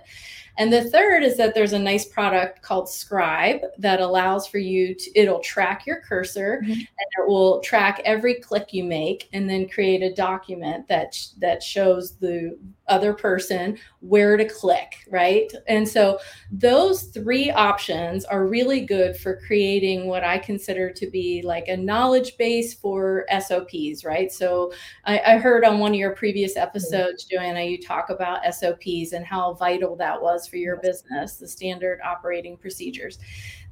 And 0.62 0.72
the 0.72 0.84
third 0.84 1.24
is 1.24 1.36
that 1.38 1.56
there's 1.56 1.72
a 1.72 1.78
nice 1.78 2.04
product 2.04 2.62
called 2.62 2.88
Scribe 2.88 3.62
that 3.78 4.00
allows 4.00 4.46
for 4.46 4.58
you 4.58 4.94
to, 4.94 5.18
it'll 5.18 5.40
track 5.40 5.86
your 5.88 6.00
cursor 6.02 6.60
mm-hmm. 6.62 6.70
and 6.70 6.86
it 7.18 7.26
will 7.26 7.58
track 7.62 8.00
every 8.04 8.34
click 8.34 8.72
you 8.72 8.84
make 8.84 9.28
and 9.32 9.50
then 9.50 9.68
create 9.68 10.04
a 10.04 10.14
document 10.14 10.86
that, 10.86 11.18
that 11.38 11.64
shows 11.64 12.14
the 12.18 12.56
other 12.86 13.12
person 13.12 13.78
where 14.00 14.36
to 14.36 14.44
click, 14.44 15.04
right? 15.08 15.50
And 15.66 15.88
so 15.88 16.18
those 16.50 17.04
three 17.04 17.50
options 17.50 18.24
are 18.24 18.46
really 18.46 18.82
good 18.82 19.16
for 19.16 19.40
creating 19.46 20.06
what 20.06 20.22
I 20.22 20.38
consider 20.38 20.90
to 20.92 21.10
be 21.10 21.42
like 21.42 21.68
a 21.68 21.76
knowledge 21.76 22.36
base 22.36 22.74
for 22.74 23.24
SOPs, 23.40 24.04
right? 24.04 24.30
So 24.30 24.72
I, 25.06 25.18
I 25.20 25.36
heard 25.38 25.64
on 25.64 25.78
one 25.78 25.92
of 25.92 25.98
your 25.98 26.14
previous 26.14 26.56
episodes, 26.56 27.24
Joanna, 27.24 27.62
you 27.62 27.80
talk 27.80 28.10
about 28.10 28.42
SOPs 28.54 29.12
and 29.12 29.24
how 29.24 29.54
vital 29.54 29.96
that 29.96 30.20
was 30.20 30.51
for 30.52 30.58
your 30.58 30.76
business, 30.76 31.36
the 31.36 31.48
standard 31.48 31.98
operating 32.04 32.58
procedures. 32.58 33.18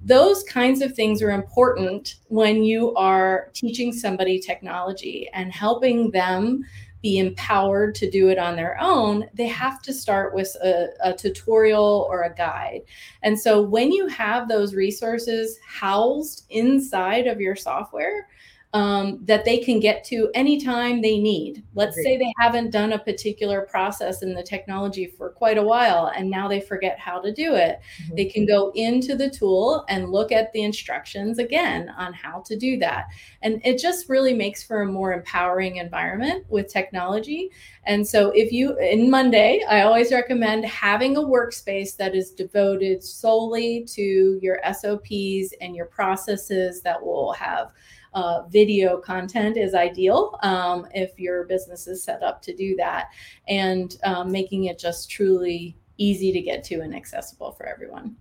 Those 0.03 0.43
kinds 0.45 0.81
of 0.81 0.95
things 0.95 1.20
are 1.20 1.31
important 1.31 2.16
when 2.28 2.64
you 2.64 2.95
are 2.95 3.51
teaching 3.53 3.93
somebody 3.93 4.41
technology 4.41 5.28
and 5.35 5.53
helping 5.53 6.11
them 6.11 6.64
be 7.03 7.18
empowered 7.18 7.95
to 7.97 8.11
do 8.11 8.28
it 8.28 8.39
on 8.39 8.57
their 8.57 8.81
own, 8.81 9.26
they 9.35 9.47
have 9.47 9.83
to 9.83 9.93
start 9.93 10.35
with 10.35 10.55
a, 10.62 10.89
a, 11.03 11.12
tutorial 11.14 12.07
or 12.11 12.22
a 12.22 12.35
guide. 12.35 12.81
And 13.22 13.39
so 13.39 13.62
when 13.62 13.93
you 13.93 14.07
have 14.09 14.49
those 14.49 14.74
resources 14.74 15.59
housed 15.66 16.45
inside 16.51 17.26
of 17.26 17.41
your 17.41 17.57
software, 17.57 18.28
um, 18.73 19.18
that 19.25 19.45
they 19.45 19.59
can 19.59 19.81
get 19.81 20.05
to 20.05 20.31
anytime 20.35 21.03
they 21.03 21.18
need. 21.18 21.64
Let's 21.75 21.97
say 21.97 22.16
they 22.16 22.33
haven't 22.39 22.71
done 22.71 22.93
a 22.93 22.99
particular 23.01 23.62
process 23.62 24.23
in 24.23 24.33
the 24.33 24.45
technology 24.45 25.07
for 25.07 25.31
quite 25.31 25.59
a 25.59 25.62
while 25.62 26.12
and 26.14 26.31
now 26.31 26.47
they 26.47 26.61
forget 26.61 26.97
how 26.97 27.21
to 27.21 27.33
do 27.33 27.57
it. 27.57 27.81
Mm-hmm. 28.03 28.14
They 28.14 28.27
can 28.27 28.47
go 28.47 28.71
into 28.77 29.16
the 29.16 29.29
tool 29.29 29.85
and 29.89 30.11
look 30.11 30.31
at 30.31 30.53
the 30.53 30.62
instructions 30.62 31.41
again 31.41 31.89
on 31.99 32.12
how 32.12 32.43
to 32.47 32.57
do 32.57 32.79
that. 32.79 33.07
And 33.43 33.61
it 33.64 33.79
just 33.79 34.09
really 34.09 34.35
makes 34.35 34.62
for 34.62 34.83
a 34.83 34.87
more 34.87 35.12
empowering 35.12 35.77
environment 35.77 36.45
with 36.49 36.68
technology. 36.68 37.51
And 37.85 38.07
so, 38.07 38.31
if 38.31 38.53
you 38.53 38.79
in 38.79 39.11
Monday, 39.11 39.64
I 39.68 39.83
always 39.83 40.12
recommend 40.12 40.64
having 40.66 41.16
a 41.16 41.21
workspace 41.21 41.97
that 41.97 42.14
is 42.14 42.31
devoted 42.31 43.03
solely 43.03 43.85
to 43.95 44.39
your 44.43 44.61
SOPs 44.73 45.55
and 45.61 45.75
your 45.75 45.87
processes 45.87 46.83
that 46.83 47.03
will 47.03 47.33
have 47.33 47.73
uh, 48.15 48.43
video 48.49 48.99
content 48.99 49.57
is 49.57 49.75
ideal 49.75 50.39
um, 50.43 50.87
if 50.95 51.19
your 51.19 51.45
business 51.45 51.87
is 51.87 52.03
set 52.03 52.23
up 52.23 52.43
to 52.43 52.55
do 52.55 52.77
that 52.77 53.11
and 53.49 53.99
um, 54.05 54.31
making 54.33 54.65
it 54.65 54.79
just 54.79 55.11
truly 55.11 55.77
easy 55.99 56.33
to 56.33 56.41
get 56.41 56.65
to 56.65 56.81
and 56.81 56.95
accessible 56.95 57.53
for 57.53 57.67
everyone. 57.67 58.17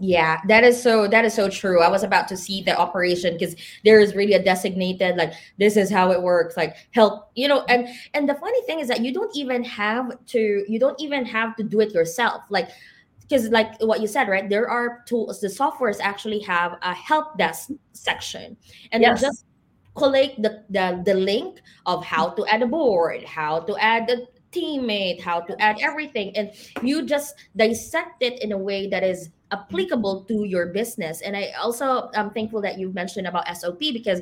Yeah 0.00 0.40
that 0.48 0.64
is 0.64 0.82
so 0.82 1.06
that 1.06 1.24
is 1.24 1.34
so 1.34 1.48
true. 1.48 1.80
I 1.80 1.88
was 1.88 2.02
about 2.02 2.26
to 2.28 2.36
see 2.36 2.62
the 2.62 2.76
operation 2.76 3.34
because 3.34 3.54
there 3.84 4.00
is 4.00 4.14
really 4.14 4.32
a 4.32 4.42
designated 4.42 5.16
like 5.16 5.32
this 5.58 5.76
is 5.76 5.88
how 5.88 6.10
it 6.10 6.20
works 6.20 6.56
like 6.56 6.76
help 6.90 7.30
you 7.36 7.46
know 7.46 7.64
and 7.68 7.86
and 8.12 8.28
the 8.28 8.34
funny 8.34 8.60
thing 8.62 8.80
is 8.80 8.88
that 8.88 9.02
you 9.02 9.14
don't 9.14 9.34
even 9.36 9.62
have 9.62 10.12
to 10.26 10.64
you 10.68 10.80
don't 10.80 11.00
even 11.00 11.24
have 11.24 11.54
to 11.56 11.62
do 11.62 11.80
it 11.80 11.92
yourself. 11.92 12.42
Like 12.50 12.70
because 13.28 13.48
like 13.48 13.80
what 13.80 14.00
you 14.00 14.06
said 14.06 14.28
right 14.28 14.48
there 14.48 14.68
are 14.68 15.02
tools 15.06 15.40
the 15.40 15.48
softwares 15.48 15.98
actually 16.00 16.40
have 16.40 16.78
a 16.82 16.94
help 16.94 17.36
desk 17.38 17.70
section 17.92 18.56
and 18.92 19.02
yes. 19.02 19.20
just 19.20 19.44
collect 19.96 20.40
the, 20.42 20.62
the 20.70 21.02
the 21.04 21.14
link 21.14 21.60
of 21.86 22.04
how 22.04 22.28
to 22.30 22.44
add 22.46 22.62
a 22.62 22.66
board 22.66 23.22
how 23.24 23.60
to 23.60 23.76
add 23.76 24.10
a 24.10 24.26
teammate 24.52 25.20
how 25.20 25.40
to 25.40 25.60
add 25.60 25.76
everything 25.80 26.36
and 26.36 26.52
you 26.82 27.04
just 27.04 27.34
dissect 27.56 28.22
it 28.22 28.40
in 28.42 28.52
a 28.52 28.58
way 28.58 28.88
that 28.88 29.02
is 29.02 29.30
applicable 29.54 30.24
to 30.24 30.44
your 30.44 30.66
business. 30.66 31.20
And 31.22 31.36
i 31.36 31.52
also 31.60 32.10
I'm 32.14 32.30
thankful 32.30 32.60
that 32.62 32.78
you've 32.78 32.94
mentioned 32.94 33.26
about 33.26 33.44
sop 33.56 33.78
because 33.78 34.20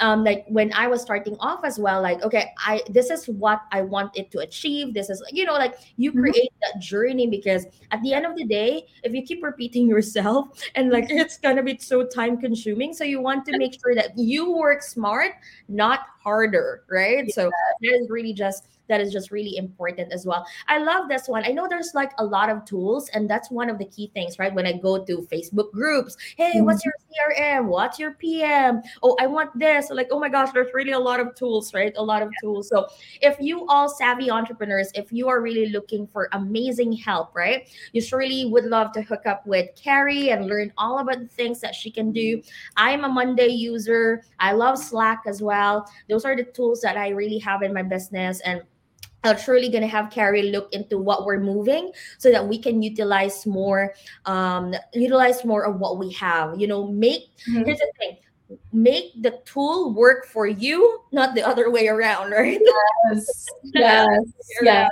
um 0.00 0.24
like 0.24 0.44
when 0.48 0.72
i 0.72 0.86
was 0.86 1.02
starting 1.02 1.36
off 1.40 1.64
as 1.64 1.78
well 1.78 2.00
like 2.02 2.22
okay 2.22 2.52
i 2.58 2.80
this 2.88 3.10
is 3.10 3.26
what 3.28 3.62
i 3.72 3.82
want 3.82 4.16
it 4.16 4.30
to 4.32 4.38
achieve. 4.40 4.94
This 4.94 5.10
is 5.10 5.22
you 5.32 5.44
know 5.44 5.54
like 5.54 5.74
you 5.96 6.10
mm-hmm. 6.10 6.20
create 6.20 6.52
that 6.62 6.80
journey 6.80 7.26
because 7.26 7.66
at 7.90 8.02
the 8.02 8.14
end 8.14 8.26
of 8.26 8.36
the 8.36 8.44
day 8.44 8.86
if 9.02 9.12
you 9.12 9.22
keep 9.22 9.42
repeating 9.42 9.88
yourself 9.94 10.48
and 10.74 10.90
like 10.90 11.06
it's 11.10 11.38
gonna 11.38 11.62
be 11.62 11.78
so 11.78 12.06
time 12.06 12.38
consuming. 12.38 12.94
So 12.94 13.04
you 13.04 13.20
want 13.20 13.44
to 13.46 13.58
make 13.58 13.74
sure 13.80 13.94
that 13.94 14.16
you 14.16 14.52
work 14.52 14.82
smart 14.82 15.32
not 15.68 16.00
harder 16.22 16.84
right 16.88 17.26
yeah. 17.26 17.34
so 17.34 17.50
that 17.82 17.92
is 17.92 18.10
really 18.10 18.32
just 18.32 18.68
that 18.90 19.00
is 19.00 19.12
just 19.12 19.30
really 19.30 19.56
important 19.56 20.12
as 20.12 20.26
well. 20.26 20.44
I 20.68 20.78
love 20.78 21.08
this 21.08 21.28
one. 21.28 21.44
I 21.44 21.52
know 21.52 21.68
there's 21.68 21.92
like 21.94 22.10
a 22.18 22.24
lot 22.24 22.50
of 22.50 22.64
tools, 22.64 23.08
and 23.14 23.30
that's 23.30 23.50
one 23.50 23.70
of 23.70 23.78
the 23.78 23.84
key 23.84 24.10
things, 24.12 24.38
right? 24.38 24.52
When 24.52 24.66
I 24.66 24.72
go 24.72 25.02
to 25.02 25.28
Facebook 25.32 25.70
groups, 25.70 26.16
hey, 26.36 26.54
mm-hmm. 26.56 26.66
what's 26.66 26.84
your 26.84 26.94
CRM? 27.06 27.66
What's 27.66 28.00
your 28.00 28.14
PM? 28.14 28.82
Oh, 29.02 29.16
I 29.20 29.28
want 29.28 29.56
this. 29.56 29.88
So 29.88 29.94
like, 29.94 30.08
oh 30.10 30.18
my 30.18 30.28
gosh, 30.28 30.50
there's 30.52 30.74
really 30.74 30.92
a 30.92 30.98
lot 30.98 31.20
of 31.20 31.34
tools, 31.36 31.72
right? 31.72 31.92
A 31.96 32.02
lot 32.02 32.20
of 32.20 32.30
yeah. 32.32 32.38
tools. 32.42 32.68
So 32.68 32.88
if 33.22 33.36
you 33.38 33.64
all 33.68 33.88
savvy 33.88 34.28
entrepreneurs, 34.28 34.90
if 34.96 35.12
you 35.12 35.28
are 35.28 35.40
really 35.40 35.68
looking 35.68 36.08
for 36.08 36.28
amazing 36.32 36.92
help, 36.92 37.34
right? 37.34 37.68
You 37.92 38.02
surely 38.02 38.46
would 38.46 38.64
love 38.64 38.90
to 38.94 39.02
hook 39.02 39.24
up 39.24 39.46
with 39.46 39.70
Carrie 39.76 40.30
and 40.30 40.46
learn 40.46 40.72
all 40.76 40.98
about 40.98 41.20
the 41.20 41.28
things 41.28 41.60
that 41.60 41.76
she 41.76 41.92
can 41.92 42.10
do. 42.10 42.42
I'm 42.76 43.04
a 43.04 43.08
Monday 43.08 43.48
user. 43.48 44.24
I 44.40 44.52
love 44.52 44.78
Slack 44.78 45.22
as 45.26 45.40
well. 45.40 45.88
Those 46.10 46.24
are 46.24 46.36
the 46.36 46.44
tools 46.44 46.80
that 46.82 46.96
I 46.96 47.08
really 47.10 47.38
have 47.38 47.62
in 47.62 47.72
my 47.72 47.82
business. 47.82 48.40
And 48.40 48.62
I'm 49.22 49.36
truly 49.36 49.68
going 49.68 49.82
to 49.82 49.88
have 49.88 50.10
Carrie 50.10 50.50
look 50.50 50.72
into 50.72 50.98
what 50.98 51.26
we're 51.26 51.40
moving 51.40 51.92
so 52.18 52.30
that 52.30 52.46
we 52.46 52.58
can 52.58 52.82
utilize 52.82 53.46
more, 53.46 53.94
um, 54.24 54.74
utilize 54.94 55.44
more 55.44 55.64
of 55.64 55.78
what 55.78 55.98
we 55.98 56.10
have. 56.12 56.58
You 56.58 56.66
know, 56.66 56.86
make 56.86 57.36
mm-hmm. 57.48 57.64
here's 57.64 57.78
the 57.78 57.92
thing: 57.98 58.16
make 58.72 59.12
the 59.22 59.38
tool 59.44 59.92
work 59.92 60.26
for 60.26 60.46
you, 60.46 61.00
not 61.12 61.34
the 61.34 61.46
other 61.46 61.70
way 61.70 61.88
around, 61.88 62.30
right? 62.38 62.60
Yes, 63.10 63.46
yes, 63.74 64.20
yes. 64.62 64.90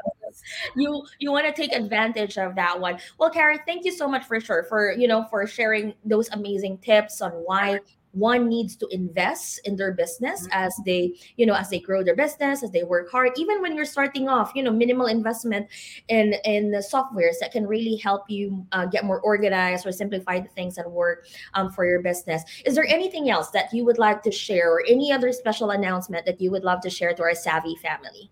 You 0.76 1.04
you 1.18 1.32
want 1.32 1.46
to 1.46 1.52
take 1.52 1.72
advantage 1.72 2.36
of 2.36 2.54
that 2.56 2.78
one. 2.78 2.98
Well, 3.18 3.30
Carrie, 3.30 3.60
thank 3.66 3.84
you 3.86 3.92
so 3.92 4.06
much 4.06 4.24
for 4.24 4.40
sure 4.40 4.64
for 4.64 4.92
you 4.92 5.08
know 5.08 5.24
for 5.30 5.46
sharing 5.46 5.94
those 6.04 6.28
amazing 6.30 6.78
tips 6.78 7.22
on 7.22 7.30
why 7.30 7.80
one 8.12 8.48
needs 8.48 8.76
to 8.76 8.86
invest 8.88 9.60
in 9.64 9.76
their 9.76 9.92
business 9.92 10.42
mm-hmm. 10.42 10.52
as 10.52 10.74
they 10.84 11.14
you 11.36 11.46
know 11.46 11.54
as 11.54 11.70
they 11.70 11.78
grow 11.78 12.02
their 12.02 12.16
business 12.16 12.62
as 12.62 12.70
they 12.70 12.84
work 12.84 13.10
hard. 13.10 13.32
Even 13.36 13.60
when 13.60 13.74
you're 13.74 13.84
starting 13.84 14.28
off 14.28 14.52
you 14.54 14.62
know 14.62 14.70
minimal 14.70 15.06
investment 15.06 15.66
in 16.08 16.34
in 16.44 16.70
the 16.70 16.78
softwares 16.78 17.38
that 17.40 17.52
can 17.52 17.66
really 17.66 17.96
help 17.96 18.28
you 18.28 18.66
uh, 18.72 18.86
get 18.86 19.04
more 19.04 19.20
organized 19.20 19.86
or 19.86 19.92
simplify 19.92 20.40
the 20.40 20.48
things 20.48 20.76
that 20.76 20.90
work 20.90 21.26
um, 21.54 21.70
for 21.70 21.86
your 21.86 22.02
business. 22.02 22.42
Is 22.64 22.74
there 22.74 22.86
anything 22.86 23.30
else 23.30 23.50
that 23.50 23.72
you 23.72 23.84
would 23.84 23.98
like 23.98 24.22
to 24.22 24.30
share 24.30 24.72
or 24.72 24.82
any 24.86 25.12
other 25.12 25.32
special 25.32 25.70
announcement 25.70 26.26
that 26.26 26.40
you 26.40 26.50
would 26.50 26.64
love 26.64 26.80
to 26.82 26.90
share 26.90 27.14
to 27.14 27.22
our 27.22 27.34
savvy 27.34 27.76
family 27.76 28.30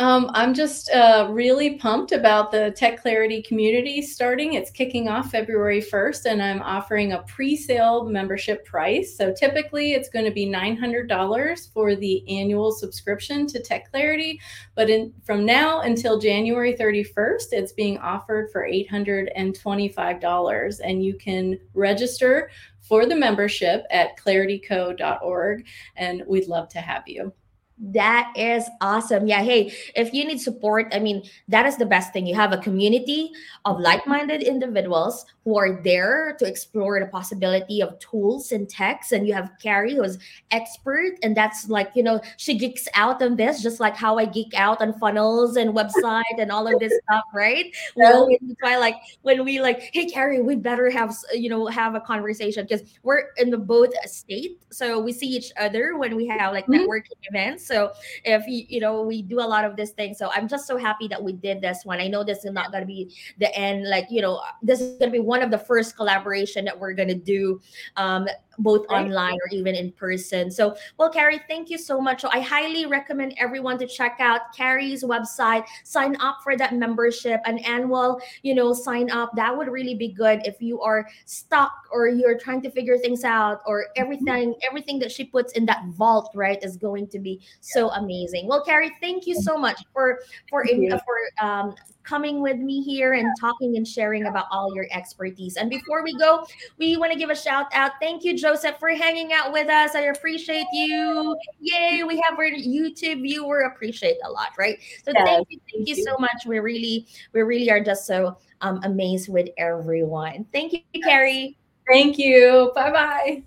um, 0.00 0.30
I'm 0.32 0.54
just 0.54 0.88
uh, 0.90 1.26
really 1.28 1.74
pumped 1.74 2.12
about 2.12 2.52
the 2.52 2.72
Tech 2.76 3.02
Clarity 3.02 3.42
community 3.42 4.00
starting. 4.00 4.54
It's 4.54 4.70
kicking 4.70 5.08
off 5.08 5.32
February 5.32 5.80
1st, 5.80 6.26
and 6.26 6.40
I'm 6.40 6.62
offering 6.62 7.10
a 7.12 7.22
pre 7.22 7.56
sale 7.56 8.04
membership 8.04 8.64
price. 8.64 9.16
So 9.16 9.32
typically 9.32 9.94
it's 9.94 10.08
going 10.08 10.24
to 10.24 10.30
be 10.30 10.46
$900 10.46 11.72
for 11.72 11.96
the 11.96 12.22
annual 12.28 12.70
subscription 12.70 13.48
to 13.48 13.60
Tech 13.60 13.90
Clarity. 13.90 14.40
But 14.76 14.88
in, 14.88 15.12
from 15.24 15.44
now 15.44 15.80
until 15.80 16.20
January 16.20 16.74
31st, 16.74 17.48
it's 17.50 17.72
being 17.72 17.98
offered 17.98 18.52
for 18.52 18.68
$825. 18.68 20.80
And 20.84 21.04
you 21.04 21.14
can 21.14 21.58
register 21.74 22.52
for 22.82 23.04
the 23.04 23.16
membership 23.16 23.82
at 23.90 24.16
clarityco.org. 24.16 25.66
And 25.96 26.22
we'd 26.28 26.46
love 26.46 26.68
to 26.68 26.80
have 26.80 27.02
you. 27.08 27.32
That 27.80 28.32
is 28.36 28.68
awesome. 28.80 29.28
Yeah. 29.28 29.42
Hey, 29.42 29.72
if 29.94 30.12
you 30.12 30.24
need 30.24 30.40
support, 30.40 30.88
I 30.92 30.98
mean, 30.98 31.22
that 31.46 31.64
is 31.64 31.76
the 31.76 31.86
best 31.86 32.12
thing. 32.12 32.26
You 32.26 32.34
have 32.34 32.52
a 32.52 32.58
community 32.58 33.30
of 33.64 33.78
like 33.78 34.04
minded 34.06 34.42
individuals 34.42 35.24
who 35.44 35.56
are 35.56 35.80
there 35.82 36.36
to 36.40 36.44
explore 36.44 36.98
the 36.98 37.06
possibility 37.06 37.80
of 37.80 37.96
tools 38.00 38.50
and 38.50 38.68
techs. 38.68 39.12
And 39.12 39.26
you 39.26 39.32
have 39.32 39.52
Carrie, 39.62 39.94
who's 39.94 40.18
expert. 40.50 41.12
And 41.22 41.36
that's 41.36 41.68
like, 41.68 41.90
you 41.94 42.02
know, 42.02 42.20
she 42.36 42.58
geeks 42.58 42.88
out 42.94 43.22
on 43.22 43.36
this, 43.36 43.62
just 43.62 43.78
like 43.78 43.96
how 43.96 44.18
I 44.18 44.24
geek 44.24 44.54
out 44.54 44.82
on 44.82 44.98
funnels 44.98 45.56
and 45.56 45.72
website 45.72 46.22
and 46.38 46.50
all 46.50 46.66
of 46.66 46.80
this 46.80 46.92
stuff, 47.04 47.24
right? 47.32 47.66
We 47.94 48.04
always 48.04 48.38
try, 48.58 48.76
like, 48.76 48.96
when 49.22 49.44
we 49.44 49.60
like, 49.60 49.90
hey, 49.92 50.06
Carrie, 50.06 50.42
we 50.42 50.56
better 50.56 50.90
have, 50.90 51.14
you 51.32 51.48
know, 51.48 51.66
have 51.68 51.94
a 51.94 52.00
conversation 52.00 52.66
because 52.68 52.82
we're 53.04 53.28
in 53.36 53.50
the 53.50 53.58
both 53.58 53.94
state. 54.08 54.60
So 54.70 54.98
we 54.98 55.12
see 55.12 55.28
each 55.28 55.52
other 55.56 55.96
when 55.96 56.16
we 56.16 56.26
have 56.26 56.52
like 56.52 56.66
mm-hmm. 56.66 56.84
networking 56.84 57.16
events 57.22 57.67
so 57.68 57.92
if 58.24 58.46
you, 58.46 58.64
you 58.68 58.80
know, 58.80 59.02
we 59.02 59.22
do 59.22 59.40
a 59.40 59.46
lot 59.46 59.64
of 59.64 59.76
this 59.76 59.90
thing. 59.90 60.14
So 60.14 60.30
I'm 60.34 60.48
just 60.48 60.66
so 60.66 60.76
happy 60.76 61.06
that 61.08 61.22
we 61.22 61.32
did 61.34 61.60
this 61.60 61.84
one. 61.84 62.00
I 62.00 62.08
know 62.08 62.24
this 62.24 62.44
is 62.44 62.52
not 62.52 62.72
going 62.72 62.82
to 62.82 62.86
be 62.86 63.14
the 63.38 63.54
end. 63.56 63.88
Like, 63.88 64.06
you 64.10 64.22
know, 64.22 64.40
this 64.62 64.80
is 64.80 64.98
going 64.98 65.12
to 65.12 65.18
be 65.18 65.20
one 65.20 65.42
of 65.42 65.50
the 65.50 65.58
first 65.58 65.94
collaboration 65.96 66.64
that 66.64 66.78
we're 66.78 66.94
going 66.94 67.08
to 67.08 67.14
do. 67.14 67.60
Um, 67.96 68.26
both 68.58 68.86
right. 68.90 69.04
online 69.04 69.34
or 69.34 69.48
even 69.50 69.74
in 69.74 69.92
person. 69.92 70.50
So, 70.50 70.76
well, 70.96 71.10
Carrie, 71.10 71.40
thank 71.48 71.70
you 71.70 71.78
so 71.78 72.00
much. 72.00 72.22
So, 72.22 72.28
I 72.32 72.40
highly 72.40 72.86
recommend 72.86 73.34
everyone 73.38 73.78
to 73.78 73.86
check 73.86 74.16
out 74.20 74.52
Carrie's 74.54 75.04
website, 75.04 75.64
sign 75.84 76.16
up 76.20 76.38
for 76.42 76.56
that 76.56 76.74
membership, 76.74 77.40
an 77.44 77.58
annual, 77.58 78.20
you 78.42 78.54
know, 78.54 78.72
sign 78.72 79.10
up. 79.10 79.34
That 79.36 79.56
would 79.56 79.68
really 79.68 79.94
be 79.94 80.08
good 80.08 80.40
if 80.44 80.60
you 80.60 80.80
are 80.80 81.08
stuck 81.24 81.72
or 81.90 82.08
you're 82.08 82.38
trying 82.38 82.62
to 82.62 82.70
figure 82.70 82.98
things 82.98 83.24
out 83.24 83.60
or 83.66 83.82
mm-hmm. 83.82 84.02
everything, 84.02 84.54
everything 84.66 84.98
that 85.00 85.12
she 85.12 85.24
puts 85.24 85.52
in 85.52 85.66
that 85.66 85.84
vault, 85.88 86.30
right, 86.34 86.62
is 86.62 86.76
going 86.76 87.08
to 87.08 87.18
be 87.18 87.40
so 87.60 87.90
amazing. 87.90 88.46
Well, 88.48 88.64
Carrie, 88.64 88.92
thank 89.00 89.26
you 89.26 89.34
so 89.34 89.56
much 89.56 89.82
for 89.92 90.20
for 90.48 90.64
in, 90.64 90.90
for 90.90 91.46
um 91.46 91.74
coming 92.08 92.40
with 92.40 92.56
me 92.56 92.82
here 92.82 93.12
and 93.12 93.28
talking 93.38 93.76
and 93.76 93.86
sharing 93.86 94.26
about 94.26 94.46
all 94.50 94.74
your 94.74 94.86
expertise. 94.90 95.56
And 95.56 95.68
before 95.68 96.02
we 96.02 96.16
go, 96.16 96.46
we 96.78 96.96
want 96.96 97.12
to 97.12 97.18
give 97.18 97.30
a 97.30 97.36
shout 97.36 97.66
out. 97.72 97.92
Thank 98.00 98.24
you, 98.24 98.36
Joseph, 98.36 98.78
for 98.78 98.88
hanging 98.90 99.32
out 99.32 99.52
with 99.52 99.68
us. 99.68 99.94
I 99.94 100.02
appreciate 100.02 100.66
you. 100.72 101.36
Yay, 101.60 102.02
we 102.04 102.22
have 102.28 102.38
our 102.38 102.46
YouTube 102.46 103.22
viewer 103.22 103.60
appreciate 103.60 104.16
a 104.24 104.30
lot, 104.30 104.48
right? 104.58 104.78
So 105.04 105.12
yes, 105.14 105.26
thank 105.26 105.46
you, 105.50 105.58
thank, 105.58 105.86
thank 105.86 105.88
you, 105.88 105.96
you 105.96 106.04
so 106.04 106.16
much. 106.18 106.46
We 106.46 106.58
really, 106.60 107.06
we 107.32 107.42
really 107.42 107.70
are 107.70 107.82
just 107.82 108.06
so 108.06 108.38
um, 108.60 108.80
amazed 108.84 109.28
with 109.28 109.48
everyone. 109.58 110.46
Thank 110.52 110.72
you, 110.72 111.02
Carrie. 111.02 111.56
Thank 111.86 112.18
you. 112.18 112.72
Bye 112.74 112.90
bye. 112.90 113.42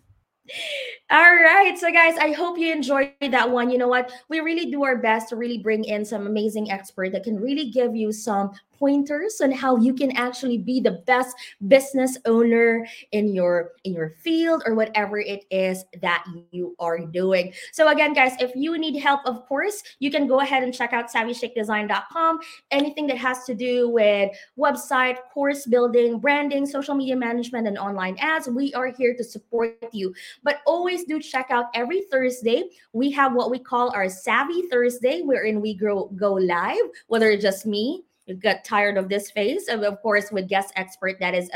All 1.09 1.35
right. 1.35 1.77
So, 1.77 1.91
guys, 1.91 2.17
I 2.17 2.31
hope 2.31 2.57
you 2.57 2.71
enjoyed 2.71 3.11
that 3.19 3.49
one. 3.49 3.69
You 3.69 3.77
know 3.77 3.89
what? 3.89 4.13
We 4.29 4.39
really 4.39 4.71
do 4.71 4.83
our 4.83 4.97
best 4.97 5.29
to 5.29 5.35
really 5.35 5.57
bring 5.57 5.83
in 5.83 6.05
some 6.05 6.25
amazing 6.25 6.71
expert 6.71 7.11
that 7.11 7.23
can 7.23 7.37
really 7.37 7.69
give 7.69 7.95
you 7.95 8.13
some 8.13 8.51
pointers 8.81 9.39
on 9.41 9.51
how 9.51 9.77
you 9.77 9.93
can 9.93 10.11
actually 10.17 10.57
be 10.57 10.79
the 10.79 11.03
best 11.05 11.35
business 11.67 12.17
owner 12.25 12.87
in 13.11 13.31
your 13.31 13.73
in 13.83 13.93
your 13.93 14.15
field 14.23 14.63
or 14.65 14.73
whatever 14.73 15.19
it 15.19 15.45
is 15.51 15.85
that 16.01 16.25
you 16.49 16.75
are 16.79 16.97
doing. 16.97 17.53
So 17.71 17.89
again, 17.89 18.13
guys, 18.13 18.33
if 18.39 18.51
you 18.55 18.79
need 18.79 18.99
help, 18.99 19.21
of 19.25 19.45
course, 19.45 19.83
you 19.99 20.09
can 20.09 20.27
go 20.27 20.39
ahead 20.39 20.63
and 20.63 20.73
check 20.73 20.93
out 20.93 21.11
savvyshakedesign.com. 21.13 22.39
Anything 22.71 23.05
that 23.07 23.17
has 23.17 23.43
to 23.45 23.53
do 23.53 23.89
with 23.89 24.31
website, 24.57 25.17
course 25.31 25.67
building, 25.67 26.17
branding, 26.17 26.65
social 26.65 26.95
media 26.95 27.15
management, 27.15 27.67
and 27.67 27.77
online 27.77 28.17
ads, 28.17 28.47
we 28.47 28.73
are 28.73 28.87
here 28.87 29.13
to 29.15 29.23
support 29.23 29.77
you. 29.91 30.11
But 30.41 30.61
always 30.65 31.03
do 31.03 31.19
check 31.19 31.51
out 31.51 31.65
every 31.75 32.01
Thursday. 32.09 32.63
We 32.93 33.11
have 33.11 33.35
what 33.35 33.51
we 33.51 33.59
call 33.59 33.91
our 33.93 34.09
Savvy 34.09 34.63
Thursday, 34.71 35.21
wherein 35.21 35.61
we 35.61 35.75
grow 35.75 36.09
go 36.15 36.33
live, 36.33 36.87
whether 37.07 37.29
it's 37.29 37.43
just 37.43 37.67
me 37.67 38.05
got 38.39 38.63
tired 38.63 38.97
of 38.97 39.09
this 39.09 39.31
phase, 39.31 39.67
and 39.67 39.83
of 39.83 40.01
course, 40.01 40.31
with 40.31 40.47
guest 40.47 40.73
expert 40.75 41.19
that 41.19 41.33
is 41.33 41.49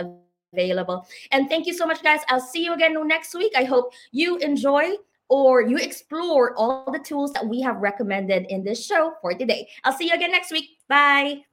available. 0.53 1.07
And 1.31 1.49
thank 1.49 1.65
you 1.67 1.73
so 1.73 1.85
much, 1.85 2.01
guys. 2.03 2.21
I'll 2.29 2.39
see 2.39 2.63
you 2.63 2.73
again 2.73 2.95
next 3.07 3.33
week. 3.35 3.53
I 3.55 3.63
hope 3.63 3.93
you 4.11 4.37
enjoy 4.37 4.91
or 5.29 5.61
you 5.61 5.77
explore 5.77 6.55
all 6.55 6.91
the 6.91 6.99
tools 6.99 7.33
that 7.33 7.47
we 7.47 7.61
have 7.61 7.77
recommended 7.77 8.45
in 8.49 8.63
this 8.63 8.85
show 8.85 9.13
for 9.21 9.33
today. 9.33 9.67
I'll 9.83 9.97
see 9.97 10.07
you 10.07 10.13
again 10.13 10.31
next 10.31 10.51
week. 10.51 10.69
Bye. 10.87 11.43